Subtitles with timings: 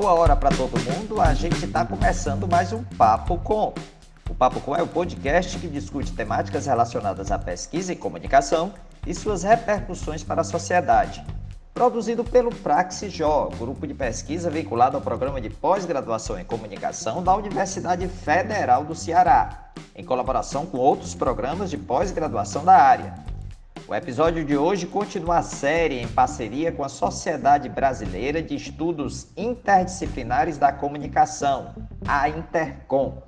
[0.00, 1.20] Boa hora para todo mundo.
[1.20, 3.74] A gente está começando mais um Papo Com.
[4.30, 8.72] O Papo Com é o podcast que discute temáticas relacionadas à pesquisa e comunicação
[9.06, 11.22] e suas repercussões para a sociedade.
[11.74, 18.08] Produzido pelo Praxijó, grupo de pesquisa vinculado ao programa de pós-graduação em comunicação da Universidade
[18.08, 23.12] Federal do Ceará, em colaboração com outros programas de pós-graduação da área.
[23.90, 29.26] O episódio de hoje continua a série em parceria com a Sociedade Brasileira de Estudos
[29.36, 31.74] Interdisciplinares da Comunicação,
[32.06, 33.20] a Intercom.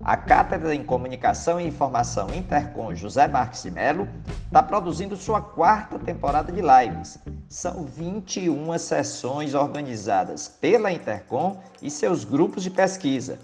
[0.00, 4.08] A Cátedra em Comunicação e Informação Intercom José Marques de Mello
[4.46, 7.18] está produzindo sua quarta temporada de lives.
[7.48, 13.40] São 21 sessões organizadas pela Intercom e seus grupos de pesquisa.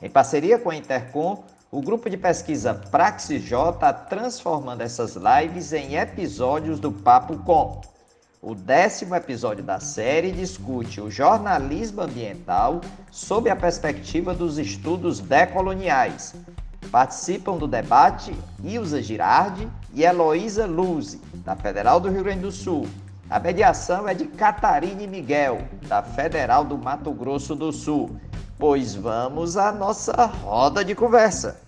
[0.00, 5.94] Em parceria com a Intercom, o grupo de pesquisa PraxisJ está transformando essas lives em
[5.94, 7.80] episódios do Papo Com.
[8.42, 16.34] O décimo episódio da série discute o jornalismo ambiental sob a perspectiva dos estudos decoloniais.
[16.90, 22.86] Participam do debate Ilza Girardi e Heloísa Luzi, da Federal do Rio Grande do Sul.
[23.30, 28.10] A mediação é de Catarine Miguel, da Federal do Mato Grosso do Sul.
[28.62, 31.60] Pois vamos à nossa roda de conversa.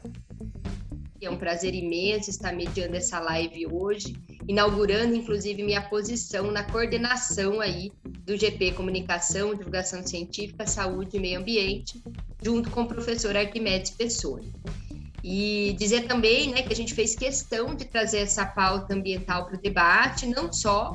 [1.21, 4.15] É um prazer imenso estar mediando essa live hoje,
[4.47, 7.91] inaugurando inclusive minha posição na coordenação aí
[8.25, 12.01] do GP Comunicação, Divulgação Científica, Saúde e Meio Ambiente,
[12.41, 14.41] junto com o professor Arquimedes Pessoa.
[15.25, 19.57] E dizer também né, que a gente fez questão de trazer essa pauta ambiental para
[19.57, 20.93] o debate, não só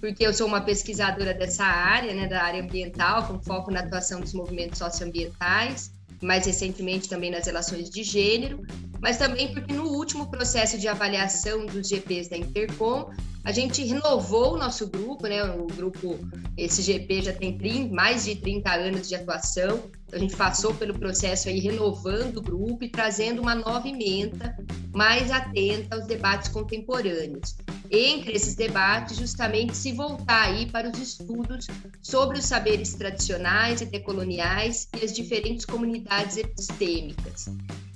[0.00, 4.20] porque eu sou uma pesquisadora dessa área, né, da área ambiental, com foco na atuação
[4.20, 8.62] dos movimentos socioambientais, mais recentemente também nas relações de gênero,
[9.00, 13.10] mas também porque no último processo de avaliação dos GPs da Intercom,
[13.44, 15.42] a gente renovou o nosso grupo, né?
[15.44, 16.18] O grupo,
[16.56, 20.98] esse GP já tem 30, mais de 30 anos de atuação, a gente passou pelo
[20.98, 24.56] processo aí renovando o grupo e trazendo uma nova emenda
[24.94, 27.56] mais atenta aos debates contemporâneos.
[27.90, 31.66] Entre esses debates, justamente se voltar aí para os estudos
[32.02, 37.46] sobre os saberes tradicionais e decoloniais e as diferentes comunidades epistêmicas.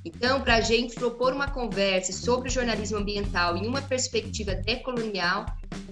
[0.05, 5.47] Então, para a gente propor uma conversa sobre o jornalismo ambiental em uma perspectiva decolonial,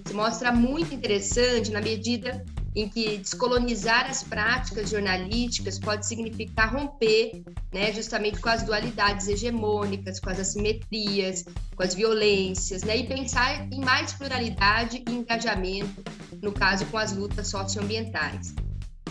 [0.05, 2.43] se mostra muito interessante na medida
[2.75, 7.43] em que descolonizar as práticas jornalísticas pode significar romper,
[7.73, 11.45] né, justamente com as dualidades hegemônicas, com as assimetrias,
[11.75, 16.03] com as violências, né, e pensar em mais pluralidade e engajamento,
[16.41, 18.53] no caso com as lutas socioambientais.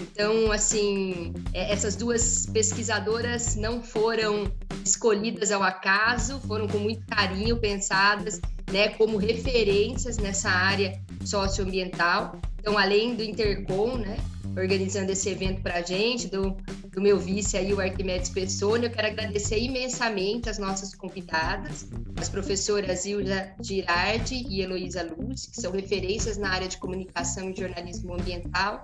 [0.01, 4.51] Então, assim, é, essas duas pesquisadoras não foram
[4.85, 8.41] escolhidas ao acaso, foram com muito carinho pensadas,
[8.73, 12.41] né, como referências nessa área socioambiental.
[12.61, 14.19] Então, além do Intercom, né,
[14.55, 16.55] organizando esse evento para a gente, do,
[16.91, 22.29] do meu vice aí, o Arquimedes Pessoni, eu quero agradecer imensamente as nossas convidadas, as
[22.29, 28.13] professoras Ilja Girardi e Heloísa Luz, que são referências na área de comunicação e jornalismo
[28.13, 28.83] ambiental,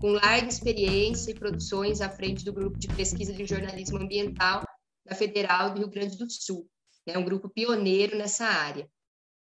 [0.00, 4.64] com larga experiência e produções à frente do grupo de pesquisa de jornalismo ambiental
[5.04, 6.66] da Federal do Rio Grande do Sul,
[7.06, 8.88] é um grupo pioneiro nessa área.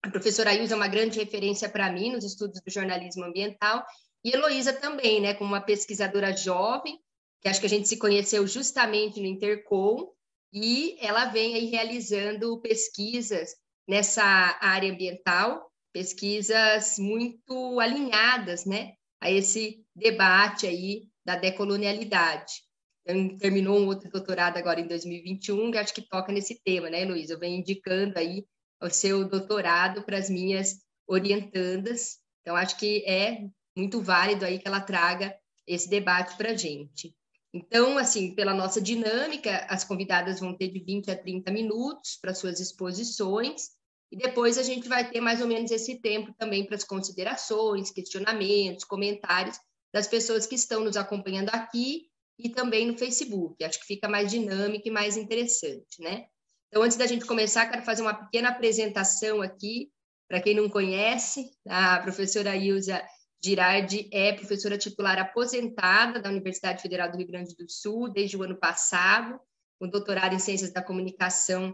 [0.01, 3.85] A professora Ilza é uma grande referência para mim nos estudos do jornalismo ambiental
[4.23, 6.99] e Heloísa também, né, como uma pesquisadora jovem,
[7.41, 10.11] que acho que a gente se conheceu justamente no Intercom,
[10.51, 13.55] e ela vem aí realizando pesquisas
[13.87, 14.23] nessa
[14.59, 22.63] área ambiental, pesquisas muito alinhadas, né, a esse debate aí da decolonialidade.
[23.05, 27.05] Então, terminou um outro doutorado agora em 2021, que acho que toca nesse tema, né,
[27.05, 27.33] Luísa?
[27.33, 28.45] Eu venho indicando aí
[28.81, 32.17] o seu doutorado para as minhas orientandas.
[32.41, 33.45] Então, acho que é
[33.75, 35.35] muito válido aí que ela traga
[35.67, 37.15] esse debate para a gente.
[37.53, 42.33] Então, assim, pela nossa dinâmica, as convidadas vão ter de 20 a 30 minutos para
[42.33, 43.69] suas exposições,
[44.11, 47.91] e depois a gente vai ter mais ou menos esse tempo também para as considerações,
[47.91, 49.59] questionamentos, comentários
[49.93, 53.63] das pessoas que estão nos acompanhando aqui e também no Facebook.
[53.63, 56.25] Acho que fica mais dinâmico e mais interessante, né?
[56.69, 59.91] Então, antes da gente começar, quero fazer uma pequena apresentação aqui,
[60.27, 63.03] para quem não conhece, a professora Ilza
[63.43, 68.43] Girardi é professora titular aposentada da Universidade Federal do Rio Grande do Sul desde o
[68.43, 69.39] ano passado,
[69.79, 71.73] com doutorado em Ciências da Comunicação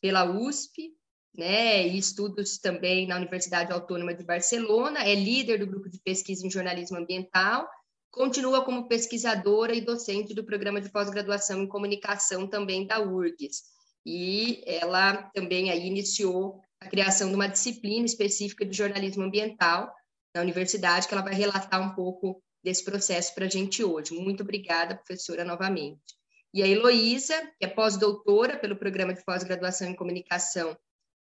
[0.00, 0.92] pela USP,
[1.36, 6.46] né, e estudos também na Universidade Autônoma de Barcelona, é líder do grupo de pesquisa
[6.46, 7.68] em jornalismo ambiental,
[8.10, 13.75] continua como pesquisadora e docente do programa de pós-graduação em comunicação também da URGS.
[14.06, 19.92] E ela também aí iniciou a criação de uma disciplina específica de jornalismo ambiental
[20.32, 24.14] na universidade, que ela vai relatar um pouco desse processo para a gente hoje.
[24.14, 26.00] Muito obrigada, professora, novamente.
[26.54, 30.76] E a Heloísa, que é pós-doutora pelo Programa de Pós-Graduação em Comunicação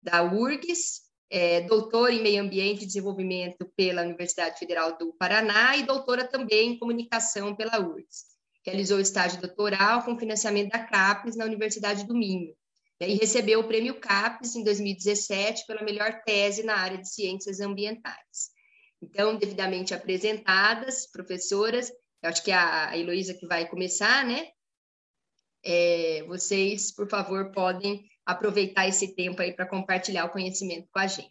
[0.02, 5.84] da URGS, é, doutora em Meio Ambiente e Desenvolvimento pela Universidade Federal do Paraná e
[5.84, 8.26] doutora também em Comunicação pela URGS.
[8.66, 12.56] Realizou estágio doutoral com financiamento da CAPES na Universidade do Minho
[13.08, 18.50] e recebeu o prêmio CAPES em 2017 pela melhor tese na área de ciências ambientais.
[19.02, 21.90] Então, devidamente apresentadas, professoras,
[22.22, 24.50] eu acho que a Heloísa que vai começar, né?
[25.64, 31.08] É, vocês, por favor, podem aproveitar esse tempo aí para compartilhar o conhecimento com a
[31.08, 31.30] gente.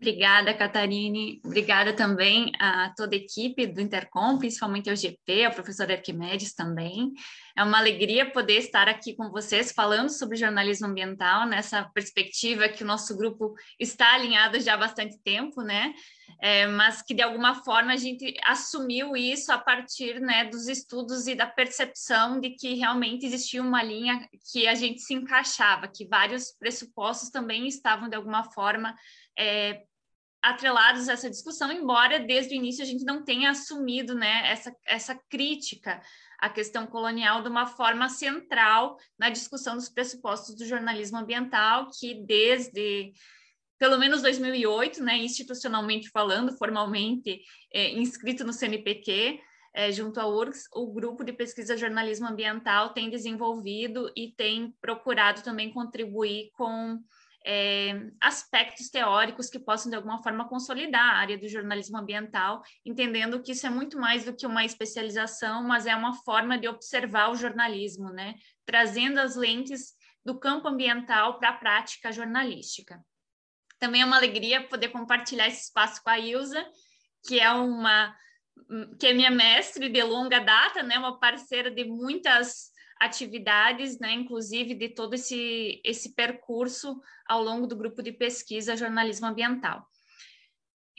[0.00, 1.40] Obrigada, Catarine.
[1.44, 7.12] Obrigada também a toda a equipe do Intercom, principalmente ao GP, ao professor Arquimedes também.
[7.56, 12.84] É uma alegria poder estar aqui com vocês falando sobre jornalismo ambiental nessa perspectiva que
[12.84, 15.92] o nosso grupo está alinhado já há bastante tempo, né?
[16.40, 21.26] É, mas que de alguma forma a gente assumiu isso a partir né, dos estudos
[21.26, 26.06] e da percepção de que realmente existia uma linha que a gente se encaixava, que
[26.06, 28.94] vários pressupostos também estavam de alguma forma
[29.38, 29.82] é,
[30.42, 34.74] atrelados a essa discussão, embora desde o início a gente não tenha assumido né, essa,
[34.86, 36.00] essa crítica
[36.38, 42.22] à questão colonial de uma forma central na discussão dos pressupostos do jornalismo ambiental, que
[42.24, 43.12] desde
[43.78, 47.40] pelo menos 2008, né, institucionalmente falando, formalmente
[47.72, 49.40] é, inscrito no CNPq,
[49.72, 55.42] é, junto ao URGS, o grupo de pesquisa jornalismo ambiental tem desenvolvido e tem procurado
[55.42, 56.98] também contribuir com
[57.50, 63.42] é, aspectos teóricos que possam, de alguma forma, consolidar a área do jornalismo ambiental, entendendo
[63.42, 67.30] que isso é muito mais do que uma especialização, mas é uma forma de observar
[67.30, 68.34] o jornalismo, né?
[68.66, 73.02] trazendo as lentes do campo ambiental para a prática jornalística.
[73.78, 76.62] Também é uma alegria poder compartilhar esse espaço com a Ilza,
[77.26, 78.14] que é uma
[78.98, 84.74] que é minha mestre de longa data, né, uma parceira de muitas atividades, né, inclusive
[84.74, 89.86] de todo esse, esse percurso ao longo do grupo de pesquisa Jornalismo Ambiental.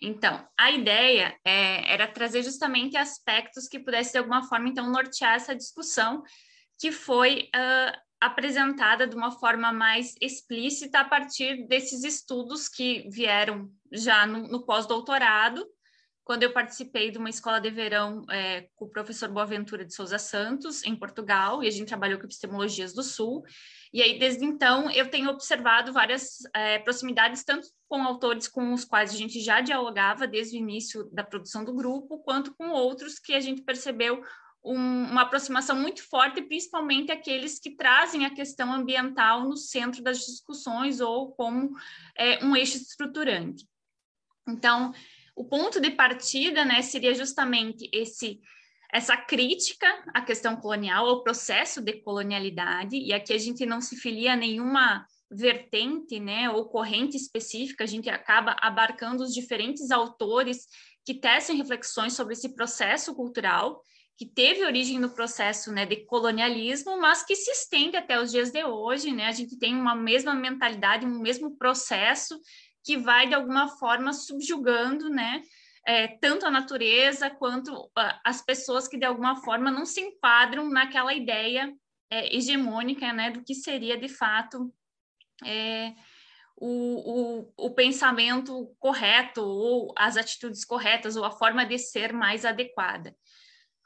[0.02, 5.36] Então, a ideia é, era trazer justamente aspectos que pudessem, de alguma forma, então, nortear
[5.36, 6.24] essa discussão,
[6.80, 13.70] que foi uh, apresentada de uma forma mais explícita a partir desses estudos que vieram
[13.92, 15.66] já no, no pós-doutorado,
[16.30, 20.20] quando eu participei de uma escola de verão é, com o professor Boaventura de Souza
[20.20, 23.44] Santos, em Portugal, e a gente trabalhou com epistemologias do Sul.
[23.92, 28.86] E aí, desde então, eu tenho observado várias é, proximidades, tanto com autores com os
[28.86, 33.18] quais a gente já dialogava desde o início da produção do grupo, quanto com outros
[33.18, 34.22] que a gente percebeu
[34.64, 40.20] um, uma aproximação muito forte, principalmente aqueles que trazem a questão ambiental no centro das
[40.20, 41.72] discussões ou como
[42.16, 43.68] é, um eixo estruturante.
[44.48, 44.94] Então,
[45.40, 48.42] o ponto de partida, né, seria justamente esse
[48.92, 53.96] essa crítica à questão colonial, ao processo de colonialidade, e aqui a gente não se
[53.96, 60.66] filia a nenhuma vertente, né, ou corrente específica, a gente acaba abarcando os diferentes autores
[61.06, 63.80] que tecem reflexões sobre esse processo cultural
[64.18, 68.52] que teve origem no processo né, de colonialismo, mas que se estende até os dias
[68.52, 69.28] de hoje, né?
[69.28, 72.38] A gente tem uma mesma mentalidade, um mesmo processo
[72.90, 75.44] que vai, de alguma forma, subjugando, né?
[75.86, 77.72] É, tanto a natureza quanto
[78.26, 81.72] as pessoas que, de alguma forma, não se enquadram naquela ideia
[82.10, 84.74] é, hegemônica né, do que seria, de fato,
[85.46, 85.94] é,
[86.58, 92.44] o, o, o, pensamento correto, ou as atitudes corretas, ou a forma de ser mais
[92.44, 93.16] adequada.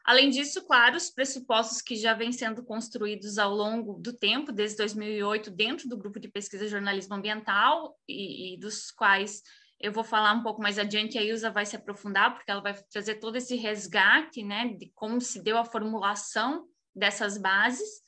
[0.03, 4.77] Além disso, claro, os pressupostos que já vêm sendo construídos ao longo do tempo, desde
[4.77, 9.41] 2008, dentro do grupo de pesquisa jornalismo ambiental, e, e dos quais
[9.79, 12.73] eu vou falar um pouco mais adiante, a Ilza vai se aprofundar, porque ela vai
[12.91, 18.01] trazer todo esse resgate, né, de como se deu a formulação dessas bases.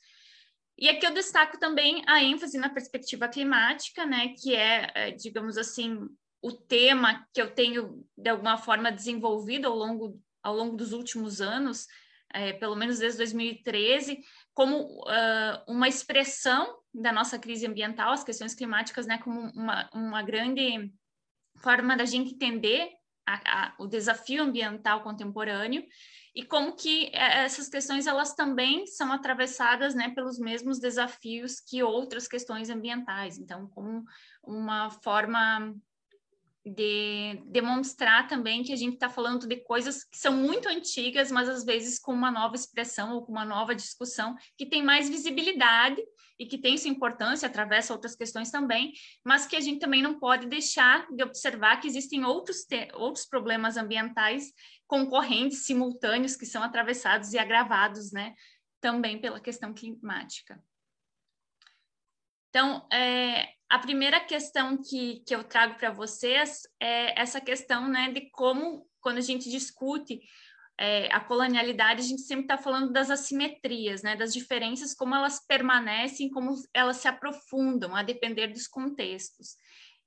[0.78, 5.56] E aqui eu destaco também a ênfase na perspectiva climática, né, que é, é digamos
[5.56, 5.98] assim,
[6.42, 11.40] o tema que eu tenho, de alguma forma, desenvolvido ao longo ao longo dos últimos
[11.40, 11.88] anos,
[12.32, 14.20] é, pelo menos desde 2013,
[14.54, 20.22] como uh, uma expressão da nossa crise ambiental, as questões climáticas, né, como uma, uma
[20.22, 20.92] grande
[21.58, 22.90] forma da gente entender
[23.26, 23.34] a,
[23.66, 25.84] a, o desafio ambiental contemporâneo
[26.32, 31.82] e como que é, essas questões elas também são atravessadas né, pelos mesmos desafios que
[31.82, 33.36] outras questões ambientais.
[33.36, 34.04] Então, como
[34.44, 35.74] uma forma
[36.66, 41.48] de demonstrar também que a gente está falando de coisas que são muito antigas, mas
[41.48, 46.02] às vezes com uma nova expressão ou com uma nova discussão que tem mais visibilidade
[46.36, 48.92] e que tem sua importância, atravessa outras questões também,
[49.24, 53.76] mas que a gente também não pode deixar de observar que existem outros, outros problemas
[53.76, 54.52] ambientais
[54.88, 58.34] concorrentes, simultâneos, que são atravessados e agravados, né,
[58.80, 60.60] também pela questão climática.
[62.50, 68.12] Então, é, a primeira questão que, que eu trago para vocês é essa questão né,
[68.12, 70.20] de como, quando a gente discute
[70.78, 75.44] é, a colonialidade, a gente sempre está falando das assimetrias, né, das diferenças, como elas
[75.44, 79.56] permanecem, como elas se aprofundam, a depender dos contextos.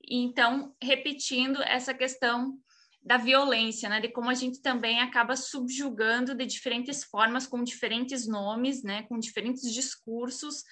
[0.07, 2.57] Então, repetindo essa questão
[3.01, 8.27] da violência, né, de como a gente também acaba subjugando de diferentes formas, com diferentes
[8.27, 10.63] nomes, né, com diferentes discursos,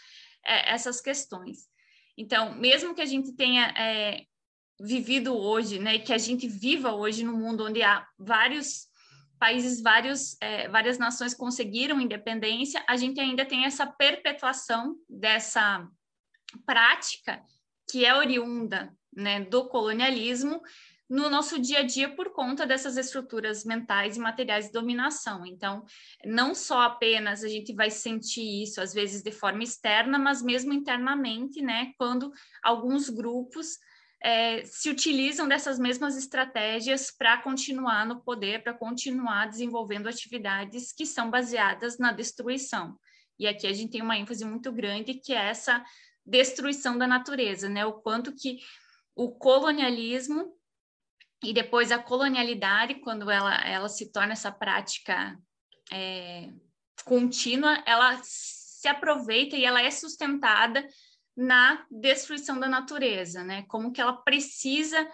[0.46, 1.68] é, essas questões.
[2.18, 4.24] Então, mesmo que a gente tenha é,
[4.80, 8.88] vivido hoje, né, que a gente viva hoje no mundo onde há vários
[9.40, 15.88] países, vários, é, várias nações conseguiram independência, a gente ainda tem essa perpetuação dessa
[16.66, 17.42] prática
[17.90, 20.62] que é oriunda né, do colonialismo
[21.10, 25.46] no nosso dia a dia por conta dessas estruturas mentais e materiais de dominação.
[25.46, 25.86] Então,
[26.26, 30.74] não só apenas a gente vai sentir isso, às vezes de forma externa, mas mesmo
[30.74, 33.78] internamente, né, quando alguns grupos
[34.22, 41.06] é, se utilizam dessas mesmas estratégias para continuar no poder, para continuar desenvolvendo atividades que
[41.06, 42.98] são baseadas na destruição.
[43.40, 45.84] E aqui a gente tem uma ênfase muito grande que é essa
[46.26, 47.86] destruição da natureza, né?
[47.86, 48.58] O quanto que
[49.16, 50.57] o colonialismo
[51.44, 55.38] e depois a colonialidade, quando ela, ela se torna essa prática
[55.92, 56.50] é,
[57.06, 60.88] contínua, ela se aproveita e ela é sustentada
[61.36, 63.64] na destruição da natureza, né?
[63.68, 65.08] Como que ela precisa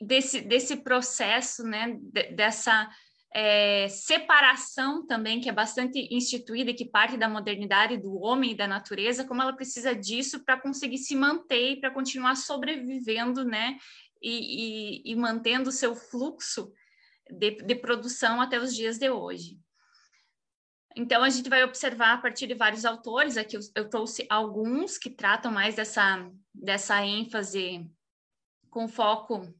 [0.00, 1.96] desse, desse processo, né?
[2.34, 2.90] dessa
[3.32, 8.66] é, separação também, que é bastante instituída, que parte da modernidade do homem e da
[8.66, 13.78] natureza, como ela precisa disso para conseguir se manter e para continuar sobrevivendo, né?
[14.22, 16.72] E, e, e mantendo o seu fluxo
[17.30, 19.58] de, de produção até os dias de hoje.
[20.96, 25.10] Então, a gente vai observar a partir de vários autores, aqui eu, trouxe alguns que
[25.10, 27.86] tratam mais dessa, dessa ênfase
[28.70, 29.54] com foco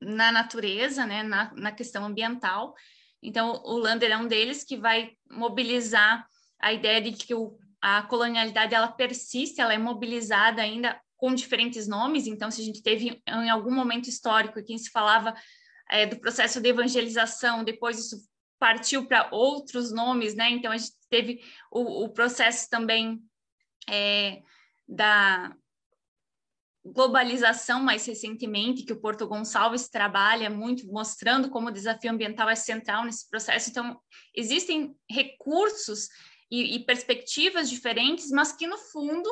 [0.00, 2.74] na natureza, né, na, na questão ambiental.
[3.22, 6.26] Então, o Lander é um deles que vai mobilizar
[6.60, 11.88] a ideia de que o, a colonialidade ela persiste, ela é mobilizada ainda com diferentes
[11.88, 12.26] nomes.
[12.26, 15.34] Então, se a gente teve em algum momento histórico em que se falava
[15.90, 18.28] é, do processo de evangelização, depois isso
[18.58, 20.50] partiu para outros nomes, né?
[20.50, 23.22] Então, a gente teve o, o processo também
[23.88, 24.42] é,
[24.86, 25.56] da
[26.84, 32.54] globalização mais recentemente, que o Porto Gonçalves trabalha muito, mostrando como o desafio ambiental é
[32.54, 33.70] central nesse processo.
[33.70, 33.98] Então,
[34.34, 36.10] existem recursos
[36.50, 39.30] e, e perspectivas diferentes, mas que, no fundo,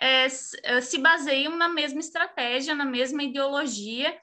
[0.00, 4.16] é, é, se baseiam na mesma estratégia, na mesma ideologia,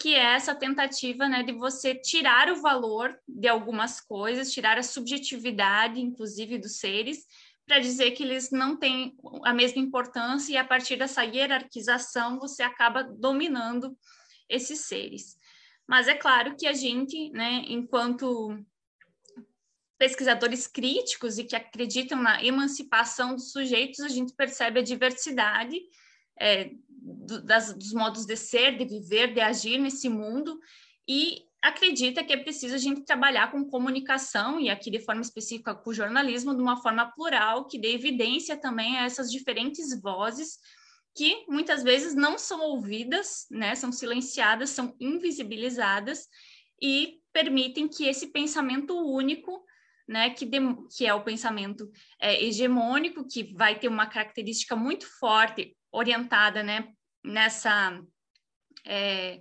[0.00, 4.82] que é essa tentativa né, de você tirar o valor de algumas coisas, tirar a
[4.82, 7.26] subjetividade, inclusive, dos seres,
[7.66, 12.62] para dizer que eles não têm a mesma importância, e a partir dessa hierarquização você
[12.62, 13.96] acaba dominando
[14.48, 15.36] esses seres.
[15.86, 18.58] Mas é claro que a gente, né, enquanto
[19.98, 25.80] pesquisadores críticos e que acreditam na emancipação dos sujeitos, a gente percebe a diversidade
[26.40, 30.58] é, do, das, dos modos de ser, de viver, de agir nesse mundo
[31.06, 35.74] e acredita que é preciso a gente trabalhar com comunicação e aqui de forma específica
[35.74, 40.58] com o jornalismo de uma forma plural que dê evidência também a essas diferentes vozes
[41.16, 46.28] que muitas vezes não são ouvidas, né, são silenciadas, são invisibilizadas
[46.80, 49.64] e permitem que esse pensamento único
[50.08, 50.58] né, que, de,
[50.96, 56.88] que é o pensamento é, hegemônico, que vai ter uma característica muito forte, orientada né,
[57.22, 58.00] nessa,
[58.86, 59.40] é,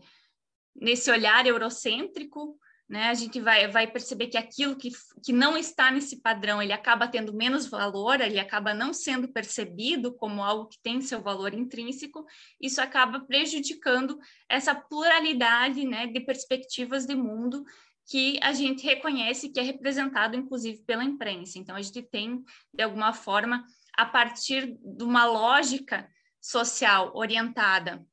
[0.75, 2.59] nesse olhar eurocêntrico,
[2.89, 4.91] né, a gente vai, vai perceber que aquilo que,
[5.23, 10.15] que não está nesse padrão, ele acaba tendo menos valor, ele acaba não sendo percebido
[10.15, 12.25] como algo que tem seu valor intrínseco,
[12.61, 17.65] isso acaba prejudicando essa pluralidade né, de perspectivas de mundo
[18.07, 21.59] que a gente reconhece que é representado, inclusive, pela imprensa.
[21.59, 22.41] Então, a gente tem,
[22.73, 26.09] de alguma forma, a partir de uma lógica
[26.39, 28.05] social orientada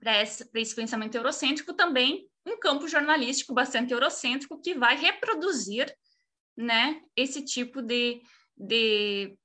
[0.00, 5.94] para esse, esse pensamento eurocêntrico, também um campo jornalístico bastante eurocêntrico que vai reproduzir
[6.56, 8.22] né, esse tipo de,
[8.56, 9.36] de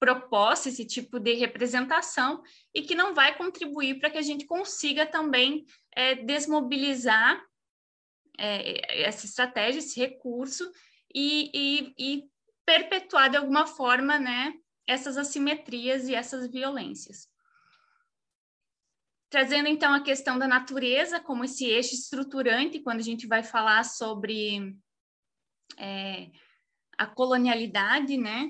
[0.00, 2.42] proposta, esse tipo de representação,
[2.74, 7.40] e que não vai contribuir para que a gente consiga também é, desmobilizar
[8.38, 10.70] é, essa estratégia, esse recurso,
[11.14, 12.32] e, e, e,
[12.64, 14.54] perpetuar de alguma forma né,
[14.86, 17.28] essas assimetrias e essas violências.
[19.28, 23.84] Trazendo então a questão da natureza como esse eixo estruturante, quando a gente vai falar
[23.84, 24.76] sobre
[25.78, 26.30] é,
[26.96, 28.48] a colonialidade, né,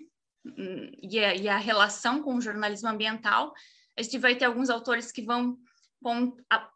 [1.03, 3.53] e a, e a, relação com o jornalismo ambiental,
[3.97, 5.57] a gente vai ter alguns autores que vão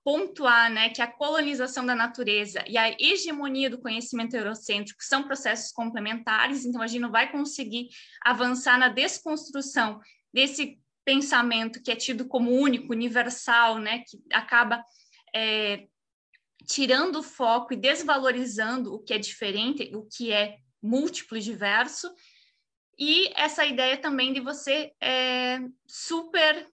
[0.05, 5.73] pontuar né, que a colonização da natureza e a hegemonia do conhecimento eurocêntrico são processos
[5.73, 7.89] complementares, então a gente não vai conseguir
[8.25, 10.01] avançar na desconstrução
[10.33, 14.85] desse pensamento que é tido como único, universal, né, que acaba
[15.35, 15.87] é,
[16.67, 22.13] tirando o foco e desvalorizando o que é diferente, o que é múltiplo e diverso,
[22.99, 26.67] e essa ideia também de você é, super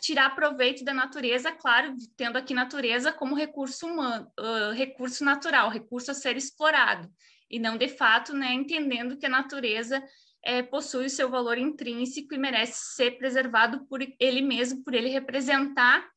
[0.00, 6.10] tirar proveito da natureza, claro, tendo aqui natureza como recurso humano, uh, recurso natural, recurso
[6.10, 7.08] a ser explorado,
[7.50, 10.02] e não de fato, né, entendendo que a natureza
[10.44, 15.08] é, possui o seu valor intrínseco e merece ser preservado por ele mesmo, por ele
[15.08, 16.08] representar,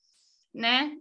[0.53, 0.95] né,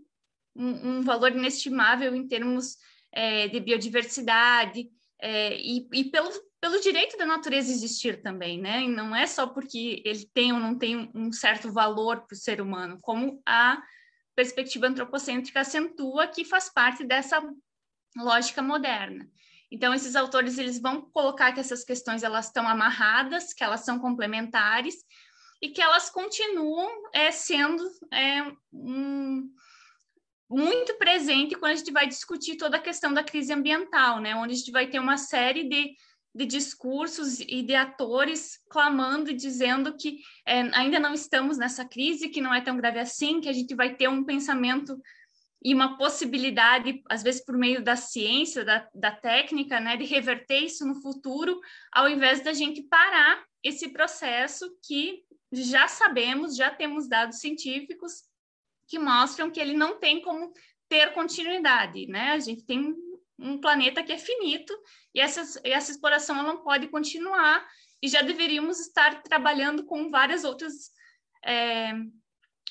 [0.54, 2.76] um, um valor inestimável em termos
[3.12, 4.88] é, de biodiversidade
[5.20, 8.82] é, e, e pelo pelo direito da natureza existir também, né?
[8.82, 12.38] E não é só porque ele tem ou não tem um certo valor para o
[12.38, 13.82] ser humano, como a
[14.36, 17.42] perspectiva antropocêntrica acentua que faz parte dessa
[18.16, 19.28] lógica moderna.
[19.70, 23.98] Então, esses autores eles vão colocar que essas questões elas estão amarradas, que elas são
[23.98, 24.96] complementares
[25.62, 29.48] e que elas continuam é, sendo é, um,
[30.48, 34.34] muito presente quando a gente vai discutir toda a questão da crise ambiental, né?
[34.34, 35.94] Onde a gente vai ter uma série de
[36.34, 42.28] de discursos e de atores clamando e dizendo que é, ainda não estamos nessa crise,
[42.28, 44.96] que não é tão grave assim, que a gente vai ter um pensamento
[45.62, 50.60] e uma possibilidade, às vezes por meio da ciência, da, da técnica, né, de reverter
[50.60, 51.60] isso no futuro,
[51.92, 55.22] ao invés da gente parar esse processo que
[55.52, 58.22] já sabemos, já temos dados científicos
[58.86, 60.52] que mostram que ele não tem como
[60.88, 62.32] ter continuidade, né?
[62.32, 62.94] A gente tem
[63.40, 64.76] um planeta que é finito
[65.14, 67.66] e essa, essa exploração ela não pode continuar
[68.02, 70.90] e já deveríamos estar trabalhando com várias outras
[71.44, 71.92] é,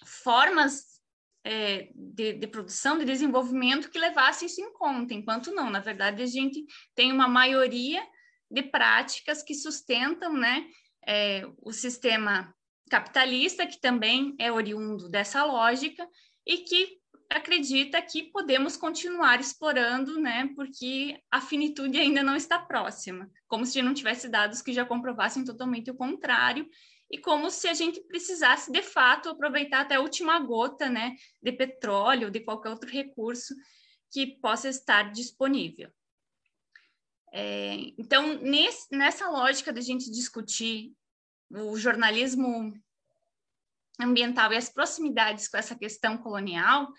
[0.05, 0.99] formas
[1.43, 5.69] é, de, de, produção, de desenvolvimento que levassem isso em conta, enquanto não.
[5.69, 6.65] Na verdade, a gente
[6.95, 8.05] tem uma maioria
[8.51, 10.67] de práticas que sustentam né,
[11.07, 12.53] é, o sistema
[12.89, 16.07] capitalista, que também é oriundo dessa lógica,
[16.45, 16.98] e que
[17.29, 23.81] acredita que podemos continuar explorando, né, porque a finitude ainda não está próxima, como se
[23.81, 26.67] não tivesse dados que já comprovassem totalmente o contrário,
[27.11, 31.51] e como se a gente precisasse, de fato, aproveitar até a última gota, né, de
[31.51, 33.55] petróleo, de qualquer outro recurso
[34.11, 35.91] que possa estar disponível.
[37.31, 40.93] É, então, nesse, nessa lógica da gente discutir
[41.51, 42.73] o jornalismo
[43.99, 46.91] ambiental e as proximidades com essa questão colonial,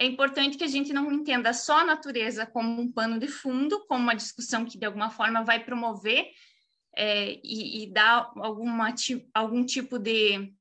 [0.00, 3.84] é importante que a gente não entenda só a natureza como um pano de fundo,
[3.86, 6.26] como uma discussão que de alguma forma vai promover
[6.96, 8.94] é, e, e, dar alguma,
[9.34, 10.54] algum tipo de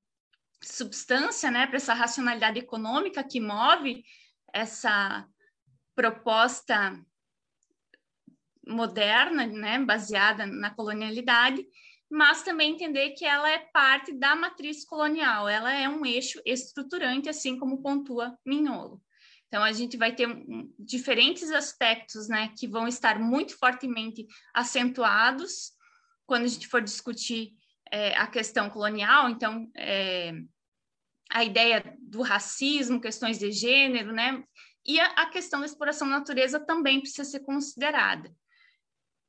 [0.61, 4.03] substância né, para essa racionalidade econômica que move
[4.53, 5.25] essa
[5.95, 7.01] proposta
[8.67, 11.65] moderna, né, baseada na colonialidade,
[12.11, 17.29] mas também entender que ela é parte da matriz colonial, ela é um eixo estruturante,
[17.29, 19.01] assim como pontua Mignolo.
[19.49, 20.27] Então, a gente vai ter
[20.77, 25.71] diferentes aspectos né, que vão estar muito fortemente acentuados
[26.25, 27.53] quando a gente for discutir
[27.91, 29.27] é, a questão colonial.
[29.27, 30.33] Então, é,
[31.31, 34.43] a ideia do racismo, questões de gênero, né?
[34.85, 38.31] E a, a questão da exploração da natureza também precisa ser considerada.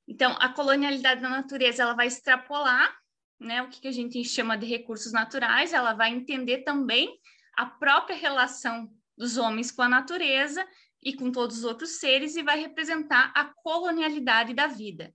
[0.07, 2.95] Então, a colonialidade da natureza ela vai extrapolar
[3.41, 7.19] né, o que, que a gente chama de recursos naturais, ela vai entender também
[7.57, 10.67] a própria relação dos homens com a natureza
[11.05, 15.15] e com todos os outros seres e vai representar a colonialidade da vida.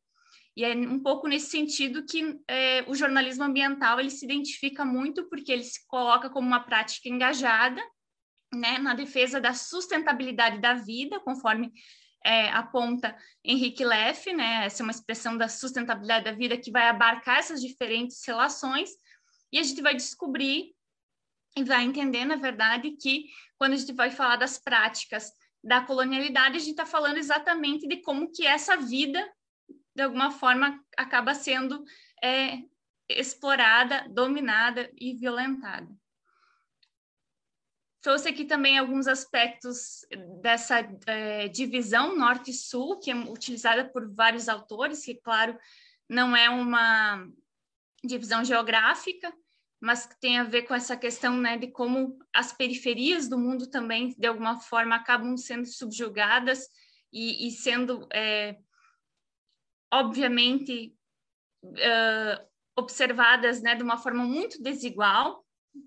[0.55, 5.27] E é um pouco nesse sentido que é, o jornalismo ambiental ele se identifica muito
[5.27, 7.81] porque ele se coloca como uma prática engajada
[8.53, 11.73] né, na defesa da sustentabilidade da vida, conforme
[12.23, 16.87] é, aponta Henrique Leff, né, essa é uma expressão da sustentabilidade da vida que vai
[16.87, 18.91] abarcar essas diferentes relações,
[19.51, 20.75] e a gente vai descobrir
[21.57, 23.25] e vai entender, na verdade, que
[23.57, 25.31] quando a gente vai falar das práticas
[25.63, 29.27] da colonialidade, a gente está falando exatamente de como que essa vida,
[29.95, 31.83] de alguma forma, acaba sendo
[32.23, 32.59] é,
[33.09, 35.87] explorada, dominada e violentada.
[38.01, 40.05] Trouxe aqui também alguns aspectos
[40.39, 45.57] dessa é, divisão norte-sul, que é utilizada por vários autores, que, claro,
[46.07, 47.27] não é uma
[48.03, 49.33] divisão geográfica,
[49.79, 53.69] mas que tem a ver com essa questão né, de como as periferias do mundo
[53.69, 56.67] também, de alguma forma, acabam sendo subjugadas
[57.11, 58.57] e, e sendo, é,
[59.93, 60.95] obviamente,
[61.63, 65.45] uh, observadas né, de uma forma muito desigual,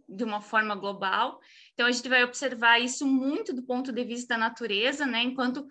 [0.08, 1.40] de uma forma global.
[1.72, 5.66] Então, a gente vai observar isso muito do ponto de vista da natureza, né, enquanto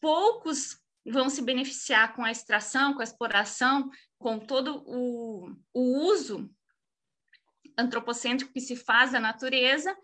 [0.00, 6.50] poucos vão se beneficiar com a extração, com a exploração, com todo o, o uso
[7.76, 9.96] antropocêntrico que se faz da natureza,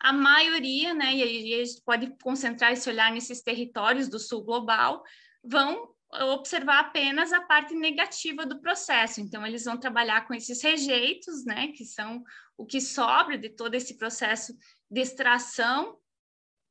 [0.00, 4.42] a maioria, né, e aí a gente pode concentrar esse olhar nesses territórios do sul
[4.42, 5.02] global,
[5.44, 9.20] vão observar apenas a parte negativa do processo.
[9.20, 12.24] Então, eles vão trabalhar com esses rejeitos, né, que são
[12.56, 14.56] o que sobra de todo esse processo
[14.90, 15.98] de extração,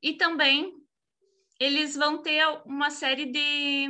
[0.02, 0.74] e também
[1.60, 3.90] eles vão ter uma série de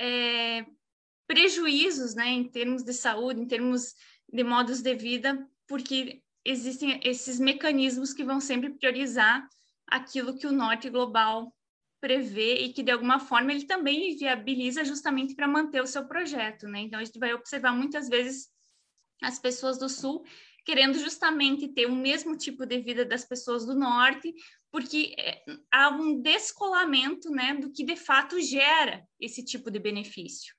[0.00, 0.66] é,
[1.26, 3.94] prejuízos, né, em termos de saúde, em termos
[4.32, 9.48] de modos de vida, porque existem esses mecanismos que vão sempre priorizar
[9.86, 11.54] aquilo que o norte global
[12.00, 16.68] prevê e que de alguma forma ele também viabiliza justamente para manter o seu projeto,
[16.68, 16.80] né?
[16.80, 18.48] Então a gente vai observar muitas vezes
[19.22, 20.22] as pessoas do sul
[20.64, 24.34] querendo justamente ter o mesmo tipo de vida das pessoas do norte,
[24.70, 30.54] porque é, há um descolamento, né, do que de fato gera esse tipo de benefício.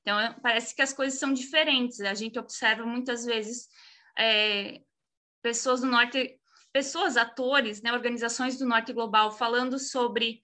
[0.00, 2.00] Então parece que as coisas são diferentes.
[2.00, 3.68] A gente observa muitas vezes
[4.18, 4.80] é,
[5.42, 6.38] pessoas do norte,
[6.72, 10.40] pessoas, atores, né, organizações do norte global falando sobre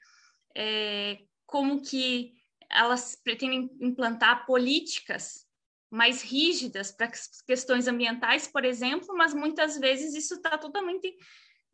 [0.56, 2.34] é, como que
[2.70, 5.46] elas pretendem implantar políticas
[5.90, 7.10] mais rígidas para
[7.46, 11.16] questões ambientais, por exemplo, mas muitas vezes isso está totalmente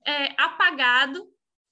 [0.07, 1.27] é, apagado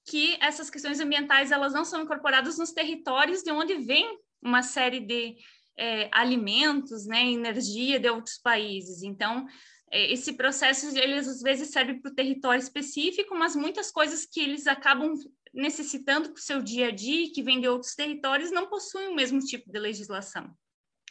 [0.05, 4.99] que essas questões ambientais elas não são incorporadas nos territórios de onde vem uma série
[4.99, 5.37] de
[5.77, 9.03] é, alimentos, né, energia de outros países.
[9.03, 9.45] Então,
[9.91, 14.65] esse processo ele às vezes serve para o território específico, mas muitas coisas que eles
[14.67, 15.13] acabam
[15.53, 19.15] necessitando para o seu dia a dia, que vêm de outros territórios, não possuem o
[19.15, 20.49] mesmo tipo de legislação.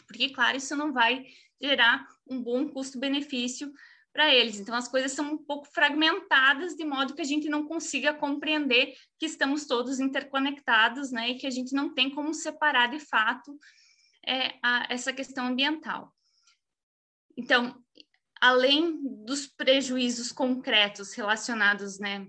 [0.07, 1.25] Porque, claro, isso não vai
[1.63, 3.71] gerar um bom custo-benefício
[4.13, 4.59] para eles.
[4.59, 8.95] Então, as coisas são um pouco fragmentadas, de modo que a gente não consiga compreender
[9.19, 13.57] que estamos todos interconectados, né, e que a gente não tem como separar de fato
[14.27, 16.13] é, a, essa questão ambiental.
[17.37, 17.81] Então,
[18.41, 22.27] além dos prejuízos concretos relacionados né,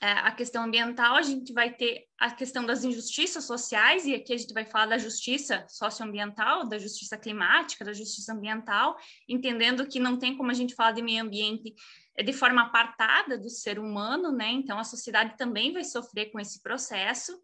[0.00, 4.32] é, à questão ambiental, a gente vai ter a questão das injustiças sociais, e aqui
[4.32, 8.96] a gente vai falar da justiça socioambiental, da justiça climática, da justiça ambiental,
[9.28, 11.74] entendendo que não tem como a gente falar de meio ambiente
[12.14, 14.50] é, de forma apartada do ser humano, né?
[14.50, 17.38] Então a sociedade também vai sofrer com esse processo.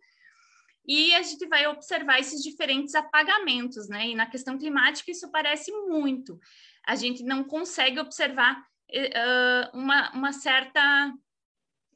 [0.87, 4.09] E a gente vai observar esses diferentes apagamentos, né?
[4.09, 6.39] E na questão climática isso aparece muito
[6.87, 11.13] a gente não consegue observar uh, uma, uma certa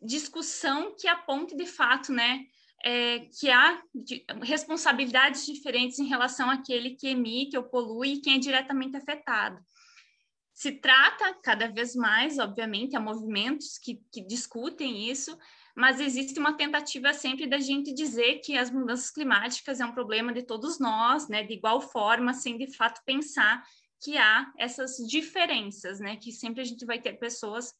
[0.01, 2.47] discussão que aponte de fato, né,
[2.85, 8.37] é, que há de, responsabilidades diferentes em relação àquele que emite ou polui e quem
[8.37, 9.59] é diretamente afetado.
[10.53, 15.37] Se trata cada vez mais, obviamente, há movimentos que, que discutem isso,
[15.75, 20.33] mas existe uma tentativa sempre da gente dizer que as mudanças climáticas é um problema
[20.33, 23.63] de todos nós, né, de igual forma, sem de fato pensar
[24.01, 26.17] que há essas diferenças, né?
[26.17, 27.75] Que sempre a gente vai ter pessoas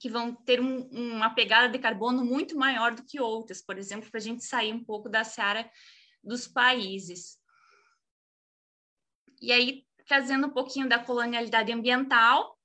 [0.00, 4.10] que vão ter um, uma pegada de carbono muito maior do que outras, por exemplo,
[4.10, 5.70] para a gente sair um pouco da seara
[6.22, 7.38] dos países.
[9.40, 12.58] E aí, trazendo um pouquinho da colonialidade ambiental,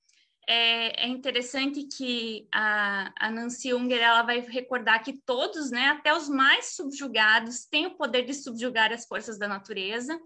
[0.48, 6.12] é, é interessante que a, a, Nancy Unger ela vai recordar que todos, né, até
[6.14, 10.20] os mais subjugados, têm o poder de subjugar as forças da natureza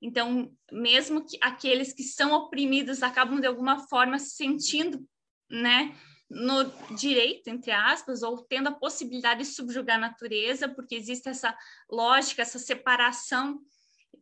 [0.00, 5.06] então, mesmo que aqueles que são oprimidos acabam de alguma forma se sentindo,
[5.50, 5.96] né,
[6.28, 6.64] no
[6.96, 11.56] direito, entre aspas, ou tendo a possibilidade de subjugar a natureza, porque existe essa
[11.90, 13.60] lógica, essa separação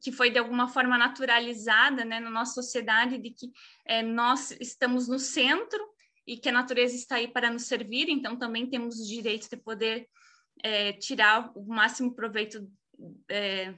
[0.01, 3.51] que foi de alguma forma naturalizada né, na nossa sociedade, de que
[3.87, 5.83] é, nós estamos no centro
[6.27, 9.57] e que a natureza está aí para nos servir, então também temos o direito de
[9.57, 10.07] poder
[10.63, 12.71] é, tirar o máximo proveito
[13.29, 13.75] é,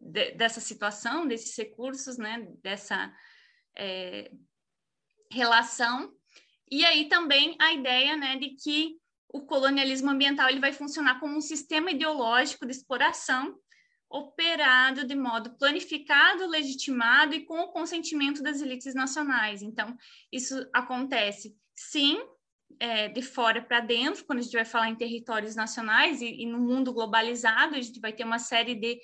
[0.00, 3.12] de, dessa situação, desses recursos, né, dessa
[3.76, 4.30] é,
[5.30, 6.12] relação.
[6.70, 8.96] E aí também a ideia né, de que
[9.28, 13.58] o colonialismo ambiental ele vai funcionar como um sistema ideológico de exploração,
[14.10, 19.62] operado de modo planificado, legitimado e com o consentimento das elites nacionais.
[19.62, 19.96] Então,
[20.30, 22.20] isso acontece, sim,
[22.78, 26.46] é, de fora para dentro, quando a gente vai falar em territórios nacionais e, e,
[26.46, 29.00] no mundo globalizado, a gente vai ter uma série de,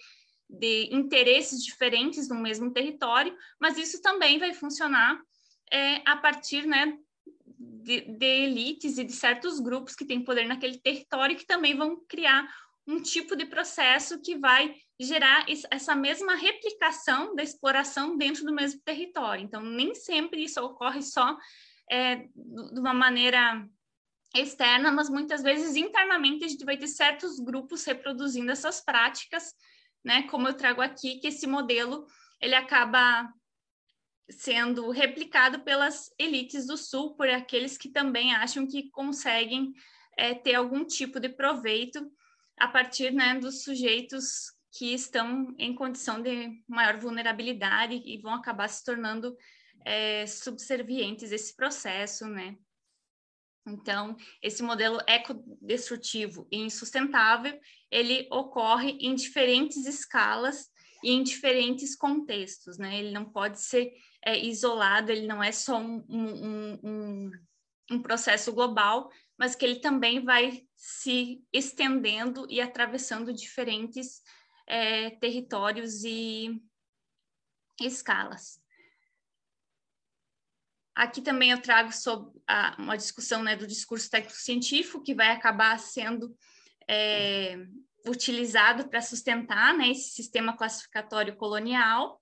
[0.49, 5.21] de interesses diferentes no mesmo território, mas isso também vai funcionar
[5.71, 6.97] é, a partir né,
[7.59, 12.03] de, de elites e de certos grupos que têm poder naquele território que também vão
[12.09, 12.49] criar
[12.87, 18.81] um tipo de processo que vai gerar essa mesma replicação da exploração dentro do mesmo
[18.81, 19.45] território.
[19.45, 21.37] Então, nem sempre isso ocorre só
[21.91, 23.69] é, de uma maneira
[24.35, 29.55] externa, mas muitas vezes internamente a gente vai ter certos grupos reproduzindo essas práticas,
[30.05, 30.23] né?
[30.25, 32.07] Como eu trago aqui, que esse modelo
[32.41, 33.33] ele acaba
[34.31, 39.73] sendo replicado pelas elites do Sul, por aqueles que também acham que conseguem
[40.17, 42.11] é, ter algum tipo de proveito
[42.59, 48.69] a partir né, dos sujeitos que estão em condição de maior vulnerabilidade e vão acabar
[48.69, 49.37] se tornando
[49.85, 52.57] é, subservientes esse processo, né?
[53.67, 57.59] Então, esse modelo ecodestrutivo e insustentável,
[57.91, 60.69] ele ocorre em diferentes escalas
[61.03, 62.99] e em diferentes contextos, né?
[62.99, 63.93] Ele não pode ser
[64.25, 67.31] é, isolado, ele não é só um, um, um,
[67.93, 74.23] um processo global, mas que ele também vai se estendendo e atravessando diferentes
[74.67, 76.61] é, territórios e
[77.81, 78.61] escalas.
[80.99, 85.79] Aqui também eu trago sobre a, uma discussão né, do discurso técnico-científico, que vai acabar
[85.79, 86.37] sendo
[86.91, 87.57] é,
[88.05, 92.21] utilizado para sustentar né, esse sistema classificatório colonial,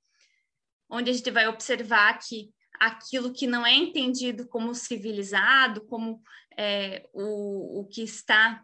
[0.91, 6.21] onde a gente vai observar que aquilo que não é entendido como civilizado, como
[6.55, 8.63] é, o, o que está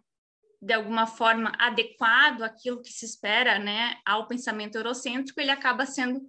[0.60, 6.20] de alguma forma adequado àquilo que se espera, né, ao pensamento eurocêntrico, ele acaba sendo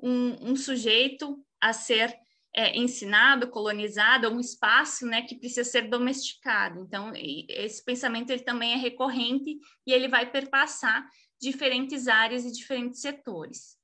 [0.00, 2.16] um, um sujeito a ser
[2.54, 6.80] é, ensinado, colonizado, um espaço, né, que precisa ser domesticado.
[6.80, 7.12] Então,
[7.48, 11.04] esse pensamento ele também é recorrente e ele vai perpassar
[11.40, 13.76] diferentes áreas e diferentes setores.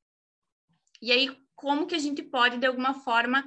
[1.03, 3.45] E aí, como que a gente pode, de alguma forma,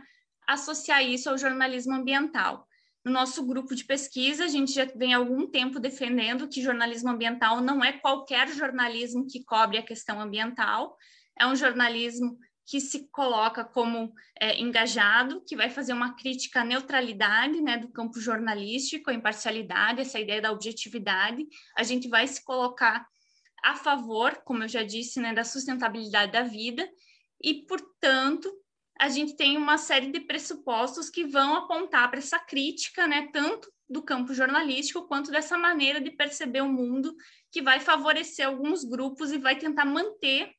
[0.48, 2.68] associar isso ao jornalismo ambiental?
[3.06, 7.10] No nosso grupo de pesquisa, a gente já vem há algum tempo defendendo que jornalismo
[7.10, 10.98] ambiental não é qualquer jornalismo que cobre a questão ambiental,
[11.38, 16.66] é um jornalismo que se coloca como é, engajado, que vai fazer uma crítica à
[16.66, 21.46] neutralidade né, do campo jornalístico, a imparcialidade, essa ideia da objetividade.
[21.78, 23.06] A gente vai se colocar
[23.64, 26.88] a favor, como eu já disse, né, da sustentabilidade da vida
[27.42, 28.52] e, portanto,
[29.00, 33.72] a gente tem uma série de pressupostos que vão apontar para essa crítica, né, tanto
[33.90, 37.14] do campo jornalístico quanto dessa maneira de perceber o mundo
[37.52, 40.52] que vai favorecer alguns grupos e vai tentar manter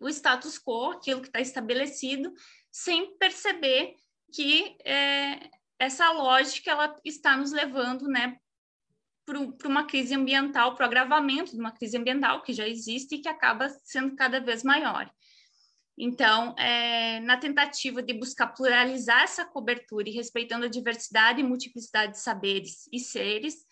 [0.00, 2.32] o status quo, aquilo que está estabelecido,
[2.70, 3.94] sem perceber
[4.32, 8.38] que é, essa lógica ela está nos levando, né,
[9.24, 13.18] para uma crise ambiental, para o agravamento de uma crise ambiental que já existe e
[13.18, 15.10] que acaba sendo cada vez maior.
[15.98, 22.12] Então, é, na tentativa de buscar pluralizar essa cobertura e respeitando a diversidade e multiplicidade
[22.12, 23.64] de saberes e seres,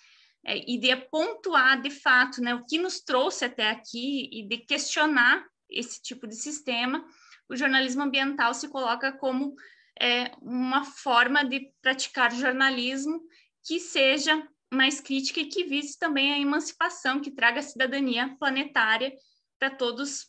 [0.45, 4.59] é, e de pontuar de fato né, o que nos trouxe até aqui e de
[4.59, 7.05] questionar esse tipo de sistema,
[7.49, 9.55] o jornalismo ambiental se coloca como
[10.01, 13.21] é, uma forma de praticar jornalismo
[13.65, 19.13] que seja mais crítica e que vise também a emancipação, que traga a cidadania planetária
[19.59, 20.27] para todos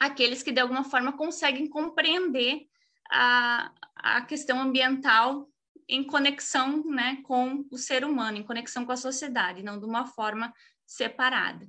[0.00, 2.66] aqueles que de alguma forma conseguem compreender
[3.10, 5.48] a, a questão ambiental
[5.88, 10.06] em conexão né, com o ser humano, em conexão com a sociedade, não de uma
[10.06, 10.52] forma
[10.84, 11.68] separada.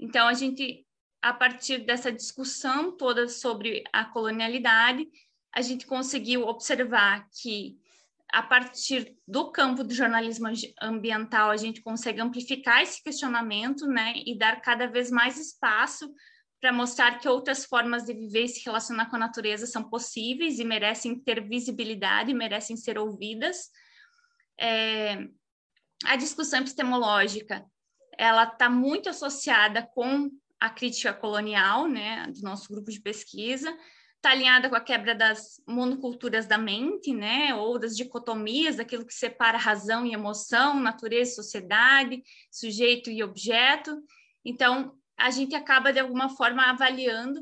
[0.00, 0.86] Então, a gente,
[1.20, 5.06] a partir dessa discussão toda sobre a colonialidade,
[5.54, 7.76] a gente conseguiu observar que,
[8.32, 10.48] a partir do campo do jornalismo
[10.80, 16.12] ambiental, a gente consegue amplificar esse questionamento né, e dar cada vez mais espaço
[16.60, 20.58] para mostrar que outras formas de viver e se relacionar com a natureza são possíveis
[20.58, 23.70] e merecem ter visibilidade, merecem ser ouvidas.
[24.60, 25.28] É,
[26.04, 27.64] a discussão epistemológica,
[28.16, 33.76] ela está muito associada com a crítica colonial, né, do nosso grupo de pesquisa,
[34.16, 39.14] está alinhada com a quebra das monoculturas da mente, né, ou das dicotomias, daquilo que
[39.14, 44.02] separa razão e emoção, natureza e sociedade, sujeito e objeto.
[44.44, 47.40] Então, a gente acaba, de alguma forma, avaliando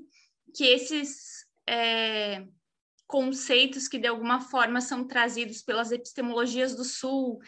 [0.54, 2.44] que esses é,
[3.06, 7.38] conceitos que, de alguma forma, são trazidos pelas epistemologias do Sul,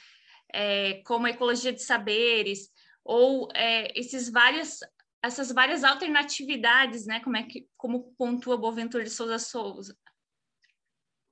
[0.52, 2.70] é, como a ecologia de saberes,
[3.04, 4.80] ou é, esses vários
[5.22, 7.20] essas várias alternatividades, né?
[7.20, 9.96] Como é que como pontua Boaventura de Souza Souza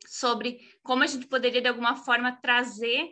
[0.07, 3.11] sobre como a gente poderia de alguma forma trazer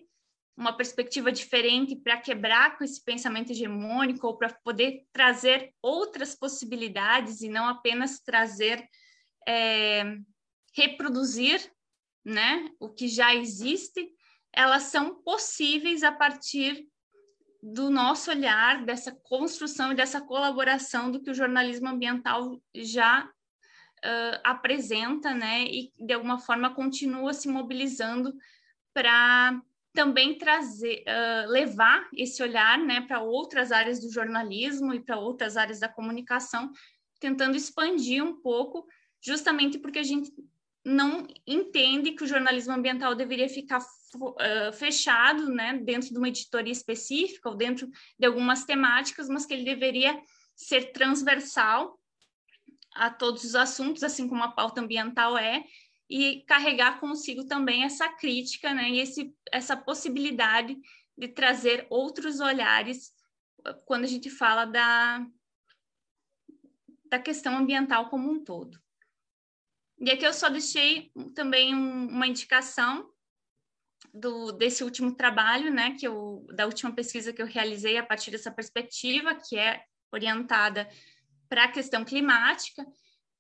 [0.57, 7.41] uma perspectiva diferente para quebrar com esse pensamento hegemônico ou para poder trazer outras possibilidades
[7.41, 8.89] e não apenas trazer
[9.47, 10.17] é,
[10.73, 11.61] reproduzir
[12.25, 14.09] né o que já existe
[14.53, 16.87] elas são possíveis a partir
[17.67, 24.41] do nosso olhar, dessa construção e dessa colaboração do que o jornalismo ambiental já uh,
[24.45, 28.35] apresenta, né, e de alguma forma continua se mobilizando
[28.93, 29.59] para
[29.95, 35.57] também trazer, uh, levar esse olhar, né, para outras áreas do jornalismo e para outras
[35.57, 36.71] áreas da comunicação,
[37.19, 38.87] tentando expandir um pouco,
[39.23, 40.31] justamente porque a gente
[40.85, 43.81] não entende que o jornalismo ambiental deveria ficar
[44.73, 49.65] fechado, né, dentro de uma editoria específica ou dentro de algumas temáticas, mas que ele
[49.65, 50.21] deveria
[50.55, 51.99] ser transversal
[52.95, 55.65] a todos os assuntos, assim como a pauta ambiental é,
[56.09, 60.77] e carregar consigo também essa crítica, né, e esse, essa possibilidade
[61.17, 63.13] de trazer outros olhares
[63.85, 65.27] quando a gente fala da,
[67.07, 68.79] da questão ambiental como um todo.
[69.99, 73.14] E aqui eu só deixei também um, uma indicação
[74.13, 78.31] do, desse último trabalho, né, que eu, da última pesquisa que eu realizei a partir
[78.31, 80.89] dessa perspectiva, que é orientada
[81.49, 82.85] para a questão climática,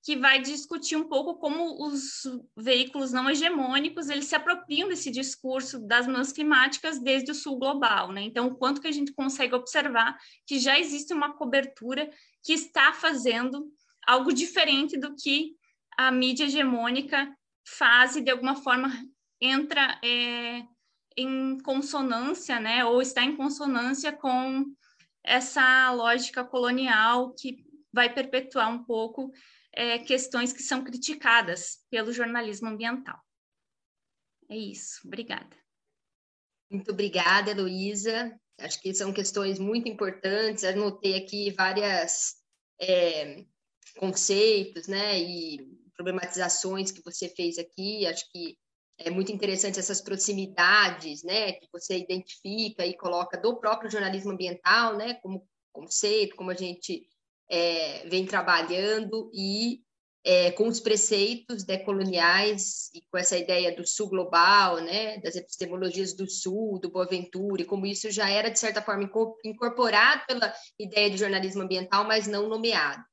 [0.04, 2.22] que vai discutir um pouco como os
[2.54, 8.12] veículos não hegemônicos eles se apropriam desse discurso das mudanças climáticas desde o sul global,
[8.12, 8.20] né?
[8.22, 12.10] Então, o quanto que a gente consegue observar que já existe uma cobertura
[12.42, 13.66] que está fazendo
[14.06, 15.56] algo diferente do que
[15.96, 17.34] a mídia hegemônica
[17.66, 18.90] faz e de alguma forma
[19.44, 20.62] entra é,
[21.16, 24.64] em consonância, né, ou está em consonância com
[25.22, 29.32] essa lógica colonial que vai perpetuar um pouco
[29.72, 33.18] é, questões que são criticadas pelo jornalismo ambiental.
[34.48, 35.56] É isso, obrigada.
[36.70, 38.38] Muito obrigada, Heloísa.
[38.58, 40.64] Acho que são questões muito importantes.
[40.64, 42.34] Anotei aqui várias
[42.80, 43.44] é,
[43.96, 45.58] conceitos, né, e
[45.96, 48.06] problematizações que você fez aqui.
[48.06, 48.58] Acho que
[48.98, 54.96] é muito interessante essas proximidades, né, que você identifica e coloca do próprio jornalismo ambiental,
[54.96, 57.08] né, como conceito, como a gente
[57.50, 59.82] é, vem trabalhando e
[60.26, 66.14] é, com os preceitos decoloniais e com essa ideia do sul global, né, das epistemologias
[66.14, 69.10] do sul, do Boaventura, e como isso já era, de certa forma,
[69.44, 73.04] incorporado pela ideia de jornalismo ambiental, mas não nomeado.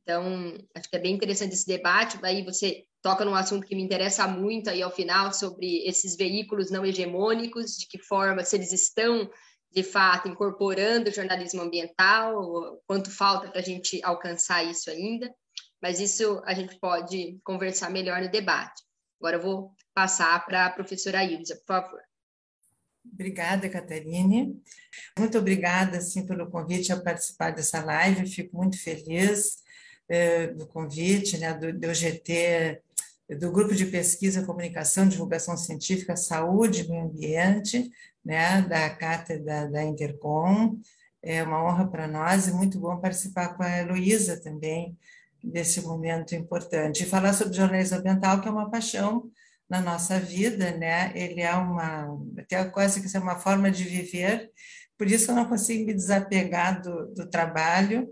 [0.00, 2.16] Então, acho que é bem interessante esse debate.
[2.16, 6.70] Daí você toca num assunto que me interessa muito aí ao final sobre esses veículos
[6.70, 9.30] não hegemônicos, de que forma se eles estão
[9.70, 15.32] de fato incorporando o jornalismo ambiental, quanto falta para a gente alcançar isso ainda.
[15.80, 18.82] Mas isso a gente pode conversar melhor no debate.
[19.20, 22.00] Agora eu vou passar para a professora Ilza, por favor.
[23.12, 24.60] Obrigada, Catarine.
[25.18, 28.26] Muito obrigada, assim, pelo convite a participar dessa live.
[28.26, 29.62] Fico muito feliz
[30.08, 32.82] é, do convite, né, do, do GT,
[33.36, 37.90] do Grupo de Pesquisa, Comunicação Divulgação Científica, Saúde e Meio Ambiente,
[38.24, 40.78] né, da cátedra da Intercom.
[41.22, 44.96] É uma honra para nós e muito bom participar com a Heloísa também
[45.42, 47.02] desse momento importante.
[47.02, 49.30] E falar sobre jornalismo ambiental, que é uma paixão
[49.68, 51.12] na nossa vida, né?
[51.14, 54.50] Ele é uma, até quase que é uma forma de viver,
[54.98, 58.08] por isso eu não consigo me desapegar do, do trabalho,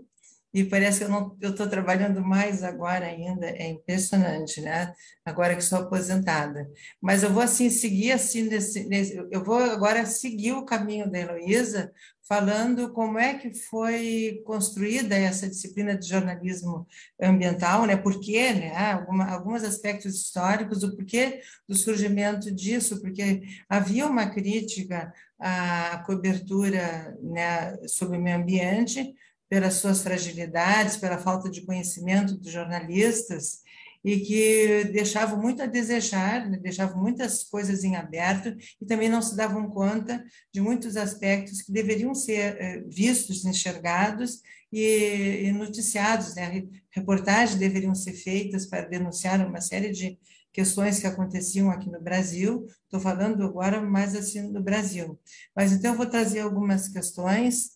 [0.57, 4.91] e parece que eu não eu estou trabalhando mais agora ainda é impressionante né?
[5.23, 6.67] Agora que sou aposentada.
[6.99, 11.19] Mas eu vou assim seguir assim nesse, nesse eu vou agora seguir o caminho da
[11.19, 11.91] Heloísa
[12.27, 16.87] falando como é que foi construída essa disciplina de jornalismo
[17.21, 17.95] ambiental né?
[17.95, 18.75] Por quê né?
[18.93, 21.39] Alguma, alguns aspectos históricos do porquê
[21.69, 29.13] do surgimento disso porque havia uma crítica à cobertura né, sobre o meio ambiente
[29.49, 33.61] pelas suas fragilidades, pela falta de conhecimento dos jornalistas,
[34.03, 36.57] e que deixavam muito a desejar, né?
[36.57, 41.71] deixavam muitas coisas em aberto e também não se davam conta de muitos aspectos que
[41.71, 46.35] deveriam ser eh, vistos, enxergados e, noticiados.
[46.35, 46.63] Né?
[46.89, 50.17] Reportagens deveriam ser feitas para denunciar uma série de
[50.53, 52.65] questões que aconteciam aqui no Brasil.
[52.83, 55.19] Estou falando agora mais assim no Brasil.
[55.55, 57.71] Mas então eu vou trazer algumas questões.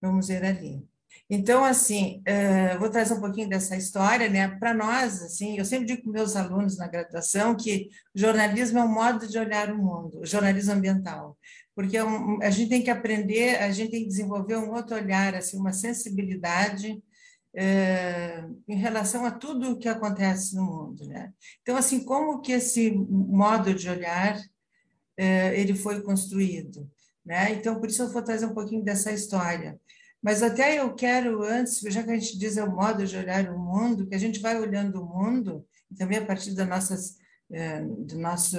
[0.00, 0.93] Vamos ver ali.
[1.28, 4.48] Então, assim, uh, vou trazer um pouquinho dessa história, né?
[4.58, 8.92] Para nós, assim, eu sempre digo para meus alunos na graduação que jornalismo é um
[8.92, 11.36] modo de olhar o mundo, o jornalismo ambiental,
[11.74, 14.96] porque é um, a gente tem que aprender, a gente tem que desenvolver um outro
[14.96, 17.02] olhar, assim, uma sensibilidade
[17.56, 21.32] é, em relação a tudo o que acontece no mundo, né?
[21.62, 24.38] Então, assim, como que esse modo de olhar
[25.16, 26.90] é, ele foi construído,
[27.24, 27.52] né?
[27.52, 29.78] Então, por isso eu vou trazer um pouquinho dessa história.
[30.24, 33.46] Mas até eu quero antes, já que a gente diz é o modo de olhar
[33.50, 35.66] o mundo, que a gente vai olhando o mundo
[35.98, 37.18] também a partir nossas
[37.52, 38.56] é, do nosso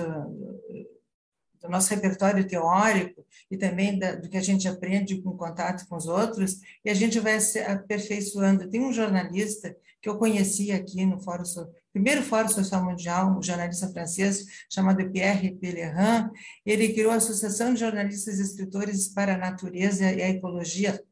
[1.60, 5.96] do nosso repertório teórico e também da, do que a gente aprende com contato com
[5.96, 8.70] os outros, e a gente vai se aperfeiçoando.
[8.70, 11.44] Tem um jornalista que eu conheci aqui no Fórum,
[11.92, 16.30] primeiro Fórum Social Mundial, um jornalista francês chamado Pierre Pellerin,
[16.64, 21.04] ele criou a Associação de Jornalistas e Escritores para a Natureza e a Ecologia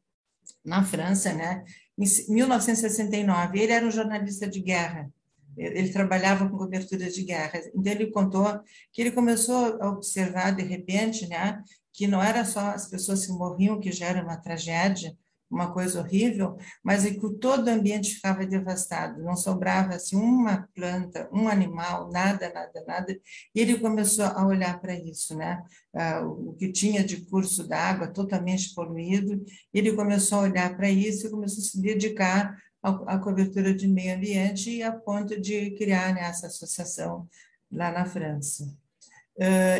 [0.64, 1.64] na França, né?
[1.98, 3.58] em 1969.
[3.58, 5.10] Ele era um jornalista de guerra,
[5.56, 7.60] ele trabalhava com cobertura de guerra.
[7.74, 8.60] Então, ele contou
[8.92, 11.62] que ele começou a observar, de repente, né,
[11.92, 15.16] que não era só as pessoas que morriam, que já era uma tragédia,
[15.50, 20.68] uma coisa horrível, mas é que todo o ambiente ficava devastado, não sobrava assim uma
[20.74, 23.20] planta, um animal, nada, nada, nada.
[23.54, 25.62] E ele começou a olhar para isso, né?
[25.94, 31.26] Ah, o que tinha de curso d'água totalmente poluído, ele começou a olhar para isso
[31.26, 36.14] e começou a se dedicar a, cobertura de meio ambiente e a ponto de criar
[36.14, 37.26] né, essa associação
[37.70, 38.83] lá na França.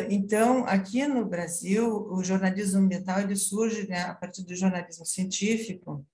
[0.09, 6.05] Então, aqui no Brasil, o jornalismo ambiental ele surge né, a partir do jornalismo científico,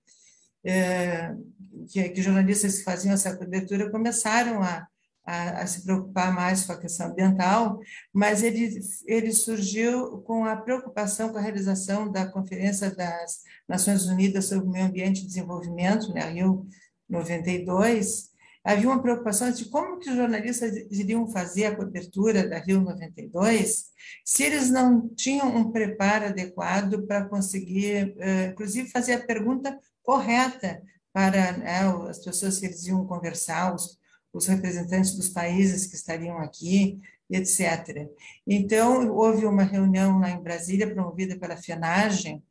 [1.88, 4.86] que, que, jornalistas que faziam essa cobertura começaram a,
[5.24, 7.78] a, a, se preocupar mais com a questão ambiental,
[8.12, 14.46] mas ele, ele surgiu com a preocupação com a realização da Conferência das Nações Unidas
[14.46, 16.66] sobre o Meio Ambiente e Desenvolvimento, né, Rio
[17.08, 18.31] 92,
[18.64, 23.90] havia uma preocupação de como que os jornalistas iriam fazer a cobertura da Rio 92
[24.24, 30.82] se eles não tinham um preparo adequado para conseguir, eh, inclusive, fazer a pergunta correta
[31.12, 33.98] para né, as pessoas que eles iam conversar, os,
[34.32, 38.08] os representantes dos países que estariam aqui, etc.
[38.46, 42.42] Então, houve uma reunião lá em Brasília, promovida pela FENAGEM,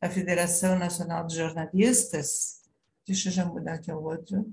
[0.00, 2.62] a Federação Nacional de Jornalistas,
[3.06, 4.46] deixa eu já mudar aqui o outro,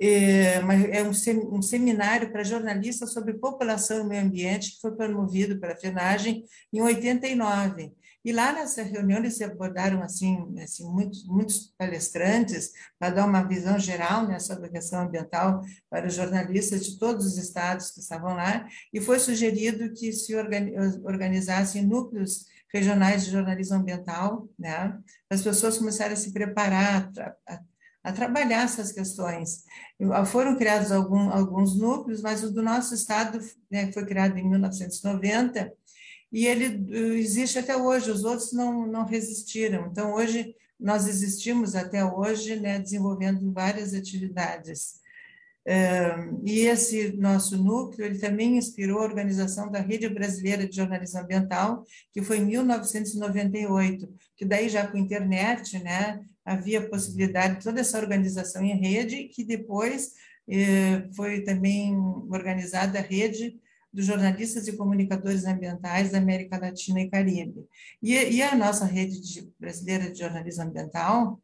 [0.00, 0.54] é,
[0.92, 6.42] é um, seminário para jornalistas sobre população e meio ambiente, que foi promovido pela FENAGEM
[6.72, 7.92] em 89.
[8.24, 13.78] E lá nessa reunião eles abordaram assim, assim muitos, muitos palestrantes para dar uma visão
[13.78, 18.34] geral né, sobre a questão ambiental para os jornalistas de todos os estados que estavam
[18.34, 20.34] lá, e foi sugerido que se
[21.04, 24.98] organizassem núcleos regionais de jornalismo ambiental, né,
[25.30, 27.69] as pessoas começaram a se preparar, a, a
[28.14, 29.64] trabalhar essas questões.
[30.26, 33.38] Foram criados algum, alguns núcleos, mas o do nosso estado
[33.70, 35.72] né, foi criado em 1990
[36.32, 39.88] e ele eh, existe até hoje, os outros não, não resistiram.
[39.90, 45.00] Então, hoje, nós existimos até hoje, né, desenvolvendo várias atividades.
[46.44, 51.84] E esse nosso núcleo, ele também inspirou a organização da Rede Brasileira de Jornalismo Ambiental,
[52.12, 56.20] que foi em 1998, que daí já com internet, né,
[56.50, 60.14] havia possibilidade de toda essa organização em rede, que depois
[60.48, 61.96] eh, foi também
[62.28, 63.60] organizada a rede
[63.92, 67.68] dos jornalistas e comunicadores ambientais da América Latina e Caribe.
[68.02, 71.40] E, a nossa rede de, brasileira de jornalismo ambiental,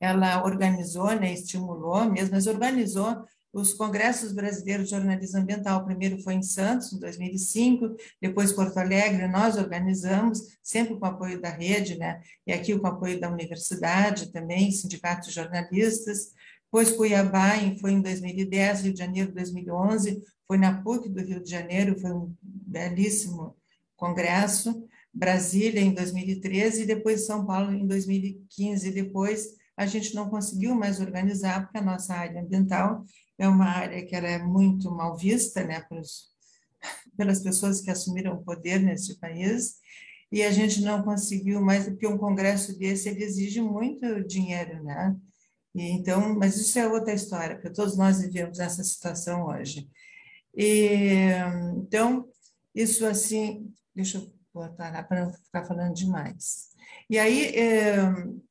[0.00, 3.24] ela organizou, né, estimulou mesmo, mas organizou
[3.56, 5.80] os congressos brasileiros de jornalismo ambiental.
[5.80, 11.40] O primeiro foi em Santos, em 2005, depois Porto Alegre, nós organizamos, sempre com apoio
[11.40, 12.20] da rede, né?
[12.46, 16.32] e aqui com apoio da universidade também, sindicatos jornalistas.
[16.64, 21.50] Depois Cuiabá, foi em 2010, Rio de Janeiro, 2011, foi na PUC do Rio de
[21.50, 23.56] Janeiro, foi um belíssimo
[23.96, 24.86] congresso.
[25.14, 28.90] Brasília, em 2013, e depois São Paulo, em 2015.
[28.90, 33.02] Depois, a gente não conseguiu mais organizar, porque a nossa área ambiental
[33.38, 36.30] é uma área que ela é muito mal vista né, pelos,
[37.16, 39.76] pelas pessoas que assumiram o poder neste país,
[40.30, 45.16] e a gente não conseguiu mais, porque um congresso desse ele exige muito dinheiro, né?
[45.74, 49.88] E então, mas isso é outra história, porque todos nós vivemos essa situação hoje.
[50.56, 51.28] E,
[51.76, 52.28] então,
[52.74, 56.68] isso assim, deixa eu botar lá para não ficar falando demais.
[57.08, 57.96] E aí, é,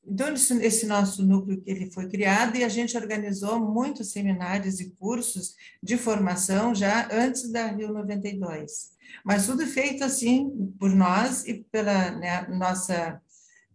[0.08, 5.56] então, esse nosso núcleo ele foi criado e a gente organizou muitos seminários e cursos
[5.82, 8.94] de formação já antes da Rio 92.
[9.24, 13.20] Mas tudo feito assim por nós e pela né, nossa,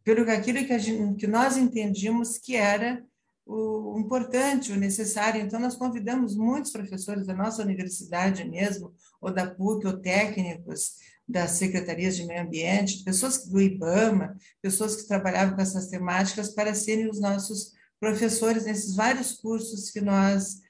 [0.05, 3.05] pelo aquilo que, gente, que nós entendíamos que era
[3.45, 5.41] o importante, o necessário.
[5.41, 10.95] Então, nós convidamos muitos professores da nossa universidade mesmo, ou da PUC, ou técnicos,
[11.31, 16.75] das secretarias de meio ambiente, pessoas do IBAMA, pessoas que trabalhavam com essas temáticas para
[16.75, 20.61] serem os nossos professores nesses vários cursos que nós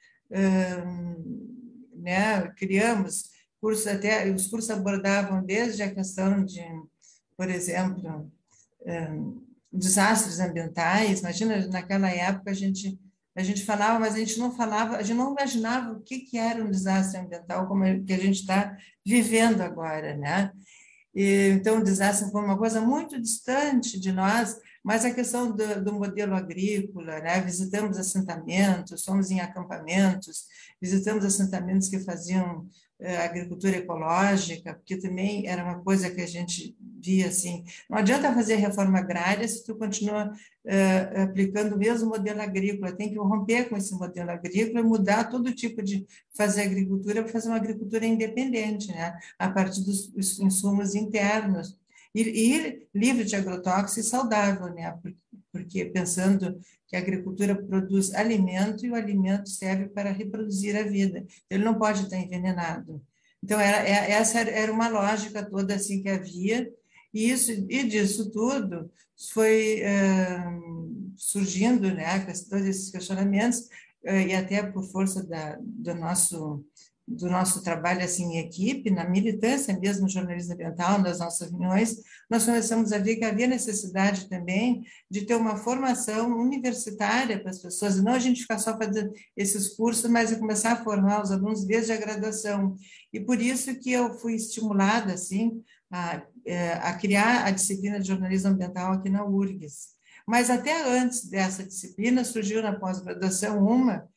[1.95, 6.63] né, criamos, cursos até os cursos abordavam desde a questão de,
[7.35, 8.31] por exemplo,
[9.71, 11.21] desastres ambientais.
[11.21, 12.99] Imagina, naquela época a gente
[13.35, 16.37] a gente falava, mas a gente não falava, a gente não imaginava o que, que
[16.37, 20.51] era um desastre ambiental como é que a gente está vivendo agora, né?
[21.13, 25.83] E, então, o desastre foi uma coisa muito distante de nós, mas a questão do,
[25.83, 27.41] do modelo agrícola, né?
[27.41, 30.45] visitamos assentamentos, fomos em acampamentos,
[30.81, 32.67] visitamos assentamentos que faziam
[33.23, 38.55] agricultura ecológica, porque também era uma coisa que a gente via assim, não adianta fazer
[38.55, 43.75] reforma agrária se tu continua uh, aplicando o mesmo modelo agrícola, tem que romper com
[43.75, 49.17] esse modelo agrícola mudar todo tipo de fazer agricultura para fazer uma agricultura independente, né,
[49.39, 51.75] a partir dos insumos internos,
[52.13, 55.20] e, e livre de agrotóxicos e saudável, né, porque
[55.93, 61.25] pensando que a agricultura produz alimento e o alimento serve para reproduzir a vida.
[61.49, 63.01] Ele não pode estar envenenado.
[63.43, 66.69] Então, era, é, essa era uma lógica toda assim que havia,
[67.13, 68.91] e, isso, e disso tudo
[69.33, 73.67] foi uh, surgindo, né, todos esses questionamentos,
[74.05, 76.63] uh, e até por força da, do nosso
[77.07, 81.97] do nosso trabalho assim em equipe, na militância mesmo jornalismo ambiental, nas nossas reuniões,
[82.29, 87.59] nós começamos a ver que havia necessidade também de ter uma formação universitária para as
[87.59, 91.31] pessoas, e não a gente ficar só fazendo esses cursos, mas começar a formar os
[91.31, 92.75] alunos desde a graduação.
[93.11, 98.07] E por isso que eu fui estimulada assim a, é, a criar a disciplina de
[98.07, 99.89] jornalismo ambiental aqui na URGS.
[100.25, 104.07] Mas até antes dessa disciplina surgiu na pós-graduação uma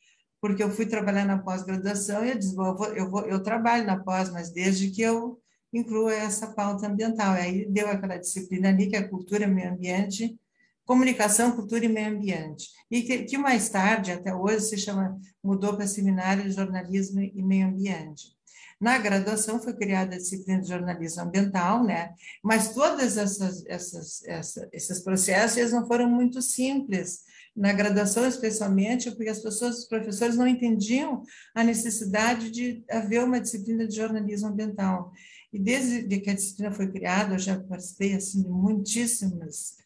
[0.45, 3.41] porque eu fui trabalhar na pós-graduação e eu disse, bom, eu, vou, eu, vou, eu
[3.41, 5.41] trabalho na pós, mas desde que eu
[5.73, 7.33] inclua essa pauta ambiental.
[7.33, 10.39] Aí deu aquela disciplina ali, que é cultura, meio ambiente,
[10.85, 12.69] comunicação, cultura e meio ambiente.
[12.91, 17.41] E que, que mais tarde, até hoje, se chama, mudou para seminário de jornalismo e
[17.41, 18.35] meio ambiente.
[18.79, 22.13] Na graduação foi criada a disciplina de jornalismo ambiental, né?
[22.43, 27.21] Mas todos essas, essas, essas, esses processos eles não foram muito simples,
[27.55, 33.39] na graduação especialmente, porque as pessoas, os professores não entendiam a necessidade de haver uma
[33.39, 35.11] disciplina de jornalismo ambiental.
[35.53, 39.77] E desde que a disciplina foi criada, eu já participei assim de muitíssimas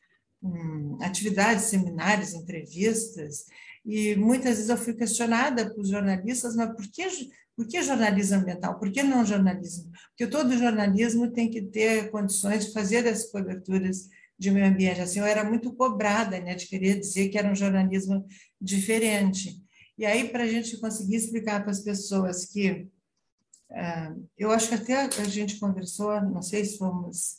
[0.42, 3.46] hum, atividades, seminários, entrevistas,
[3.86, 7.08] e muitas vezes eu fui questionada por jornalistas, mas por que,
[7.56, 8.78] por que jornalismo ambiental?
[8.78, 9.92] Por que não jornalismo?
[10.10, 14.10] Porque todo jornalismo tem que ter condições de fazer essas coberturas
[14.40, 15.02] de meio ambiente.
[15.02, 18.26] Assim, eu era muito cobrada, né, de querer dizer que era um jornalismo
[18.60, 19.62] diferente.
[19.98, 22.88] E aí, para a gente conseguir explicar para as pessoas que.
[23.70, 27.38] Uh, eu acho que até a gente conversou, não sei se fomos,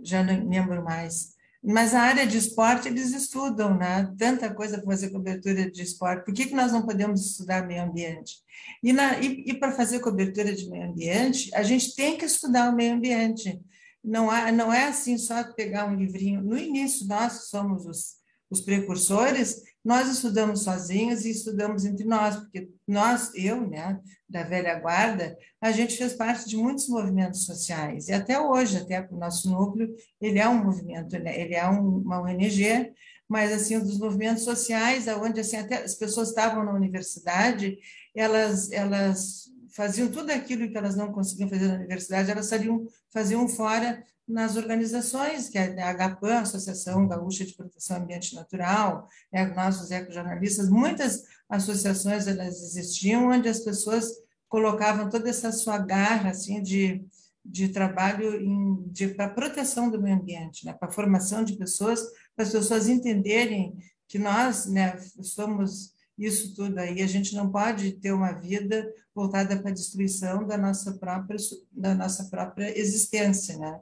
[0.00, 1.32] já não lembro mais,
[1.64, 4.12] mas a área de esporte eles estudam, né?
[4.18, 6.24] Tanta coisa para fazer cobertura de esporte.
[6.24, 8.36] Por que, que nós não podemos estudar meio ambiente?
[8.82, 12.76] E, e, e para fazer cobertura de meio ambiente, a gente tem que estudar o
[12.76, 13.60] meio ambiente.
[14.04, 16.42] Não, há, não é assim só pegar um livrinho.
[16.42, 18.16] No início, nós somos os,
[18.50, 23.98] os precursores, nós estudamos sozinhos e estudamos entre nós, porque nós, eu, né,
[24.28, 29.08] da velha guarda, a gente fez parte de muitos movimentos sociais, e até hoje, até
[29.10, 32.92] o nosso núcleo, ele é um movimento, né, ele é um, uma ONG,
[33.28, 37.78] mas, assim, dos movimentos sociais, onde, assim, até as pessoas estavam na universidade,
[38.14, 43.48] elas, elas faziam tudo aquilo que elas não conseguiam fazer na universidade, elas saíam, faziam
[43.48, 49.46] fora nas organizações, que é a AGAPAN, Associação Gaúcha de Proteção ao Ambiente Natural, né,
[49.54, 54.06] nós, os ecojornalistas, muitas associações elas existiam, onde as pessoas
[54.48, 57.04] colocavam toda essa sua garra assim, de,
[57.44, 62.00] de trabalho para proteção do meio ambiente, né, para formação de pessoas,
[62.36, 65.91] para as pessoas entenderem que nós né, somos
[66.24, 67.02] isso tudo aí.
[67.02, 71.36] A gente não pode ter uma vida voltada para a destruição da nossa própria,
[71.70, 73.80] da nossa própria existência, né?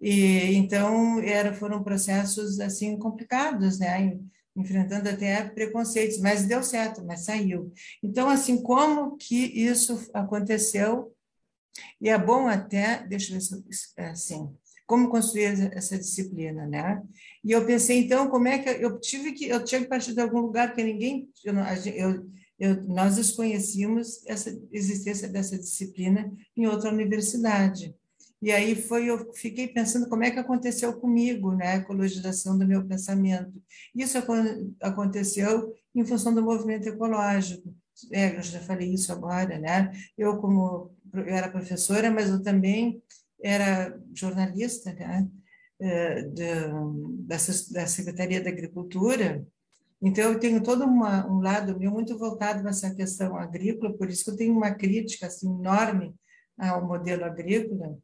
[0.00, 4.18] E, então, era, foram processos, assim, complicados, né?
[4.56, 7.72] Enfrentando até preconceitos, mas deu certo, mas saiu.
[8.02, 11.14] Então, assim, como que isso aconteceu?
[12.00, 14.54] E é bom até, deixa eu ver se, assim,
[14.86, 17.02] como construir essa disciplina, né?
[17.44, 20.20] E eu pensei, então, como é que eu tive que eu tinha que partir de
[20.20, 21.54] algum lugar que ninguém eu,
[21.94, 27.94] eu, eu, nós desconhecíamos essa existência dessa disciplina em outra universidade.
[28.40, 32.66] E aí foi eu fiquei pensando como é que aconteceu comigo, né, a ecologização do
[32.66, 33.52] meu pensamento.
[33.94, 34.18] Isso
[34.80, 37.74] aconteceu em função do movimento ecológico.
[38.12, 39.92] É, eu já falei isso agora, né?
[40.16, 43.02] Eu como eu era professora, mas eu também
[43.42, 45.28] era jornalista, né?
[45.80, 47.38] Eh, da,
[47.72, 49.44] da Secretaria da Agricultura,
[50.00, 54.08] Então, eu tenho todo uma, um lado meu muito voltado para essa questão agrícola, por
[54.10, 56.14] isso que eu tenho uma crítica assim, enorme
[56.58, 57.98] ao modelo agrícola.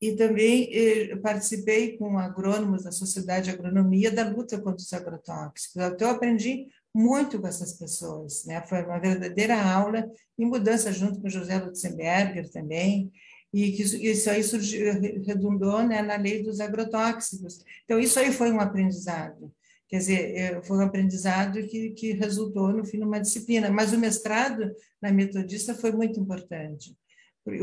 [0.00, 5.76] E também eh, participei com agrônomos da Sociedade de Agronomia da luta contra os agrotóxicos.
[5.76, 8.44] Então, eu aprendi muito com essas pessoas.
[8.44, 8.60] Né?
[8.66, 13.12] Foi uma verdadeira aula e mudança junto com José Lutzenberger também,
[13.52, 14.92] e que isso aí surgiu,
[15.24, 17.62] redundou né, na lei dos agrotóxicos.
[17.84, 19.52] Então, isso aí foi um aprendizado.
[19.88, 23.70] Quer dizer, é, foi um aprendizado que, que resultou, no fim, numa disciplina.
[23.70, 26.96] Mas o mestrado na metodista foi muito importante.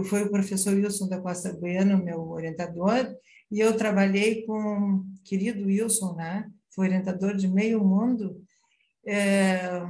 [0.05, 3.15] Foi o professor Wilson da Costa Bueno, meu orientador,
[3.49, 6.45] e eu trabalhei com o querido Wilson, né?
[6.79, 8.41] foi orientador de meio mundo,
[9.05, 9.81] é,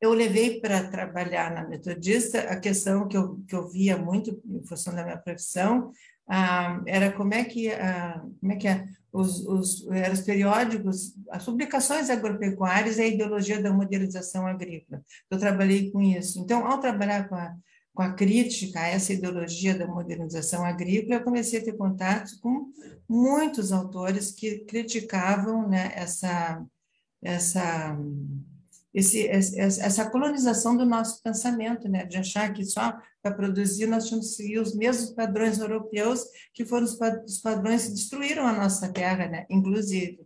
[0.00, 4.64] eu levei para trabalhar na metodista a questão que eu, que eu via muito em
[4.64, 5.92] função da minha profissão,
[6.26, 11.14] ah, era como é que, ah, como é que é, os, os, eram os periódicos,
[11.30, 15.02] as publicações agropecuárias e a ideologia da modernização agrícola.
[15.30, 16.38] Eu trabalhei com isso.
[16.38, 17.54] Então, ao trabalhar com a,
[17.92, 22.70] com a crítica a essa ideologia da modernização agrícola, eu comecei a ter contato com
[23.08, 26.64] muitos autores que criticavam né, essa,
[27.20, 27.98] essa,
[28.92, 32.04] esse, essa colonização do nosso pensamento, né?
[32.04, 36.64] de achar que só para produzir nós tínhamos que seguir os mesmos padrões europeus, que
[36.64, 39.46] foram os padrões que destruíram a nossa terra, né?
[39.48, 40.20] inclusive.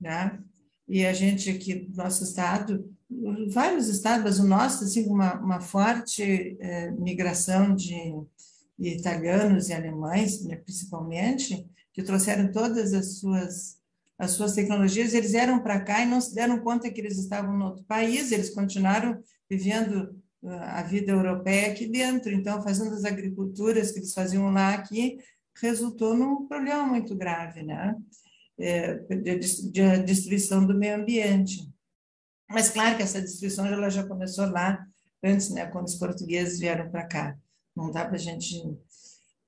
[0.00, 0.38] Né?
[0.88, 2.90] E a gente aqui, nosso estado,
[3.50, 8.14] vários estados, mas o nosso, assim, uma, uma forte eh, migração de
[8.78, 13.77] italianos e alemães, né, principalmente, que trouxeram todas as suas
[14.18, 17.56] as suas tecnologias, eles eram para cá e não se deram conta que eles estavam
[17.56, 20.14] no outro país, eles continuaram vivendo
[20.44, 25.18] ah, a vida europeia aqui dentro, então fazendo as agriculturas que eles faziam lá aqui,
[25.60, 27.94] resultou num problema muito grave, né?
[28.60, 29.38] É, de,
[29.70, 31.70] de destruição do meio ambiente.
[32.50, 34.84] Mas claro que essa destruição ela já começou lá
[35.22, 37.38] antes, né, quando os portugueses vieram para cá.
[37.76, 38.60] Não dá para a gente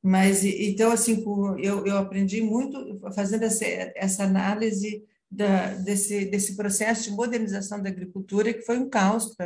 [0.03, 1.23] mas, então, assim,
[1.59, 7.91] eu, eu aprendi muito fazendo essa, essa análise da, desse, desse processo de modernização da
[7.91, 9.37] agricultura, que foi um caos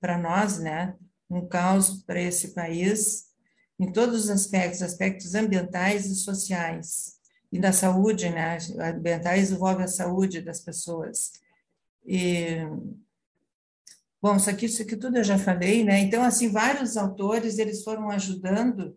[0.00, 0.94] para nós, né?
[1.28, 3.26] um caos para esse país,
[3.78, 7.18] em todos os aspectos, aspectos ambientais e sociais,
[7.50, 8.58] e da saúde, né?
[8.80, 11.32] ambientais envolve a saúde das pessoas.
[12.06, 12.58] E,
[14.22, 15.98] bom, isso aqui, isso aqui tudo eu já falei, né?
[15.98, 18.96] Então, assim, vários autores, eles foram ajudando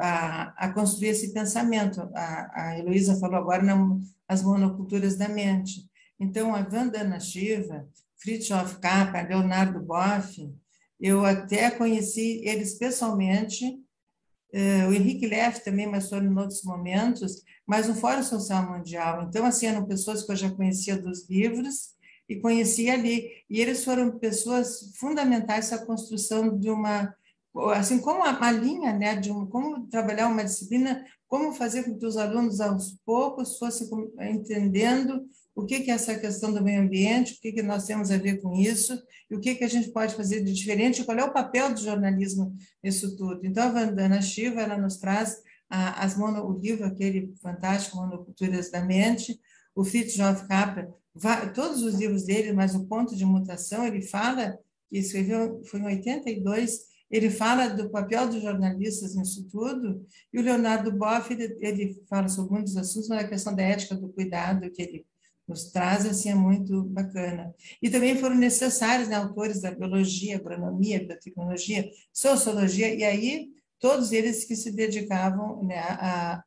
[0.00, 2.00] a, a construir esse pensamento.
[2.14, 3.62] A, a Heloísa falou agora
[4.28, 5.88] nas monoculturas da mente.
[6.18, 7.86] Então, a Vandana Shiva,
[8.16, 10.50] Fritjof Kappa, Leonardo Boff,
[11.00, 13.78] eu até conheci eles pessoalmente,
[14.52, 19.26] eh, o Henrique Leff também, mas foram em outros momentos, mas no Fórum Social Mundial.
[19.28, 21.94] Então, assim, eram pessoas que eu já conhecia dos livros
[22.28, 23.30] e conhecia ali.
[23.50, 27.14] E eles foram pessoas fundamentais na construção de uma
[27.74, 32.06] assim como a, linha né, de um, como trabalhar uma disciplina, como fazer com que
[32.06, 33.88] os alunos aos poucos fossem
[34.20, 38.10] entendendo o que, que é essa questão do meio ambiente, o que, que nós temos
[38.10, 41.16] a ver com isso, e o que, que a gente pode fazer de diferente, qual
[41.16, 42.54] é o papel do jornalismo
[42.84, 43.40] nisso tudo.
[43.42, 45.40] Então, a Vandana Shiva, ela nos traz
[45.70, 49.40] a, as mono, o livro, aquele fantástico Monoculturas da Mente,
[49.74, 50.92] o Fritjof Capra,
[51.54, 54.58] todos os livros dele, mas o ponto de mutação, ele fala,
[54.90, 56.80] que escreveu, foi em 82,
[57.10, 62.28] ele fala do papel dos jornalistas nisso tudo, e o Leonardo Boff, ele, ele fala
[62.28, 65.06] sobre muitos assuntos, mas a questão da ética do cuidado que ele
[65.46, 67.54] nos traz, assim, é muito bacana.
[67.80, 74.44] E também foram necessários né, autores da biologia, agronomia, biotecnologia, sociologia, e aí todos eles
[74.44, 76.44] que se dedicavam né, a, a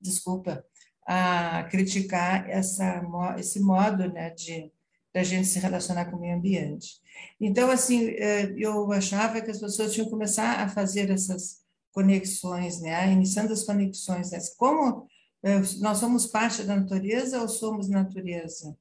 [0.00, 0.64] desculpa,
[1.06, 3.02] a criticar essa,
[3.38, 4.72] esse modo né, de
[5.12, 7.00] da gente se relacionar com o meio ambiente.
[7.40, 12.80] Então, assim, é, eu achava que as pessoas tinham que começar a fazer essas conexões,
[12.80, 13.12] né?
[13.12, 14.30] Iniciando as conexões.
[14.30, 14.38] Né?
[14.56, 15.06] Como
[15.42, 18.74] é, nós somos parte da natureza ou somos natureza?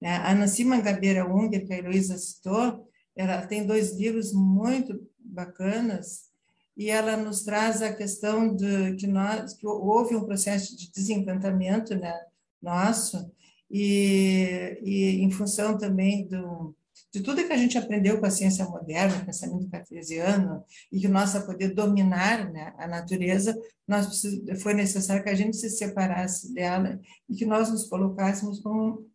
[0.00, 0.16] Né?
[0.16, 6.30] A Nancy Mangabeira Unger, que a Heloísa citou, ela tem dois livros muito bacanas
[6.76, 11.94] e ela nos traz a questão de que nós que houve um processo de desencantamento
[11.94, 12.18] né,
[12.62, 13.30] nosso
[13.70, 16.74] e, e em função também do,
[17.12, 21.08] de tudo que a gente aprendeu com a ciência moderna, o pensamento cartesiano, e que
[21.08, 23.56] nós, para poder dominar né, a natureza,
[23.86, 24.22] nós
[24.62, 29.08] foi necessário que a gente se separasse dela e que nós nos colocássemos como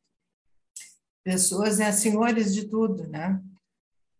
[1.23, 3.41] pessoas, né, senhores de tudo, né?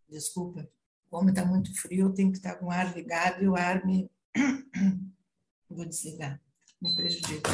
[0.08, 0.68] Desculpa,
[1.10, 4.10] como está muito frio, tem que estar com o ar ligado e o ar me...
[5.68, 6.40] Vou desligar,
[6.80, 7.50] me prejudica.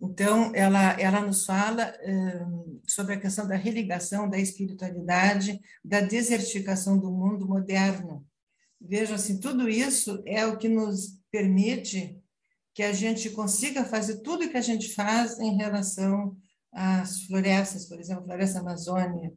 [0.00, 1.92] Então, ela, ela nos fala
[2.86, 8.24] sobre a questão da religação da espiritualidade, da desertificação do mundo moderno.
[8.80, 12.16] Veja, assim, tudo isso é o que nos permite
[12.72, 16.36] que a gente consiga fazer tudo o que a gente faz em relação
[16.70, 19.34] às florestas, por exemplo, floresta amazônica,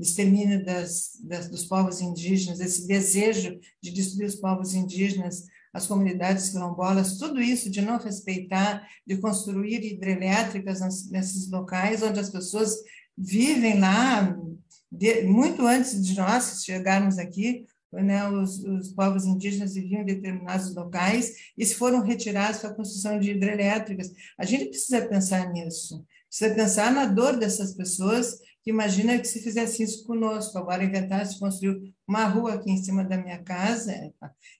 [0.00, 5.46] extermínio das, das, dos povos indígenas, esse desejo de destruir os povos indígenas,
[5.78, 12.30] as comunidades quilombolas, tudo isso de não respeitar, de construir hidrelétricas nesses locais onde as
[12.30, 12.76] pessoas
[13.16, 14.36] vivem lá,
[14.90, 20.74] de, muito antes de nós chegarmos aqui, né, os, os, povos indígenas viviam em determinados
[20.74, 24.12] locais e foram retirados para a construção de hidrelétricas.
[24.38, 28.38] A gente precisa pensar nisso, precisa pensar na dor dessas pessoas
[28.68, 33.16] imagina que se fizesse isso conosco, agora inventasse construir uma rua aqui em cima da
[33.16, 34.12] minha casa,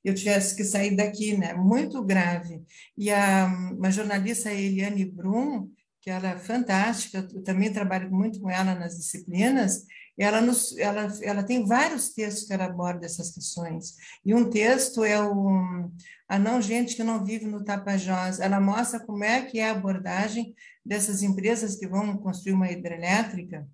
[0.05, 1.55] eu tivesse que sair daqui, né?
[1.55, 2.63] Muito grave.
[2.97, 3.47] E a
[3.77, 8.97] uma jornalista Eliane Brum, que ela é fantástica, eu também trabalho muito com ela nas
[8.97, 9.85] disciplinas,
[10.19, 13.95] ela, nos, ela, ela tem vários textos que ela aborda essas questões.
[14.25, 15.91] E um texto é o
[16.29, 18.41] A Não Gente que Não Vive no Tapajós.
[18.41, 20.55] Ela mostra como é que é a abordagem
[20.85, 23.69] dessas empresas que vão construir uma hidrelétrica,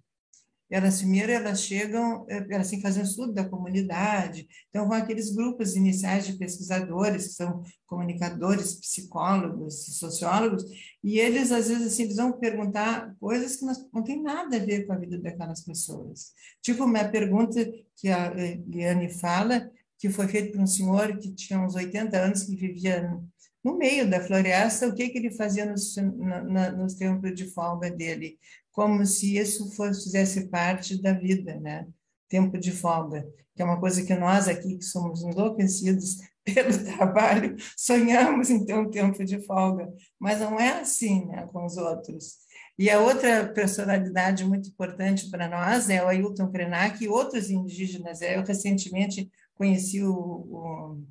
[0.71, 4.97] elas primeiro elas chegam, eh, elas têm que fazer um estudo da comunidade, então vão
[4.97, 10.65] aqueles grupos iniciais de pesquisadores, que são comunicadores, psicólogos, sociólogos,
[11.03, 14.93] e eles às vezes assim, vão perguntar coisas que não têm nada a ver com
[14.93, 16.33] a vida daquelas pessoas.
[16.63, 17.65] Tipo uma pergunta
[17.97, 18.33] que a
[18.67, 23.19] Liane fala, que foi feita por um senhor que tinha uns 80 anos, que vivia
[23.65, 28.39] no meio da floresta, o que, que ele fazia nos tempos de folga dele?
[28.75, 31.87] Como se isso fosse, fizesse parte da vida, né?
[32.29, 37.57] Tempo de folga, que é uma coisa que nós aqui, que somos enlouquecidos pelo trabalho,
[37.77, 42.35] sonhamos em ter um tempo de folga, mas não é assim né, com os outros.
[42.77, 48.21] E a outra personalidade muito importante para nós é o Ailton Krenak e outros indígenas.
[48.21, 51.05] Eu recentemente conheci o, o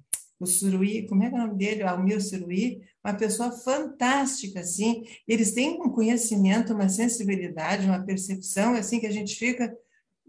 [0.44, 1.84] o Suruí, como é é o nome dele?
[1.84, 8.74] O Almir Suruí, uma pessoa fantástica, assim, eles têm um conhecimento, uma sensibilidade, uma percepção,
[8.76, 9.76] assim, que a gente fica,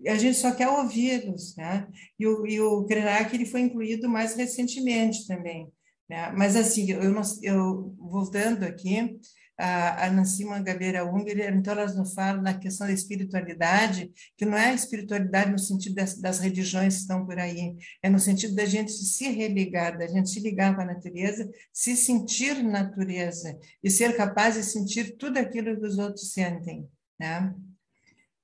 [0.06, 1.86] a gente só quer ouvi-los, né?
[2.18, 5.72] E o, e o Krenak, ele foi incluído mais recentemente também,
[6.08, 6.32] né?
[6.32, 9.18] Mas, assim, eu, eu voltando aqui,
[9.58, 14.56] a, a Nancy Mangabeira Unger, então elas nos falam na questão da espiritualidade, que não
[14.56, 18.54] é a espiritualidade no sentido das, das religiões que estão por aí, é no sentido
[18.54, 23.90] da gente se religar, da gente se ligar com a natureza, se sentir natureza e
[23.90, 26.88] ser capaz de sentir tudo aquilo que os outros sentem,
[27.18, 27.54] né?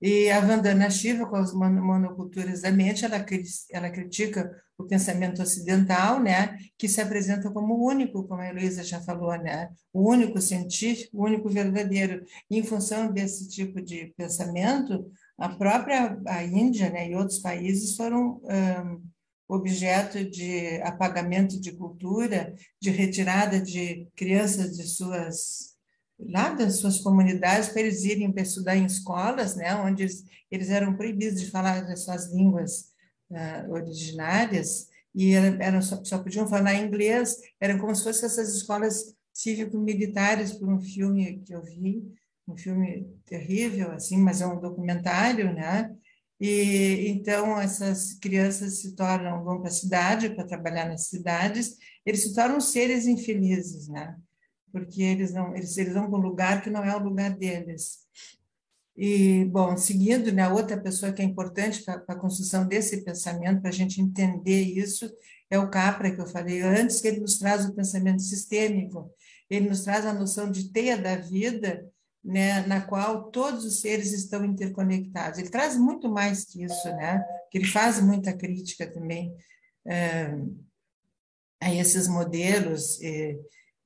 [0.00, 3.24] E a Vandana Shiva, com as monoculturas da mente, ela,
[3.70, 9.00] ela critica o pensamento ocidental, né, que se apresenta como único, como a Heloísa já
[9.02, 12.24] falou, né, o único científico, o único verdadeiro.
[12.50, 17.94] E, em função desse tipo de pensamento, a própria a Índia né, e outros países
[17.94, 19.02] foram um,
[19.48, 25.69] objeto de apagamento de cultura, de retirada de crianças de suas
[26.28, 30.70] lá das suas comunidades para eles irem para estudar em escolas, né, onde eles, eles
[30.70, 32.92] eram proibidos de falar as suas línguas
[33.30, 39.14] uh, originárias e eram, só, só, podiam falar inglês, eram como se fossem essas escolas
[39.32, 42.02] cívico-militares por um filme que eu vi,
[42.46, 45.94] um filme terrível, assim, mas é um documentário, né,
[46.40, 52.22] e então essas crianças se tornam, vão para a cidade para trabalhar nas cidades, eles
[52.22, 54.16] se tornam seres infelizes, né,
[54.72, 58.00] porque eles não eles, eles vão para um lugar que não é o lugar deles.
[58.96, 63.70] E, bom, seguindo, né, outra pessoa que é importante para a construção desse pensamento, para
[63.70, 65.10] a gente entender isso,
[65.48, 69.10] é o Capra, que eu falei antes, que ele nos traz o pensamento sistêmico,
[69.48, 71.88] ele nos traz a noção de teia da vida,
[72.22, 75.38] né, na qual todos os seres estão interconectados.
[75.38, 79.34] Ele traz muito mais que isso, né, que ele faz muita crítica também
[79.86, 80.36] é,
[81.60, 83.38] a esses modelos, é,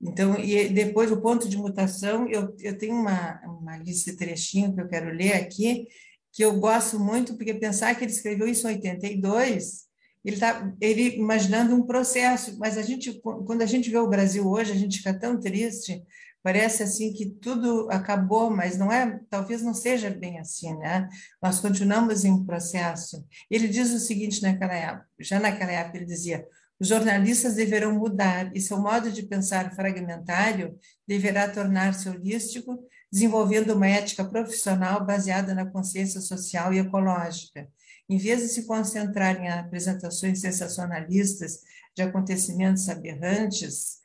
[0.04, 4.74] então, e depois o ponto de mutação, eu, eu tenho uma, uma lista de trechinho
[4.74, 5.86] que eu quero ler aqui,
[6.30, 9.84] que eu gosto muito, porque pensar que ele escreveu isso em 82,
[10.22, 14.46] ele está ele imaginando um processo, mas a gente, quando a gente vê o Brasil
[14.46, 16.02] hoje, a gente fica tão triste,
[16.42, 21.08] parece assim que tudo acabou, mas não é, talvez não seja bem assim, né?
[21.42, 23.24] Nós continuamos em processo.
[23.50, 26.46] Ele diz o seguinte naquela época, já naquela época ele dizia:
[26.80, 33.86] os jornalistas deverão mudar e seu modo de pensar fragmentário deverá tornar-se holístico, desenvolvendo uma
[33.86, 37.68] ética profissional baseada na consciência social e ecológica.
[38.08, 41.60] Em vez de se concentrar em apresentações sensacionalistas
[41.94, 43.98] de acontecimentos aberrantes,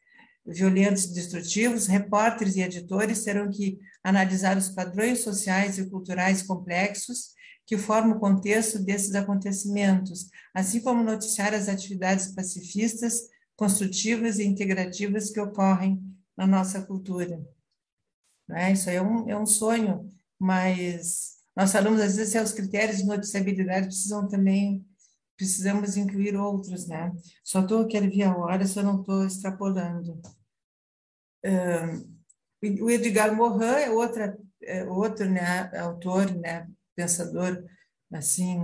[0.45, 7.34] violentos e destrutivos, repórteres e editores terão que analisar os padrões sociais e culturais complexos
[7.70, 15.30] que formam o contexto desses acontecimentos, assim como noticiar as atividades pacifistas, construtivas e integrativas
[15.30, 16.03] que ocorrem
[16.36, 17.39] na nossa cultura.
[18.47, 18.72] Né?
[18.72, 20.09] Isso aí é um, é um sonho,
[20.39, 24.84] mas nós falamos às vezes que os critérios de noticiabilidade precisam também
[25.38, 27.13] precisamos incluir outros, né?
[27.43, 30.20] Só estou quero ver a hora, eu não estou extrapolando.
[32.82, 36.67] o Edgar Morin é outra é outro né, autor, né,
[36.99, 37.63] pensador
[38.11, 38.59] assim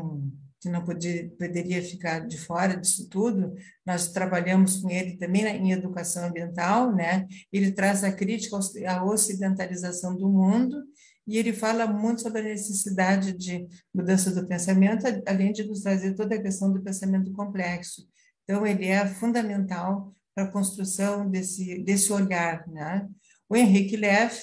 [0.59, 3.53] que não podia, poderia ficar de fora disso tudo.
[3.85, 7.27] Nós trabalhamos com ele também em educação ambiental, né?
[7.53, 8.57] Ele traz a crítica
[8.87, 10.83] à ocidentalização do mundo
[11.27, 16.13] e ele fala muito sobre a necessidade de mudança do pensamento, além de nos trazer
[16.15, 18.07] toda a questão do pensamento complexo.
[18.43, 22.67] Então, ele é fundamental para a construção desse, desse olhar.
[22.67, 23.07] Né?
[23.49, 24.39] O Henrique Leff,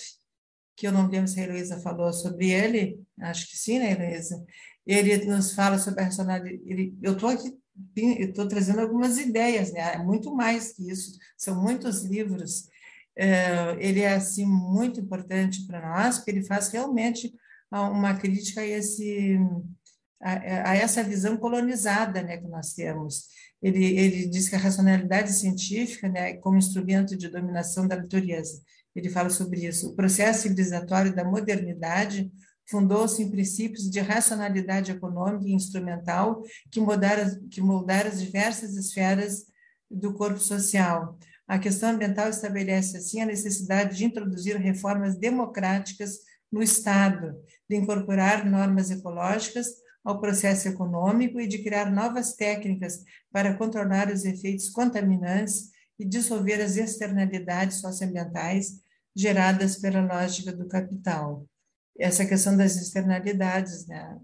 [0.77, 4.45] que eu não lembro se a Heloísa falou sobre ele, acho que sim, né, Heloísa?
[4.87, 6.61] Ele nos fala sobre a racionalidade.
[7.03, 7.57] eu estou aqui,
[7.97, 9.95] estou trazendo algumas ideias, né?
[9.95, 12.71] É muito mais que isso, são muitos livros
[13.17, 17.33] é, ele é assim muito importante para nós, porque ele faz realmente
[17.71, 19.39] uma crítica a esse
[20.21, 23.27] a, a, essa visão colonizada, né, que nós temos.
[23.61, 28.63] Ele, ele diz que a racionalidade científica, né, como instrumento de dominação da natureza.
[28.95, 29.91] Ele fala sobre isso.
[29.91, 32.31] O processo civilizatório da modernidade
[32.67, 39.47] fundou-se em princípios de racionalidade econômica e instrumental que moldaram, que moldaram as diversas esferas
[39.91, 41.19] do corpo social.
[41.47, 46.19] A questão ambiental estabelece, assim, a necessidade de introduzir reformas democráticas
[46.51, 47.35] no Estado,
[47.69, 49.67] de incorporar normas ecológicas
[50.05, 56.61] ao processo econômico e de criar novas técnicas para controlar os efeitos contaminantes e dissolver
[56.61, 58.82] as externalidades socioambientais
[59.15, 61.47] geradas pela lógica do capital.
[61.99, 64.19] Essa questão das externalidades, né,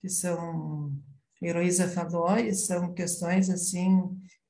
[0.00, 0.92] que são,
[1.42, 3.88] a Heloísa falou, e são questões, assim,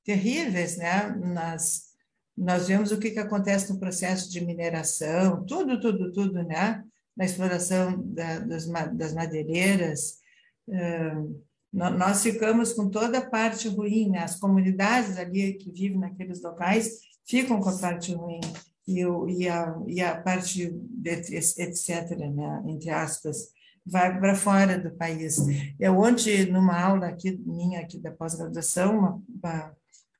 [0.04, 1.94] terríveis, né, nas
[2.36, 6.82] nós vemos o que, que acontece no processo de mineração, tudo, tudo, tudo, né?
[7.16, 10.18] Na exploração da, das, das madeireiras.
[10.66, 11.40] Uh,
[11.72, 14.18] nós ficamos com toda a parte ruim, né?
[14.18, 18.40] As comunidades ali que vivem naqueles locais ficam com a parte ruim
[18.86, 22.62] e, e, a, e a parte, de, etc., né?
[22.66, 23.48] entre aspas,
[23.86, 25.38] vai para fora do país.
[25.78, 29.74] Eu ontem, numa aula aqui minha aqui da pós-graduação, uma, uma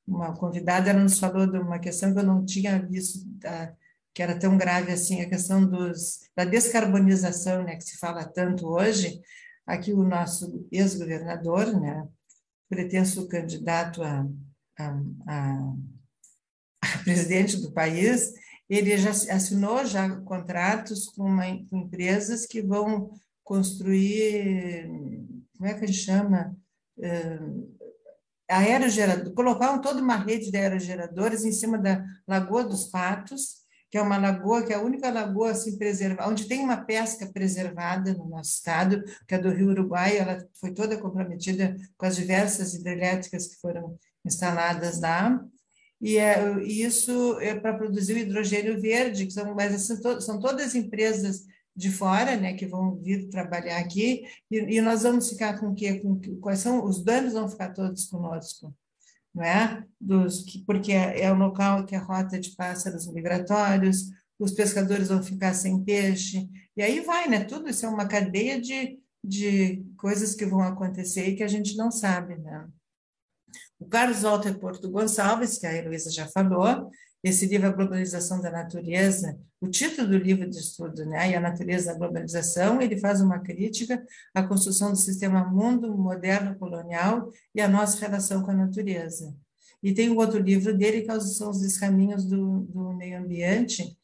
[0.07, 3.73] uma convidada, ela nos falou de uma questão que eu não tinha visto, da,
[4.13, 8.67] que era tão grave assim, a questão dos, da descarbonização, né, que se fala tanto
[8.67, 9.19] hoje.
[9.65, 12.07] Aqui o nosso ex-governador, né,
[12.69, 14.27] pretenso candidato a,
[14.77, 15.73] a, a,
[17.03, 18.31] presidente do país,
[18.69, 23.11] ele já assinou já contratos com, uma, empresas que vão
[23.43, 24.87] construir,
[25.57, 26.55] como é que a gente chama?
[26.97, 27.75] Uh,
[28.49, 34.01] aerogerador, colocaram toda uma rede de aerogeradores em cima da Lagoa dos Patos, que é
[34.01, 38.27] uma lagoa que é a única lagoa assim preservada, onde tem uma pesca preservada no
[38.27, 43.47] nosso estado, que é do Rio Uruguai, ela foi toda comprometida com as diversas hidrelétricas
[43.47, 45.41] que foram instaladas lá.
[46.01, 50.39] E é, isso é para produzir o hidrogênio verde, que são, mas assim, to, são
[50.39, 55.59] todas empresas de fora, né, que vão vir trabalhar aqui, e, e nós vamos ficar
[55.59, 55.99] com o quê?
[55.99, 58.73] Com, quais são os danos vão ficar todos conosco,
[59.33, 59.85] não é?
[59.99, 64.51] Dos, que, porque é, é o local que é a rota de pássaros migratórios, os
[64.51, 67.43] pescadores vão ficar sem peixe, e aí vai, né?
[67.43, 71.75] Tudo isso é uma cadeia de, de coisas que vão acontecer e que a gente
[71.75, 72.67] não sabe, né?
[73.79, 76.89] O Carlos Walter Porto Gonçalves, que a Heloísa já falou,
[77.23, 81.39] esse livro, A Globalização da Natureza, o título do livro de estudo, né, e a
[81.39, 87.61] natureza da globalização, ele faz uma crítica à construção do sistema mundo moderno colonial e
[87.61, 89.35] à nossa relação com a natureza.
[89.81, 93.97] E tem um outro livro dele, que são os descaminhos do, do meio ambiente,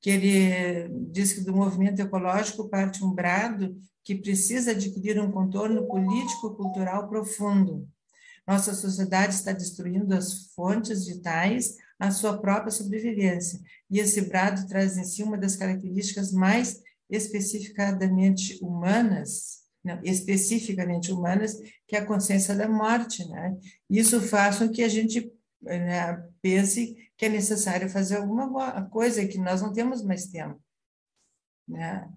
[0.00, 3.74] que ele diz que do movimento ecológico parte um brado
[4.04, 7.88] que precisa adquirir um contorno político-cultural profundo.
[8.46, 13.60] Nossa sociedade está destruindo as fontes vitais a sua própria sobrevivência.
[13.90, 21.56] E esse brado traz em si uma das características mais especificadamente humanas, não, especificamente humanas,
[21.86, 23.26] que é a consciência da morte.
[23.28, 23.56] Né?
[23.88, 25.32] Isso faz com que a gente
[25.62, 30.60] né, pense que é necessário fazer alguma coisa que nós não temos mais tempo.
[31.66, 32.08] Né?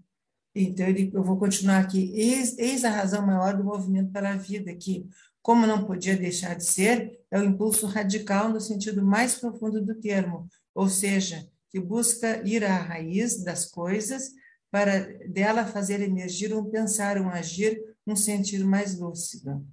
[0.53, 2.11] Então, eu vou continuar aqui.
[2.13, 5.07] Eis, eis a razão maior do movimento pela vida, que
[5.49, 9.95] como não podia deixar de ser, é o impulso radical no sentido mais profundo do
[9.95, 14.29] termo, ou seja, que busca ir à raiz das coisas
[14.69, 19.65] para dela fazer emergir um pensar, um agir, um sentir mais lúcido.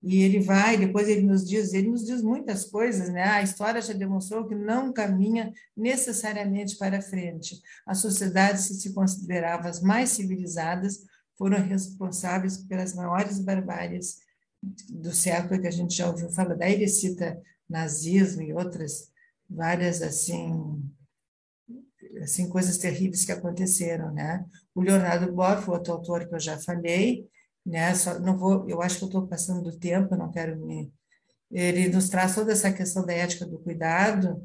[0.00, 3.24] E ele vai, depois ele nos diz, ele nos diz muitas coisas, né?
[3.24, 7.60] A história já demonstrou que não caminha necessariamente para frente.
[7.84, 11.00] As sociedades que se consideravam as mais civilizadas
[11.36, 14.27] foram responsáveis pelas maiores barbáries
[14.62, 16.54] do século que a gente já ouviu falar.
[16.54, 19.10] Daí ele cita nazismo e outras
[19.48, 20.82] várias assim
[22.22, 24.44] assim coisas terríveis que aconteceram, né?
[24.74, 27.28] O Leonardo Boff, outro autor que eu já falei,
[27.64, 27.94] né?
[27.94, 30.92] Só, não vou, eu acho que eu estou passando do tempo, não quero me.
[31.50, 34.42] Ele nos traz toda essa questão da ética do cuidado.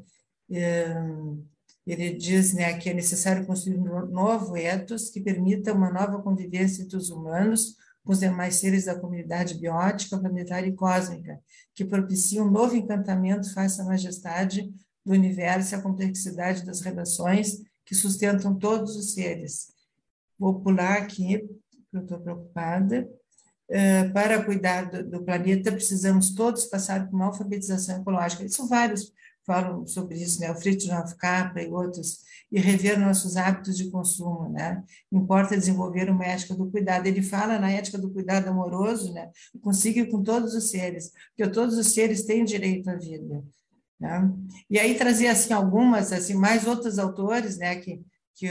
[1.86, 6.82] Ele diz, né, que é necessário construir um novo ethos que permita uma nova convivência
[6.82, 11.40] entre os humanos com os demais seres da comunidade biótica, planetária e cósmica,
[11.74, 14.70] que propicie um novo encantamento face à majestade
[15.04, 19.72] do universo e à complexidade das relações que sustentam todos os seres.
[20.38, 23.08] Vou pular aqui, porque eu estou preocupada.
[23.66, 28.44] Uh, para cuidar do, do, planeta, precisamos todos passar por uma alfabetização ecológica.
[28.44, 29.10] Isso vários
[29.46, 30.50] falam sobre isso, né?
[30.50, 32.20] O Fritjof Capra e outros,
[32.50, 34.82] e rever nossos hábitos de consumo, né?
[35.12, 37.06] Importa desenvolver uma ética do cuidado.
[37.06, 39.30] Ele fala na ética do cuidado amoroso, né?
[39.60, 43.44] Consiga com todos os seres, porque todos os seres têm direito à vida.
[44.00, 44.32] Né?
[44.68, 47.76] E aí trazia assim algumas, assim mais outros autores, né?
[47.76, 48.02] Que
[48.34, 48.48] que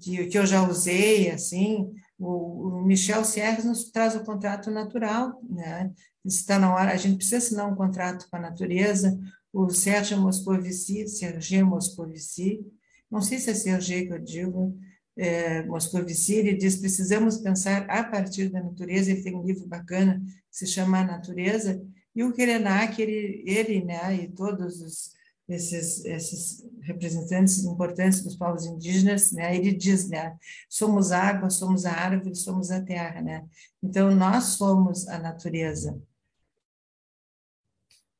[0.00, 1.92] que, que eu já usei, assim.
[2.18, 5.92] O Michel Serres nos traz o contrato natural, né?
[6.24, 9.18] Está na hora, a gente precisa assinar um contrato com a natureza
[9.54, 12.60] o Sérgio Moscovici, Sergei Moscovici,
[13.08, 14.76] não sei se é Sergei que eu digo,
[15.16, 20.20] é, Moscovici, ele diz, precisamos pensar a partir da natureza, ele tem um livro bacana
[20.50, 21.80] que se chama A Natureza,
[22.16, 25.12] e o Kerenak, ele, ele né, e todos os,
[25.48, 30.36] esses, esses representantes importantes dos povos indígenas, né, ele diz, né,
[30.68, 33.44] somos água, somos a árvore, somos a terra, né,
[33.80, 35.96] então nós somos a natureza,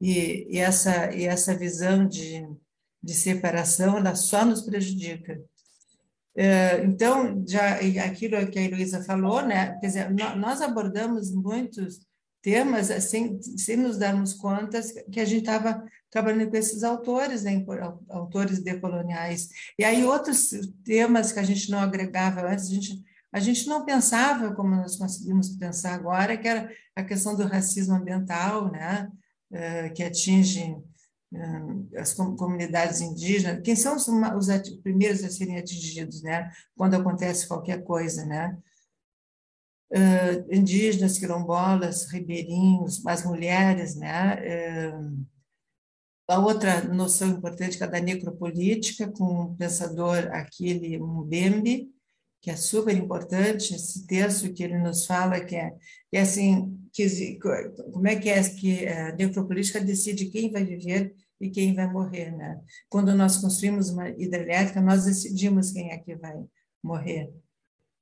[0.04, 2.46] e, e, essa, e essa visão de,
[3.02, 5.40] de separação, ela só nos prejudica.
[6.36, 9.78] É, então, já aquilo que a Heloísa falou, né?
[9.80, 12.00] Quer dizer, nós abordamos muitos
[12.42, 14.78] temas sem, sem nos darmos conta
[15.10, 17.64] que a gente estava trabalhando com esses autores, né,
[18.10, 19.48] autores decoloniais.
[19.78, 20.50] E aí outros
[20.84, 23.02] temas que a gente não agregava antes, a gente,
[23.32, 27.94] a gente não pensava como nós conseguimos pensar agora, que era a questão do racismo
[27.94, 29.08] ambiental, né,
[29.94, 30.76] que atinge
[31.34, 36.50] eh, as comunidades indígenas, quem são os, os primeiros a serem atingidos, né?
[36.76, 38.56] Quando acontece qualquer coisa, né?
[39.92, 44.90] Uh, indígenas, quilombolas, ribeirinhos, as mulheres, né?
[44.92, 45.26] Uh,
[46.28, 51.90] a outra noção importante que é a da necropolítica, com o pensador Aquile Mbembe,
[52.40, 55.70] que é super importante, esse texto que ele nos fala, que é,
[56.10, 57.38] que é assim, que,
[57.92, 62.30] como é que é que a necropolítica decide quem vai viver e quem vai morrer,
[62.30, 62.60] né?
[62.88, 66.44] Quando nós construímos uma hidrelétrica, nós decidimos quem é que vai
[66.80, 67.34] morrer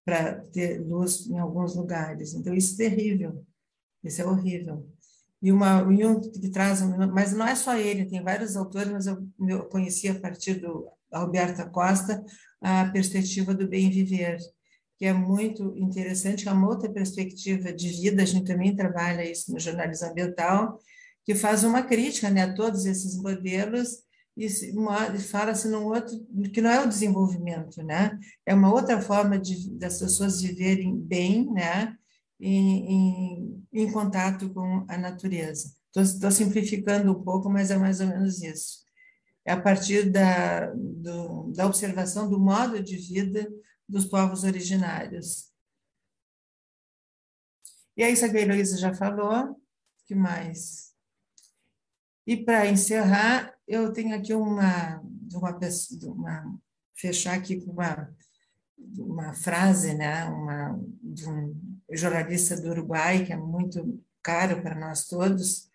[0.04, 2.34] para ter luz em alguns lugares.
[2.34, 3.44] Então, isso é terrível,
[4.04, 4.86] isso é horrível.
[5.40, 6.82] E, uma, e um que traz,
[7.12, 10.86] mas não é só ele, tem vários autores, mas eu, eu conheci a partir do
[11.10, 12.22] Alberto Costa,
[12.60, 14.38] a perspectiva do bem viver,
[15.02, 19.52] que é muito interessante, é uma outra perspectiva de vida, a gente também trabalha isso
[19.52, 20.78] no jornalismo ambiental,
[21.24, 23.98] que faz uma crítica né, a todos esses modelos
[24.36, 24.48] e
[25.18, 26.24] fala-se num outro,
[26.54, 28.16] que não é o desenvolvimento, né?
[28.46, 31.96] É uma outra forma de, das pessoas viverem bem, né?
[32.38, 35.74] Em, em, em contato com a natureza.
[35.96, 38.82] Estou simplificando um pouco, mas é mais ou menos isso
[39.44, 43.48] é a partir da, do, da observação do modo de vida
[43.92, 45.52] dos povos originários.
[47.94, 49.60] E aí, a Heloísa já falou,
[50.06, 50.94] que mais?
[52.26, 55.02] E para encerrar, eu tenho aqui uma,
[55.34, 55.58] uma,
[56.04, 56.60] uma
[56.94, 58.10] fechar aqui com uma,
[58.98, 61.54] uma frase, né, uma, de um
[61.90, 65.68] jornalista do Uruguai, que é muito caro para nós todos,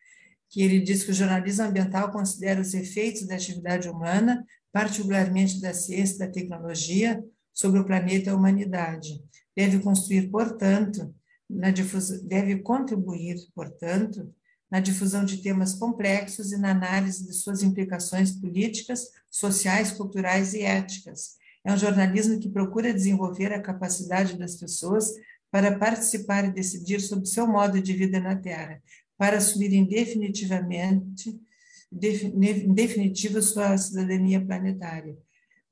[0.50, 5.74] que ele diz que o jornalismo ambiental considera os efeitos da atividade humana, particularmente da
[5.74, 7.24] ciência e da tecnologia,
[7.58, 9.20] sobre o planeta a humanidade.
[9.56, 11.12] Deve construir, portanto,
[11.50, 14.32] na difusão, deve contribuir, portanto,
[14.70, 20.62] na difusão de temas complexos e na análise de suas implicações políticas, sociais, culturais e
[20.62, 21.38] éticas.
[21.66, 25.12] É um jornalismo que procura desenvolver a capacidade das pessoas
[25.50, 28.80] para participar e decidir sobre seu modo de vida na Terra,
[29.18, 31.42] para assumirem definitivamente,
[31.92, 35.18] em definitivo, sua cidadania planetária.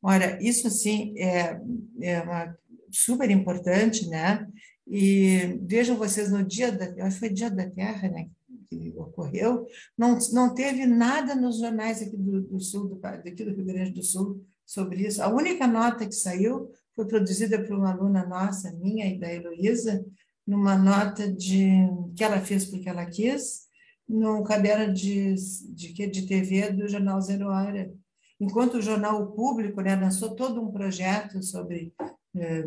[0.08, 1.60] Ora, isso, assim, é,
[2.00, 2.56] é uma,
[2.92, 4.48] super importante, né?
[4.88, 8.30] E vejam vocês, no dia da, acho que foi dia da Terra, né?
[8.70, 9.66] que ocorreu,
[9.98, 13.92] não, não teve nada nos jornais aqui do, do sul, do, daqui do Rio Grande
[13.94, 15.24] do Sul, sobre isso.
[15.24, 20.06] A única nota que saiu foi produzida por uma aluna nossa, minha e da Heloísa,
[20.46, 21.68] numa nota de
[22.16, 23.66] que ela fez porque ela quis,
[24.08, 25.34] num caderno de,
[25.74, 27.92] de, de TV do jornal Zero Hora.
[28.40, 31.94] Enquanto o jornal o Público né, lançou todo um projeto sobre
[32.36, 32.66] eh,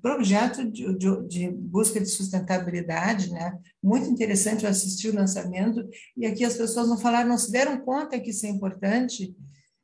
[0.00, 3.58] projeto de, de, de, busca de sustentabilidade, né?
[3.82, 7.78] Muito interessante eu assisti o lançamento e aqui as pessoas não falaram, não se deram
[7.80, 9.36] conta que isso é importante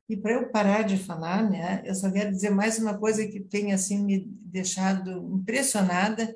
[0.08, 3.40] e para eu parar de falar, né, eu só quero dizer mais uma coisa que
[3.40, 6.34] tem assim me deixado impressionada,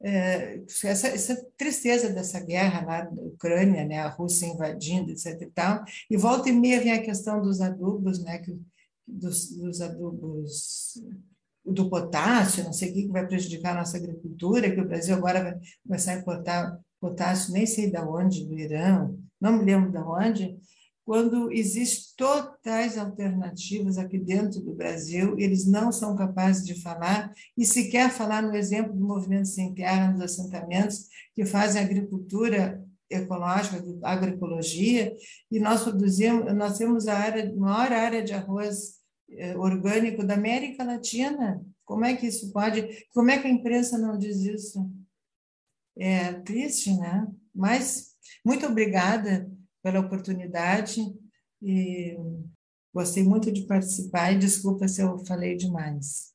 [0.00, 5.42] é, essa, essa, tristeza dessa guerra da Ucrânia, né, a Rússia invadindo, etc.
[5.42, 8.56] E, tal, e volta e meia vem a questão dos adubos, né, que,
[9.06, 11.02] dos, dos adubos
[11.64, 15.42] do potássio, não sei o que vai prejudicar a nossa agricultura, que o Brasil agora
[15.42, 19.98] vai começar a importar potássio, nem sei de onde, do Irã, não me lembro de
[19.98, 20.58] onde,
[21.08, 27.64] quando existem totais alternativas aqui dentro do Brasil, eles não são capazes de falar, e
[27.64, 33.82] se quer falar no exemplo do movimento sem terra nos assentamentos, que fazem agricultura ecológica,
[34.02, 35.16] agroecologia,
[35.50, 38.98] e nós produzimos, nós temos a área, maior área de arroz
[39.30, 41.58] eh, orgânico da América Latina.
[41.86, 42.86] Como é que isso pode?
[43.14, 44.86] Como é que a imprensa não diz isso?
[45.96, 47.26] É triste, né?
[47.54, 48.08] Mas
[48.44, 49.50] muito obrigada
[49.82, 51.00] pela oportunidade
[51.62, 52.16] e
[52.92, 56.32] gostei muito de participar e desculpa se eu falei demais.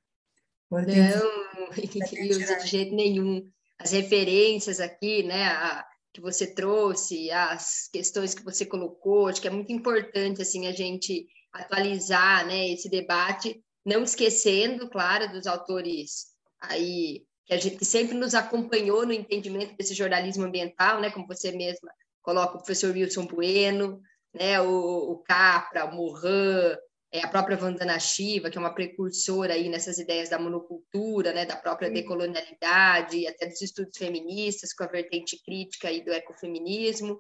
[0.72, 1.70] Não,
[2.64, 3.50] de jeito nenhum.
[3.78, 9.48] As referências aqui, né, a, que você trouxe, as questões que você colocou, acho que
[9.48, 16.28] é muito importante assim a gente atualizar, né, esse debate, não esquecendo, claro, dos autores
[16.62, 21.52] aí que a gente sempre nos acompanhou no entendimento desse jornalismo ambiental, né, como você
[21.52, 21.92] mesma
[22.24, 24.02] coloca o professor Wilson Bueno,
[24.34, 26.76] né, o, o Capra, o Morin,
[27.12, 31.46] é, a própria Vandana Shiva, que é uma precursora aí nessas ideias da monocultura, né,
[31.46, 37.20] da própria decolonialidade, até dos estudos feministas, com a vertente crítica aí do ecofeminismo,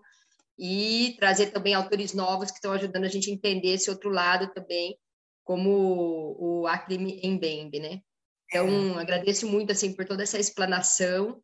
[0.57, 4.51] e trazer também autores novos que estão ajudando a gente a entender esse outro lado
[4.53, 4.97] também,
[5.43, 8.01] como o, o Acre Mbembe, né?
[8.47, 11.41] Então, agradeço muito, assim, por toda essa explanação.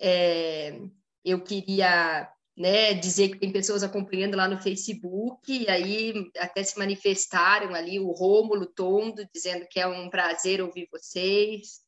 [0.00, 0.78] É,
[1.24, 2.28] eu queria
[2.58, 8.00] né, dizer que tem pessoas acompanhando lá no Facebook, e aí até se manifestaram ali,
[8.00, 11.80] o Rômulo Tondo, dizendo que é um prazer ouvir vocês,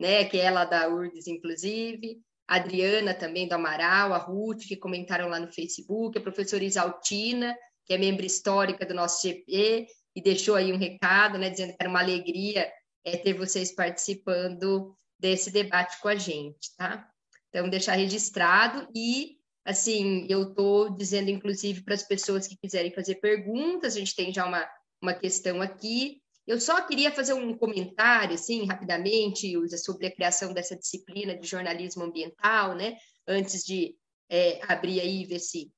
[0.00, 2.18] né, que é ela da URGS, inclusive,
[2.48, 7.54] a Adriana também do Amaral, a Ruth, que comentaram lá no Facebook, a professora Isaltina,
[7.84, 11.76] que é membro histórica do nosso GP, e deixou aí um recado, né, dizendo que
[11.80, 12.72] era uma alegria
[13.04, 17.06] é, ter vocês participando desse debate com a gente, tá?
[17.50, 23.16] Então, deixar registrado e Assim, eu estou dizendo, inclusive, para as pessoas que quiserem fazer
[23.16, 24.68] perguntas, a gente tem já uma,
[25.00, 26.20] uma questão aqui.
[26.46, 32.04] Eu só queria fazer um comentário, assim, rapidamente, sobre a criação dessa disciplina de jornalismo
[32.04, 32.98] ambiental, né?
[33.26, 33.96] Antes de
[34.28, 35.72] é, abrir aí e ver se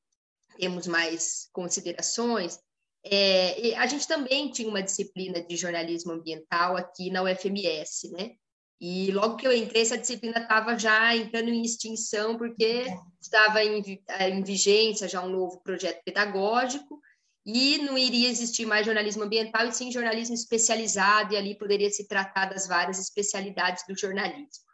[0.59, 2.59] temos mais considerações.
[3.05, 8.35] É, a gente também tinha uma disciplina de jornalismo ambiental aqui na UFMS, né?
[8.81, 12.85] E logo que eu entrei, essa disciplina estava já entrando em extinção, porque
[13.21, 17.01] estava em, eh, em, vigência já um novo projeto pedagógico,
[17.45, 22.07] e não iria existir mais jornalismo ambiental, e sim jornalismo especializado, e ali poderia se
[22.07, 24.67] tratar das várias especialidades do jornalismo.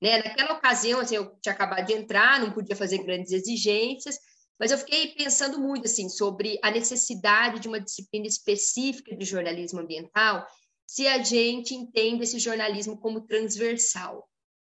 [0.00, 0.22] Né?
[0.22, 4.16] Naquela ocasião, assim, eu tinha acabado de entrar, não podia fazer grandes exigências,
[4.58, 9.80] mas eu fiquei pensando muito assim sobre a necessidade de uma disciplina específica de jornalismo
[9.80, 10.46] ambiental
[10.90, 14.28] se a gente entende esse jornalismo como transversal,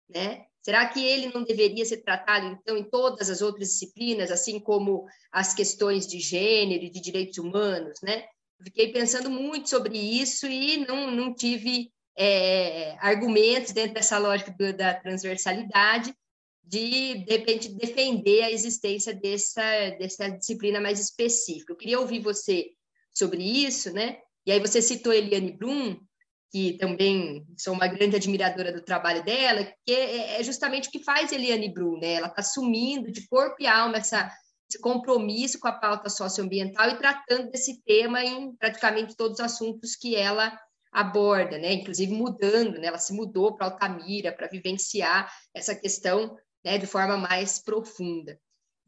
[0.10, 0.48] né?
[0.64, 5.06] Será que ele não deveria ser tratado, então, em todas as outras disciplinas, assim como
[5.32, 8.26] as questões de gênero e de direitos humanos, né?
[8.64, 14.76] Fiquei pensando muito sobre isso e não, não tive é, argumentos dentro dessa lógica do,
[14.76, 16.16] da transversalidade
[16.64, 21.74] de, de repente, defender a existência dessa, dessa disciplina mais específica.
[21.74, 22.72] Eu queria ouvir você
[23.14, 24.18] sobre isso, né?
[24.48, 26.07] E aí você citou Eliane Blum,
[26.52, 31.04] que também sou uma grande admiradora do trabalho dela, que é, é justamente o que
[31.04, 32.14] faz Eliane Brum, né?
[32.14, 34.32] Ela está assumindo de corpo e alma essa,
[34.70, 39.96] esse compromisso com a pauta socioambiental e tratando desse tema em praticamente todos os assuntos
[39.96, 40.58] que ela
[40.92, 41.74] aborda, né?
[41.74, 42.88] Inclusive mudando, né?
[42.88, 48.40] Ela se mudou para Altamira para vivenciar essa questão, né, de forma mais profunda.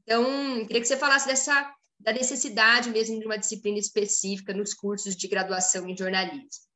[0.03, 0.23] Então,
[0.65, 5.27] queria que você falasse dessa da necessidade mesmo de uma disciplina específica nos cursos de
[5.27, 6.68] graduação em jornalismo.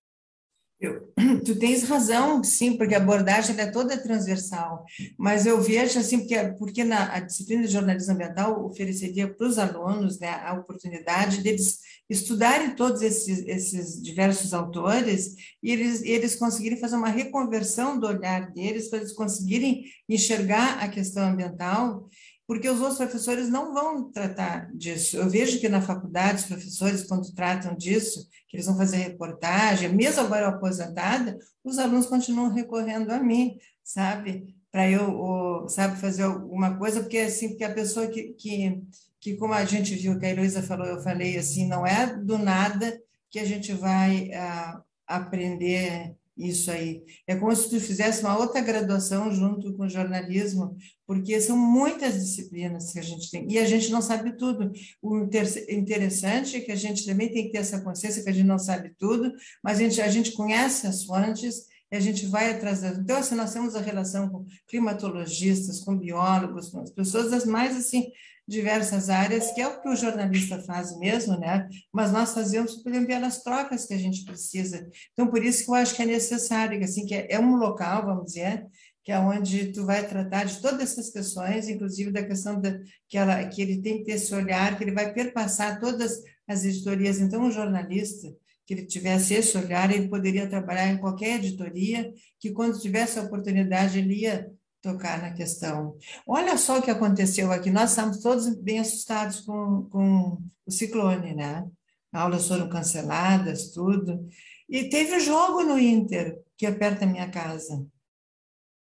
[0.84, 1.14] Eu,
[1.46, 4.84] tu tens razão, sim, porque a abordagem é toda transversal,
[5.18, 10.20] mas eu vejo assim, porque, porque na, disciplina de jornalismo ambiental ofereceria para os alunos
[10.20, 11.80] né, a oportunidade deles
[12.10, 18.52] estudarem todos esses, esses diversos autores e eles, eles conseguirem fazer uma reconversão do olhar
[18.52, 22.10] deles, para eles conseguirem enxergar a questão ambiental
[22.54, 25.18] porque os outros professores não vão tratar disso.
[25.18, 29.92] Eu vejo que na faculdade os professores, quando tratam disso, que eles vão fazer reportagem,
[29.92, 34.56] mesmo agora aposentada, os alunos continuam recorrendo a mim, sabe?
[34.72, 38.84] Para eu, sabe, fazer alguma coisa, porque assim, porque a pessoa que, que,
[39.20, 42.38] que, como a gente viu que a Heloísa falou, eu falei assim, não é do
[42.38, 42.96] nada
[43.32, 47.04] que a gente vai uh, aprender isso aí.
[47.28, 52.92] É como se tu fizesse uma outra graduação junto com jornalismo, porque são muitas disciplinas
[52.92, 54.72] que a gente tem, e a gente não sabe tudo.
[55.02, 55.28] O
[55.70, 58.60] interessante é que a gente também tem que ter essa consciência que a gente não
[58.60, 59.32] sabe tudo,
[59.64, 62.98] mas a gente, a gente conhece as fontes e a gente vai atrás das...
[62.98, 67.78] Então, assim, nós temos a relação com climatologistas, com biólogos, com as pessoas das mais,
[67.78, 68.12] assim,
[68.48, 71.68] diversas áreas, que é o que o jornalista faz mesmo, né?
[71.92, 74.88] Mas nós fazemos, por exemplo, pelas trocas que a gente precisa.
[75.14, 77.56] Então, por isso que eu acho que é necessário, que, assim, que é, é um
[77.56, 78.66] local, vamos dizer,
[79.04, 83.18] que é onde tu vai tratar de todas essas questões, inclusive da questão da, que,
[83.18, 87.20] ela, que ele tem que ter esse olhar, que ele vai perpassar todas as editorias.
[87.20, 88.34] Então, o jornalista,
[88.66, 93.24] que ele tivesse esse olhar, ele poderia trabalhar em qualquer editoria, que quando tivesse a
[93.24, 94.50] oportunidade, ele ia
[94.84, 95.98] tocar na questão.
[96.28, 101.34] Olha só o que aconteceu aqui, nós estamos todos bem assustados com, com o ciclone,
[101.34, 101.66] né?
[102.12, 104.28] Aulas foram canceladas, tudo.
[104.70, 107.84] E teve jogo no Inter, que é perto da minha casa.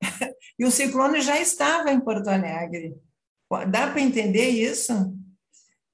[0.59, 2.95] e o ciclone já estava em Porto Alegre.
[3.71, 5.16] Dá para entender isso?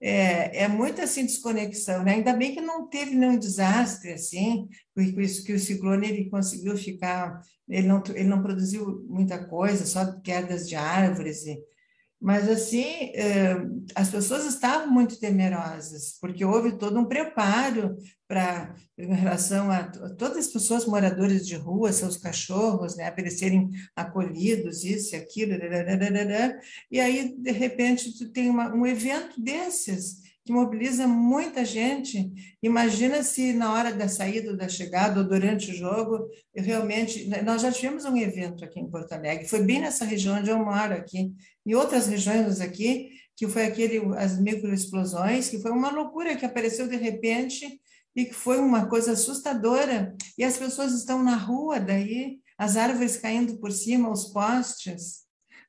[0.02, 2.02] É, é muita assim, desconexão.
[2.02, 2.14] Né?
[2.14, 6.76] Ainda bem que não teve nenhum desastre assim, por isso que o ciclone ele conseguiu
[6.76, 7.40] ficar
[7.72, 11.46] ele não, ele não produziu muita coisa, só quedas de árvores.
[11.46, 11.58] E,
[12.20, 13.56] mas, assim, eh,
[13.94, 17.96] as pessoas estavam muito temerosas, porque houve todo um preparo
[18.32, 19.82] para em relação a
[20.16, 25.52] todas as pessoas moradores de rua, seus cachorros, né, serem acolhidos, isso e aquilo,
[26.90, 32.32] e aí, de repente, tu tem uma, um evento desses, que mobiliza muita gente.
[32.62, 36.26] Imagina se na hora da saída da chegada ou durante o jogo,
[36.56, 40.38] realmente né, nós já tivemos um evento aqui em Porto Alegre, foi bem nessa região
[40.38, 41.34] onde eu moro aqui,
[41.66, 46.88] e outras regiões aqui, que foi aquele as microexplosões, que foi uma loucura que apareceu
[46.88, 47.81] de repente
[48.14, 50.14] e que foi uma coisa assustadora.
[50.36, 55.22] E as pessoas estão na rua daí, as árvores caindo por cima, os postes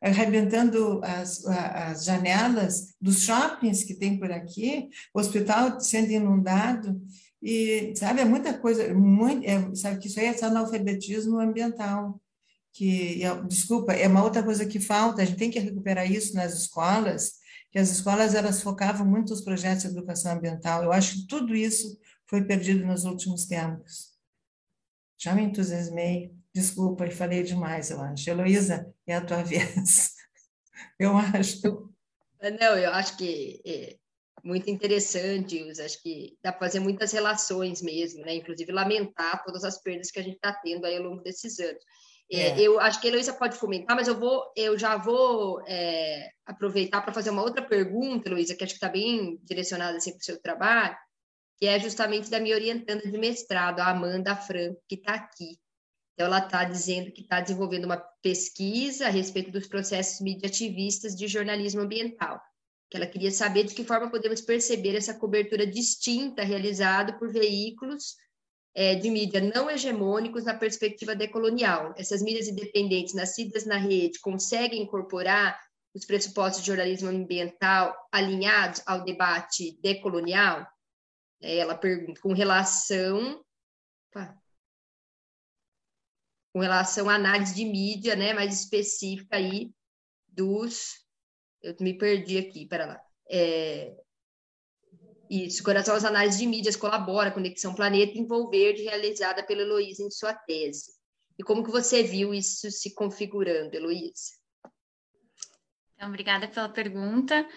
[0.03, 7.01] arrebentando as, as janelas dos shoppings que tem por aqui, o hospital sendo inundado,
[7.41, 12.21] e, sabe, é muita coisa, muito, é, sabe, que isso aí é analfabetismo ambiental,
[12.73, 16.33] que, é, desculpa, é uma outra coisa que falta, a gente tem que recuperar isso
[16.35, 17.33] nas escolas,
[17.71, 21.55] que as escolas, elas focavam muito nos projetos de educação ambiental, eu acho que tudo
[21.55, 21.97] isso
[22.33, 24.11] foi perdido nos últimos tempos.
[25.21, 26.33] Já me entusiasmei.
[26.51, 28.27] Desculpa, falei demais, eu acho.
[28.27, 30.15] Heloísa, é a tua vez.
[30.97, 31.93] Eu acho.
[32.59, 33.97] Não, eu acho que é
[34.43, 38.33] muito interessante, eu acho que dá para fazer muitas relações mesmo, né?
[38.33, 41.83] Inclusive lamentar todas as perdas que a gente está tendo aí ao longo desses anos.
[42.31, 42.47] É.
[42.47, 46.31] É, eu acho que a Heloísa pode comentar, mas eu vou, eu já vou é,
[46.47, 50.19] aproveitar para fazer uma outra pergunta, Heloísa, que acho que está bem direcionada assim, para
[50.19, 50.97] o seu trabalho,
[51.63, 55.57] que é justamente da minha orientanda de mestrado, a Amanda Franco, que está aqui.
[56.13, 61.25] Então, ela está dizendo que está desenvolvendo uma pesquisa a respeito dos processos mediativistas de
[61.25, 62.37] jornalismo ambiental,
[62.91, 68.17] que ela queria saber de que forma podemos perceber essa cobertura distinta realizada por veículos
[68.75, 71.93] é, de mídia não hegemônicos na perspectiva decolonial.
[71.97, 75.57] Essas mídias independentes nascidas na rede conseguem incorporar
[75.95, 80.67] os pressupostos de jornalismo ambiental alinhados ao debate decolonial?
[81.43, 83.43] É, ela pergunta com relação
[86.53, 89.73] com relação à análise de mídia, né, mais específica aí
[90.27, 91.03] dos.
[91.61, 93.01] Eu me perdi aqui, para lá.
[93.27, 93.95] É,
[95.29, 100.11] isso, com relação às análises de mídias, colabora Conexão Planeta Envolver, realizada pela Heloísa em
[100.11, 100.93] sua tese.
[101.39, 104.33] E como que você viu isso se configurando, Heloísa?
[105.95, 107.47] Então, obrigada pela pergunta.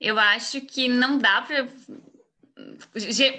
[0.00, 1.68] Eu acho que não dá para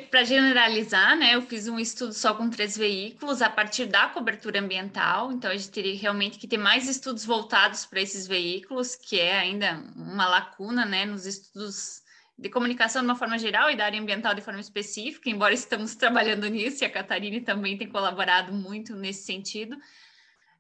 [0.10, 4.60] para generalizar, né, eu fiz um estudo só com três veículos a partir da cobertura
[4.60, 9.20] ambiental, então a gente teria realmente que ter mais estudos voltados para esses veículos, que
[9.20, 12.02] é ainda uma lacuna, né, nos estudos
[12.38, 15.94] de comunicação de uma forma geral e da área ambiental de forma específica, embora estamos
[15.96, 19.78] trabalhando nisso e a Catarina também tem colaborado muito nesse sentido.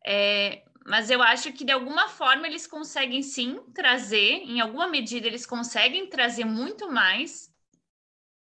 [0.06, 5.28] É, mas eu acho que de alguma forma eles conseguem sim trazer, em alguma medida
[5.28, 7.53] eles conseguem trazer muito mais,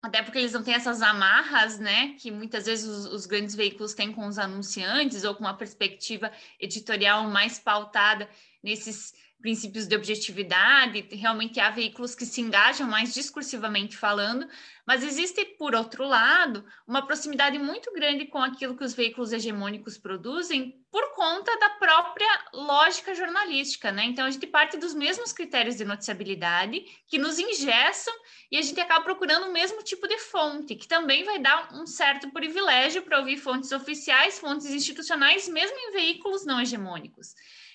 [0.01, 3.93] até porque eles não têm essas amarras, né, que muitas vezes os, os grandes veículos
[3.93, 8.27] têm com os anunciantes ou com uma perspectiva editorial mais pautada
[8.63, 14.47] nesses princípios de objetividade, realmente há veículos que se engajam mais discursivamente falando,
[14.85, 19.97] mas existe, por outro lado, uma proximidade muito grande com aquilo que os veículos hegemônicos
[19.97, 24.05] produzem por conta da própria lógica jornalística, né?
[24.05, 28.13] Então, a gente parte dos mesmos critérios de noticiabilidade que nos ingessam
[28.51, 31.87] e a gente acaba procurando o mesmo tipo de fonte, que também vai dar um
[31.87, 37.33] certo privilégio para ouvir fontes oficiais, fontes institucionais, mesmo em veículos não hegemônicos.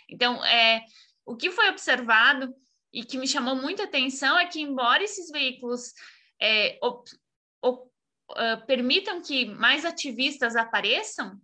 [0.09, 0.85] Então, é,
[1.27, 2.55] o que foi observado
[2.93, 5.93] e que me chamou muita atenção é que, embora esses veículos
[6.41, 7.11] é, op,
[7.61, 7.91] op,
[8.31, 11.39] uh, permitam que mais ativistas apareçam,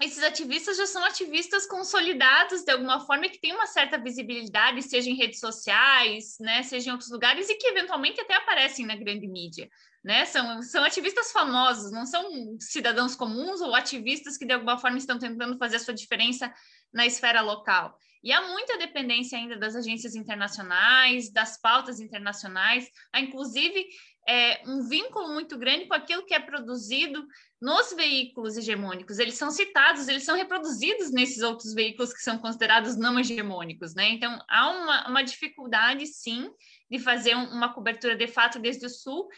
[0.00, 5.10] esses ativistas já são ativistas consolidados de alguma forma que têm uma certa visibilidade, seja
[5.10, 9.26] em redes sociais, né, seja em outros lugares e que eventualmente até aparecem na grande
[9.26, 9.68] mídia,
[10.04, 10.24] né?
[10.24, 15.18] São, são ativistas famosos, não são cidadãos comuns ou ativistas que de alguma forma estão
[15.18, 16.52] tentando fazer a sua diferença
[16.92, 17.98] na esfera local.
[18.22, 23.86] E há muita dependência ainda das agências internacionais, das pautas internacionais, há inclusive
[24.28, 27.26] é, um vínculo muito grande com aquilo que é produzido
[27.60, 29.18] nos veículos hegemônicos.
[29.18, 34.10] Eles são citados, eles são reproduzidos nesses outros veículos que são considerados não hegemônicos, né?
[34.10, 36.50] Então, há uma, uma dificuldade, sim,
[36.90, 39.28] de fazer uma cobertura de fato desde o Sul,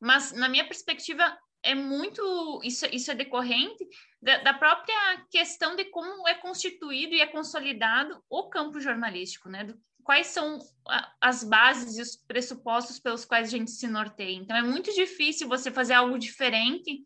[0.00, 1.36] mas, na minha perspectiva,
[1.66, 3.84] é muito isso, isso é decorrente
[4.26, 9.62] da, da, própria questão de como é constituído e é consolidado o campo jornalístico, né?
[9.62, 10.58] Do, quais são
[10.88, 14.34] a, as bases e os pressupostos pelos quais a gente se norteia.
[14.34, 17.04] Então é muito difícil você fazer algo diferente,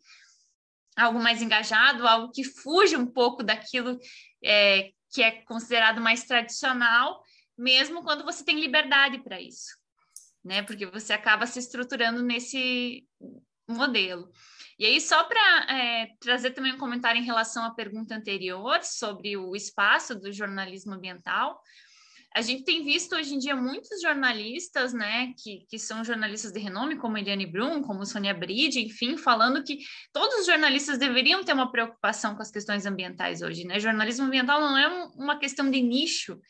[0.97, 3.99] algo mais engajado, algo que fuja um pouco daquilo
[4.43, 7.23] é, que é considerado mais tradicional,
[7.55, 9.77] mesmo quando você tem liberdade para isso,
[10.43, 10.63] né?
[10.63, 13.07] Porque você acaba se estruturando nesse
[13.67, 14.27] modelo.
[14.81, 19.37] E aí, só para é, trazer também um comentário em relação à pergunta anterior sobre
[19.37, 21.61] o espaço do jornalismo ambiental,
[22.35, 26.59] a gente tem visto hoje em dia muitos jornalistas, né, que, que são jornalistas de
[26.59, 29.77] renome, como Eliane Brum, como Sônia Bride, enfim, falando que
[30.11, 33.79] todos os jornalistas deveriam ter uma preocupação com as questões ambientais hoje, né?
[33.79, 36.41] Jornalismo ambiental não é uma questão de nicho,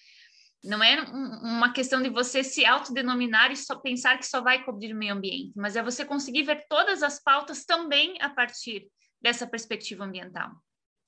[0.64, 4.94] não é uma questão de você se autodenominar e só pensar que só vai cobrir
[4.94, 8.88] o meio ambiente, mas é você conseguir ver todas as pautas também a partir
[9.22, 10.52] dessa perspectiva ambiental.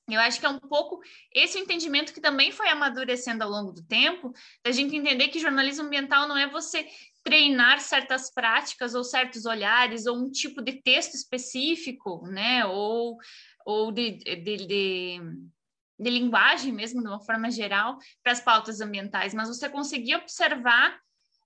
[0.10, 1.00] Eu acho que é um pouco
[1.34, 5.86] esse entendimento que também foi amadurecendo ao longo do tempo, da gente entender que jornalismo
[5.86, 6.86] ambiental não é você
[7.24, 12.66] treinar certas práticas ou certos olhares ou um tipo de texto específico, né?
[12.66, 13.18] Ou,
[13.66, 15.22] ou de, de, de
[16.00, 21.00] de linguagem mesmo, de uma forma geral, para as pautas ambientais, mas você conseguir observar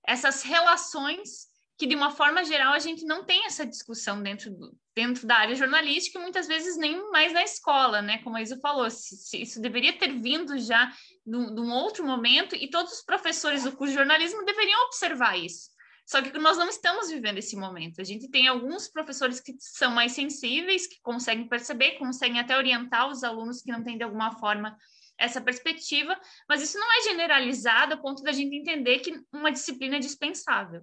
[0.06, 1.48] essas relações
[1.78, 5.36] que, de uma forma geral, a gente não tem essa discussão dentro, do, dentro da
[5.36, 8.18] área jornalística e muitas vezes nem mais na escola, né?
[8.18, 10.92] Como a Isa falou, se, se isso deveria ter vindo já
[11.24, 15.70] de um outro momento e todos os professores do curso de jornalismo deveriam observar isso.
[16.08, 18.00] Só que nós não estamos vivendo esse momento.
[18.00, 23.10] A gente tem alguns professores que são mais sensíveis, que conseguem perceber, conseguem até orientar
[23.10, 24.74] os alunos que não têm de alguma forma
[25.18, 26.18] essa perspectiva,
[26.48, 30.82] mas isso não é generalizado a ponto da gente entender que uma disciplina é dispensável.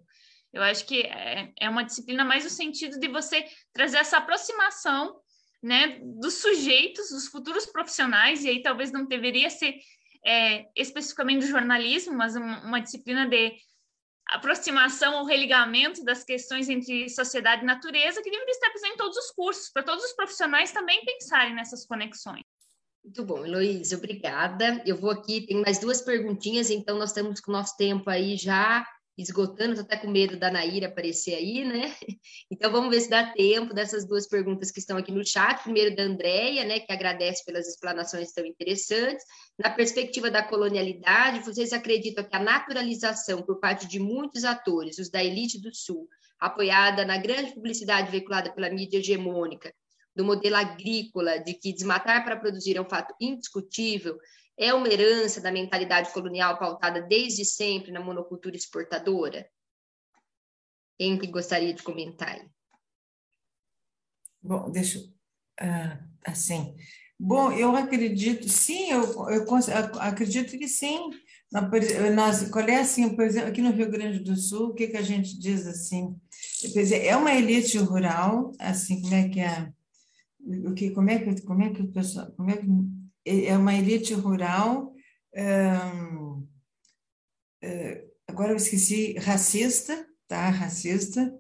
[0.53, 5.19] Eu acho que é, é uma disciplina mais no sentido de você trazer essa aproximação
[5.63, 9.73] né, dos sujeitos, dos futuros profissionais, e aí talvez não deveria ser
[10.23, 13.55] é, especificamente do jornalismo, mas uma, uma disciplina de
[14.27, 19.17] aproximação ou religamento das questões entre sociedade e natureza que deveria estar presente em todos
[19.17, 22.43] os cursos, para todos os profissionais também pensarem nessas conexões.
[23.03, 24.81] Muito bom, Heloísa, obrigada.
[24.85, 28.35] Eu vou aqui, tem mais duas perguntinhas, então nós estamos com o nosso tempo aí
[28.35, 28.85] já
[29.17, 31.95] esgotando, estou até com medo da Naira aparecer aí, né?
[32.51, 35.63] Então vamos ver se dá tempo dessas duas perguntas que estão aqui no chat.
[35.63, 39.25] Primeiro da Andréia, né, que agradece pelas explanações tão interessantes.
[39.57, 45.09] Na perspectiva da colonialidade, vocês acreditam que a naturalização por parte de muitos atores, os
[45.09, 46.07] da elite do Sul,
[46.39, 49.73] apoiada na grande publicidade veiculada pela mídia hegemônica,
[50.15, 54.17] do modelo agrícola, de que desmatar para produzir é um fato indiscutível,
[54.57, 59.47] é uma herança da mentalidade colonial pautada desde sempre na monocultura exportadora?
[60.97, 62.49] Quem que gostaria de comentar aí?
[64.41, 66.75] Bom, deixa uh, assim.
[67.19, 69.45] Bom, eu acredito, sim, eu, eu,
[69.99, 71.09] acredito que sim.
[72.13, 74.97] Nós, qual é assim, por exemplo, aqui no Rio Grande do Sul, o que, que
[74.97, 76.15] a gente diz assim?
[76.91, 79.71] É uma elite rural, assim, como é que é?
[80.67, 82.67] O que, como é que, como é que o pessoal, como é que
[83.25, 84.93] é uma elite rural,
[88.27, 90.49] agora eu esqueci, racista, tá?
[90.49, 91.33] Racista,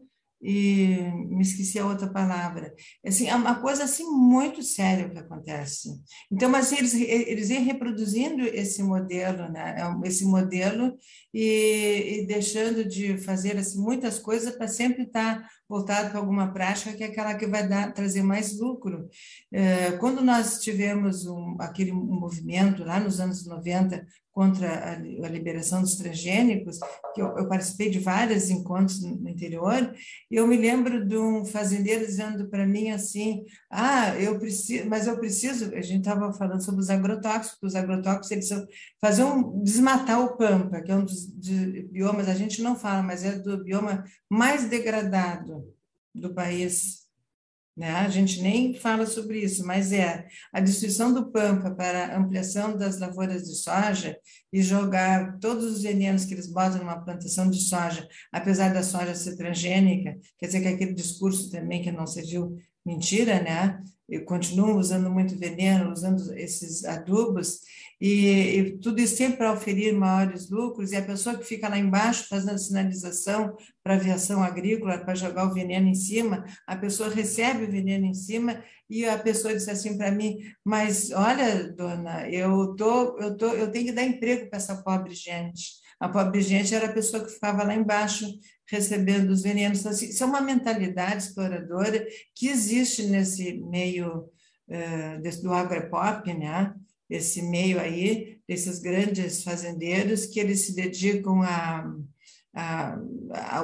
[0.47, 0.97] e
[1.27, 2.71] me esqueci a outra palavra.
[3.03, 5.89] Assim, é uma coisa assim muito séria que acontece.
[6.31, 9.75] Então, mas eles eles iam reproduzindo esse modelo, né?
[9.79, 10.95] É esse modelo
[11.33, 16.93] e, e deixando de fazer assim muitas coisas para sempre estar voltado para alguma prática
[16.93, 19.09] que é aquela que vai dar trazer mais lucro.
[19.51, 24.05] É, quando nós tivemos um, aquele movimento lá nos anos 90
[24.35, 26.77] contra a, a liberação dos transgênicos,
[27.13, 29.95] que eu, eu, participei de vários encontros no interior,
[30.29, 35.07] e eu me lembro de um fazendeiro dizendo para mim assim, ah, eu preciso, mas
[35.07, 38.67] eu preciso, a gente estava falando sobre os agrotóxicos, os agrotóxicos eles são,
[38.99, 41.27] faziam desmatar o pampa, que é um dos
[41.89, 45.73] biomas, a gente não fala, mas é do bioma mais degradado
[46.13, 47.04] do país,
[47.75, 47.91] né?
[47.91, 52.99] A gente nem fala sobre isso, mas é a destruição do pampa para ampliação das
[52.99, 54.17] lavouras de soja
[54.51, 59.13] e jogar todos os venenos que eles botam numa plantação de soja, apesar da soja
[59.13, 63.81] ser transgênica, quer dizer que aquele discurso também que não serviu mentira, né?
[64.07, 67.61] E continuam usando muito veneno, usando esses adubos,
[67.99, 71.77] e, e tudo isso sempre para oferir maiores lucros, e a pessoa que fica lá
[71.77, 77.63] embaixo fazendo sinalização para aviação agrícola, para jogar o veneno em cima, a pessoa recebe
[77.63, 82.75] o veneno em cima, e a pessoa disse assim para mim, mas olha, dona, eu,
[82.75, 85.83] tô, eu, tô, eu tenho que dar emprego para essa pobre gente.
[85.99, 88.27] A pobre gente era a pessoa que ficava lá embaixo
[88.67, 89.79] recebendo os venenos.
[89.79, 94.29] Então, assim, isso é uma mentalidade exploradora que existe nesse meio
[94.67, 96.73] uh, desse, do agropop, né?
[97.09, 101.93] esse meio aí, desses grandes fazendeiros, que eles se dedicam a,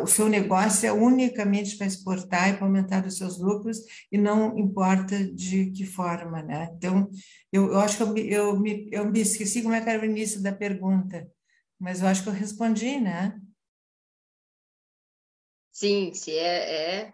[0.03, 3.79] o seu negócio é unicamente para exportar e para aumentar os seus lucros
[4.11, 6.69] e não importa de que forma, né?
[6.75, 7.09] Então,
[7.51, 10.05] eu, eu acho que eu, eu, me, eu me esqueci como é que era o
[10.05, 11.25] início da pergunta,
[11.79, 13.39] mas eu acho que eu respondi, né?
[15.71, 17.13] Sim, se é, é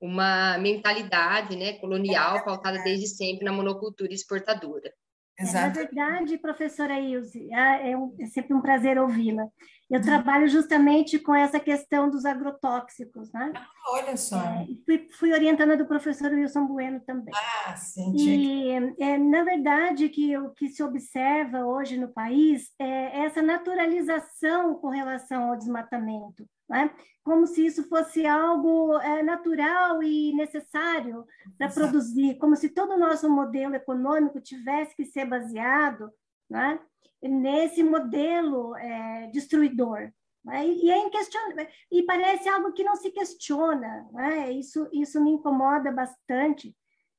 [0.00, 4.92] uma mentalidade né, colonial pautada desde sempre na monocultura exportadora.
[5.38, 5.78] Exato.
[5.78, 9.48] É, na verdade, professora Ilse, é, é, um, é sempre um prazer ouvi-la.
[9.90, 13.52] Eu trabalho justamente com essa questão dos agrotóxicos, né?
[13.54, 14.40] Ah, olha só.
[14.40, 17.34] É, fui, fui, orientando do professor Wilson Bueno também.
[17.34, 18.14] Ah, sim.
[18.16, 24.74] E, é, na verdade, que o que se observa hoje no país é essa naturalização
[24.76, 26.90] com relação ao desmatamento né?
[27.22, 31.24] como se isso fosse algo é, natural e necessário
[31.58, 36.10] para produzir, como se todo o nosso modelo econômico tivesse que ser baseado
[36.48, 36.78] né?
[37.22, 40.12] Nesse modelo é, destruidor.
[40.44, 40.68] Né?
[40.68, 44.52] E é inquestionável, e parece algo que não se questiona, né?
[44.52, 46.76] isso, isso me incomoda bastante.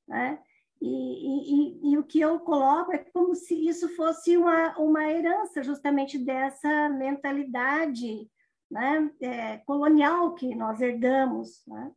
[0.08, 0.40] Né?
[0.82, 5.64] E, e, e, o que eu coloco é como se isso fosse uma, uma herança
[5.64, 8.30] justamente dessa mentalidade
[8.70, 11.64] né, é, colonial que nós herdamos.
[11.66, 11.92] Né?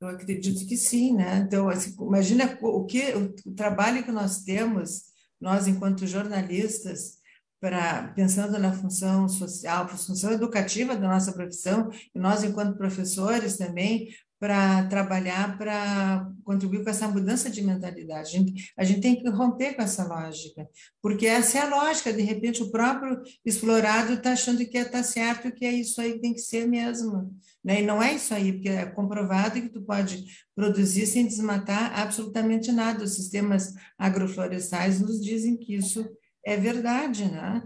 [0.00, 1.38] Eu acredito que sim, né?
[1.38, 5.09] Então, assim, imagina o que o trabalho que nós temos,
[5.40, 7.18] nós enquanto jornalistas,
[7.60, 14.08] para pensando na função social, função educativa da nossa profissão, e nós enquanto professores também,
[14.40, 18.28] para trabalhar, para contribuir com essa mudança de mentalidade.
[18.34, 20.66] A gente, a gente tem que romper com essa lógica,
[21.02, 22.10] porque essa é a lógica.
[22.10, 26.20] De repente, o próprio explorado está achando que está certo, que é isso aí que
[26.20, 27.36] tem que ser mesmo.
[27.62, 27.82] Né?
[27.82, 30.24] E não é isso aí, porque é comprovado que tu pode
[30.56, 33.04] produzir sem desmatar absolutamente nada.
[33.04, 36.08] Os sistemas agroflorestais nos dizem que isso
[36.46, 37.62] é verdade, né?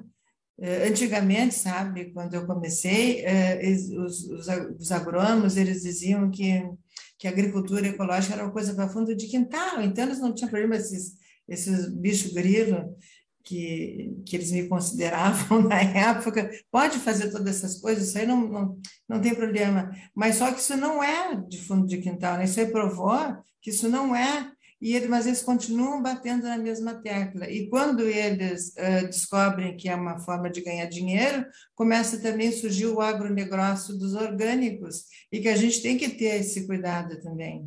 [0.59, 3.61] Eh, antigamente, sabe, quando eu comecei, eh,
[3.99, 4.49] os, os,
[4.79, 6.63] os agrônomos, eles diziam que,
[7.19, 10.51] que a agricultura ecológica era uma coisa para fundo de quintal, então eles não tinham
[10.51, 11.15] problema esses,
[11.49, 12.97] esses bichos grilo
[13.43, 18.49] que, que eles me consideravam na época, pode fazer todas essas coisas, isso aí não,
[18.49, 18.79] não,
[19.09, 22.45] não tem problema, mas só que isso não é de fundo de quintal, né?
[22.45, 23.19] isso aí provou
[23.61, 24.53] que isso não é
[24.85, 27.49] e ele, mas eles continuam batendo na mesma tecla.
[27.51, 32.53] E quando eles uh, descobrem que é uma forma de ganhar dinheiro, começa também a
[32.53, 37.67] surgir o agronegócio dos orgânicos, e que a gente tem que ter esse cuidado também,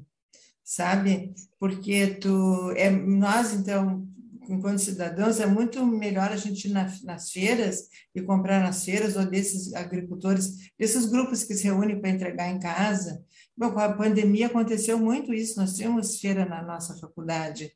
[0.64, 1.34] sabe?
[1.60, 4.08] Porque tu, é, nós, então,
[4.48, 9.16] enquanto cidadãos, é muito melhor a gente ir nas, nas feiras e comprar nas feiras
[9.16, 13.26] ou desses agricultores, desses grupos que se reúnem para entregar em casa.
[13.60, 17.72] Com a pandemia aconteceu muito isso, nós tínhamos feira na nossa faculdade.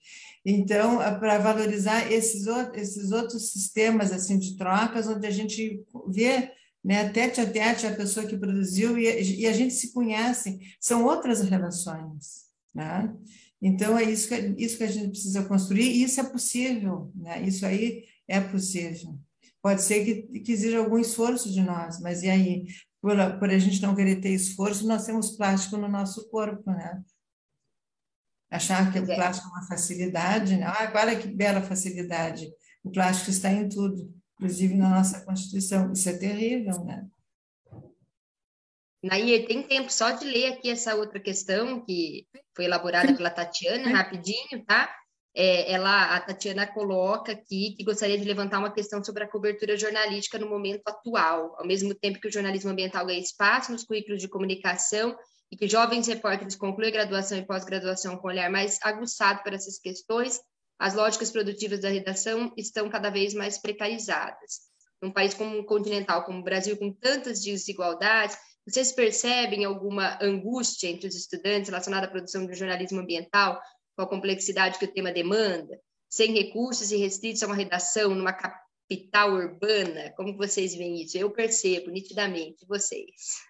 [0.46, 2.46] Então, para valorizar esses,
[2.76, 6.52] esses outros sistemas assim de trocas, onde a gente vê
[6.84, 11.04] né, tete a tete a pessoa que produziu e, e a gente se conhece, são
[11.06, 12.46] outras relações.
[12.74, 13.14] Né?
[13.62, 17.42] Então, é isso que, isso que a gente precisa construir, e isso é possível, né?
[17.44, 19.18] isso aí é possível.
[19.62, 22.66] Pode ser que, que exija algum esforço de nós, mas e aí?
[23.02, 27.04] Por, por a gente não querer ter esforço, nós temos plástico no nosso corpo, né?
[28.50, 29.16] Achar que o é.
[29.16, 30.66] plástico é uma facilidade, né?
[30.68, 32.52] Ah, olha que bela facilidade.
[32.84, 35.92] O plástico está em tudo, inclusive na nossa Constituição.
[35.94, 37.08] Isso é terrível, né?
[39.04, 43.90] Nair, tem tempo só de ler aqui essa outra questão que foi elaborada pela Tatiana,
[43.90, 44.94] rapidinho, tá?
[45.34, 49.78] É, ela, a Tatiana coloca aqui que gostaria de levantar uma questão sobre a cobertura
[49.78, 54.22] jornalística no momento atual, ao mesmo tempo que o jornalismo ambiental ganha espaço nos currículos
[54.22, 55.16] de comunicação
[55.52, 60.40] e que jovens repórteres concluem graduação e pós-graduação com olhar mais aguçado para essas questões,
[60.80, 64.62] as lógicas produtivas da redação estão cada vez mais precarizadas.
[65.02, 71.08] Num país como continental como o Brasil, com tantas desigualdades, vocês percebem alguma angústia entre
[71.08, 73.60] os estudantes relacionada à produção de jornalismo ambiental,
[74.02, 75.80] com a complexidade que o tema demanda,
[76.10, 80.12] sem recursos e restritos a uma redação numa capital urbana?
[80.16, 81.18] Como vocês veem isso?
[81.18, 83.42] Eu percebo nitidamente vocês.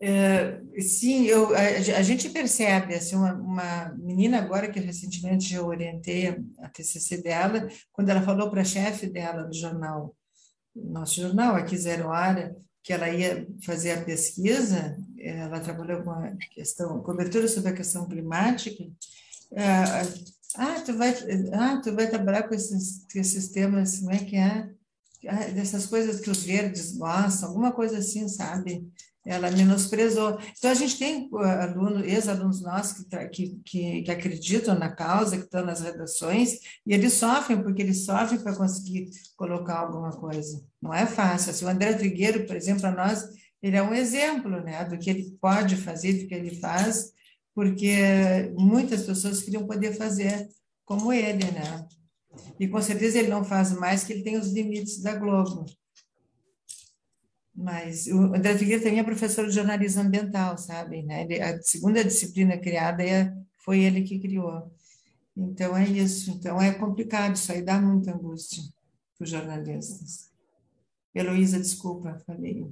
[0.00, 1.60] É, sim, eu, a,
[1.98, 7.68] a, gente percebe, assim, uma, uma, menina agora que recentemente eu orientei a, TCC dela,
[7.92, 10.14] quando ela falou para a chefe dela do jornal,
[10.74, 16.36] nosso jornal aqui Zero Hora, que ela ia fazer a pesquisa, ela trabalhou com a
[16.52, 18.84] questão, cobertura sobre a questão climática.
[19.56, 21.14] Ah, tu vai,
[21.52, 24.70] ah, tu vai trabalhar com esses, esses temas, como é que é?
[25.28, 28.86] Ah, dessas coisas que os verdes gostam, alguma coisa assim, sabe?
[29.24, 30.38] ela menosprezou.
[30.56, 35.44] Então, a gente tem uh, aluno, ex-alunos nossos que, que, que, acreditam na causa, que
[35.44, 40.62] estão nas redações, e eles sofrem, porque eles sofrem para conseguir colocar alguma coisa.
[40.80, 41.50] Não é fácil.
[41.50, 43.26] Assim, o André Trigueiro, por exemplo, para nós,
[43.62, 47.12] ele é um exemplo né, do que ele pode fazer, do que ele faz,
[47.54, 50.48] porque muitas pessoas queriam poder fazer
[50.84, 51.86] como ele, né?
[52.58, 55.64] E com certeza ele não faz mais, que ele tem os limites da Globo.
[57.54, 61.02] Mas o André Figueiredo também é professor de jornalismo ambiental, sabe?
[61.04, 61.22] Né?
[61.22, 63.32] Ele, a segunda disciplina criada é,
[63.64, 64.72] foi ele que criou.
[65.36, 66.32] Então é isso.
[66.32, 68.62] Então é complicado, isso aí dá muita angústia
[69.16, 70.32] para os jornalistas.
[71.14, 72.66] Heloísa, desculpa, falei.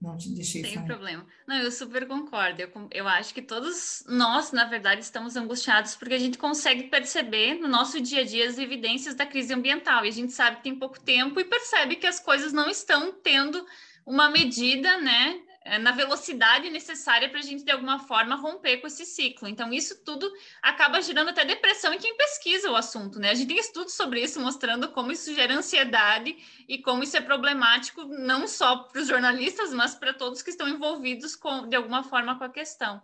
[0.00, 0.86] Não te deixei Sem falar.
[0.86, 1.26] problema.
[1.46, 2.60] Não, eu super concordo.
[2.60, 7.54] Eu, eu acho que todos nós, na verdade, estamos angustiados porque a gente consegue perceber
[7.54, 10.04] no nosso dia a dia as evidências da crise ambiental.
[10.04, 13.10] E a gente sabe que tem pouco tempo e percebe que as coisas não estão
[13.12, 13.64] tendo
[14.04, 15.40] uma medida, né,
[15.80, 19.48] na velocidade necessária para a gente, de alguma forma, romper com esse ciclo.
[19.48, 20.30] Então, isso tudo
[20.62, 23.30] acaba gerando até depressão em quem pesquisa o assunto, né?
[23.30, 26.36] A gente tem estudos sobre isso mostrando como isso gera ansiedade
[26.68, 30.68] e como isso é problemático não só para os jornalistas, mas para todos que estão
[30.68, 33.02] envolvidos com, de alguma forma com a questão.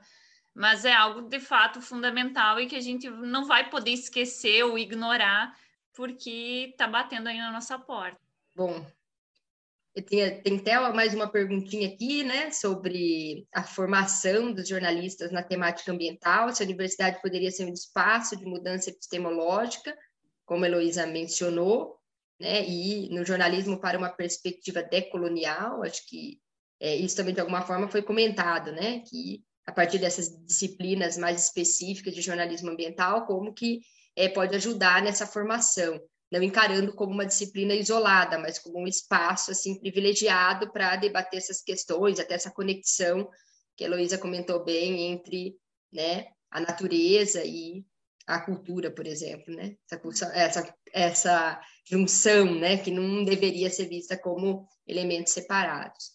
[0.55, 4.79] Mas é algo de fato fundamental e que a gente não vai poder esquecer ou
[4.79, 5.57] ignorar
[5.95, 8.21] porque está batendo aí na nossa porta.
[8.55, 8.87] Bom,
[10.01, 16.53] tem até mais uma perguntinha aqui, né, sobre a formação dos jornalistas na temática ambiental,
[16.55, 19.95] se a universidade poderia ser um espaço de mudança epistemológica,
[20.47, 21.99] como a Heloísa mencionou,
[22.41, 26.41] né, e no jornalismo para uma perspectiva decolonial, acho que
[26.81, 31.45] é, isso também de alguma forma foi comentado, né, que a partir dessas disciplinas mais
[31.45, 33.81] específicas de jornalismo ambiental, como que
[34.17, 36.01] é, pode ajudar nessa formação
[36.33, 41.61] não encarando como uma disciplina isolada, mas como um espaço assim privilegiado para debater essas
[41.63, 43.29] questões, até essa conexão
[43.77, 45.55] que a Heloísa comentou bem entre
[45.93, 47.85] né, a natureza e
[48.27, 49.77] a cultura, por exemplo, né?
[49.91, 56.13] Essa, essa, essa junção, né, que não deveria ser vista como elementos separados.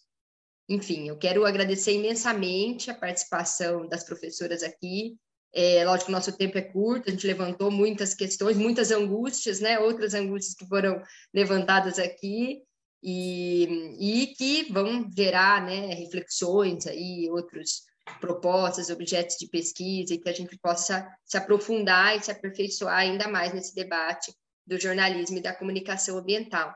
[0.68, 5.16] Enfim, eu quero agradecer imensamente a participação das professoras aqui,
[5.52, 9.78] é, lógico nosso tempo é curto, a gente levantou muitas questões, muitas angústias, né?
[9.78, 11.02] Outras angústias que foram
[11.32, 12.62] levantadas aqui
[13.02, 17.82] e, e que vão gerar, né, reflexões aí, outros
[18.20, 23.28] propostas, objetos de pesquisa e que a gente possa se aprofundar e se aperfeiçoar ainda
[23.28, 24.32] mais nesse debate
[24.66, 26.74] do jornalismo e da comunicação ambiental.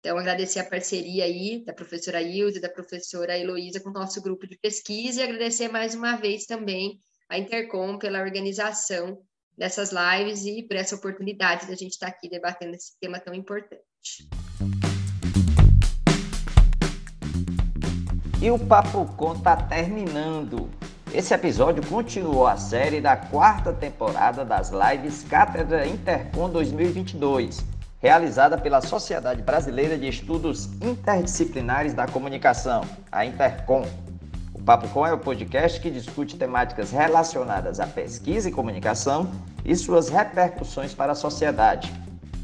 [0.00, 4.20] Então, agradecer a parceria aí da professora Ilza e da professora Heloísa com o nosso
[4.22, 6.98] grupo de pesquisa e agradecer mais uma vez também
[7.30, 9.18] a Intercom pela organização
[9.56, 13.80] dessas lives e por essa oportunidade da gente estar aqui debatendo esse tema tão importante.
[18.42, 20.68] E o Papo Com está terminando.
[21.14, 27.64] Esse episódio continuou a série da quarta temporada das lives Cátedra Intercom 2022,
[28.00, 32.82] realizada pela Sociedade Brasileira de Estudos Interdisciplinares da Comunicação,
[33.12, 33.84] a Intercom.
[34.60, 39.30] O Papo Com é o podcast que discute temáticas relacionadas à pesquisa e comunicação
[39.64, 41.90] e suas repercussões para a sociedade.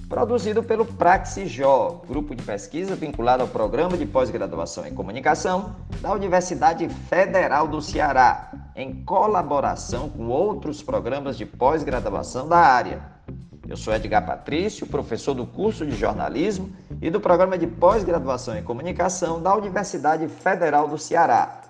[0.08, 6.88] Produzido pelo Praxijó, grupo de pesquisa vinculado ao Programa de Pós-Graduação em Comunicação da Universidade
[6.88, 13.02] Federal do Ceará, em colaboração com outros programas de pós-graduação da área.
[13.68, 16.72] Eu sou Edgar Patrício, professor do curso de jornalismo
[17.02, 21.65] e do Programa de Pós-Graduação em Comunicação da Universidade Federal do Ceará.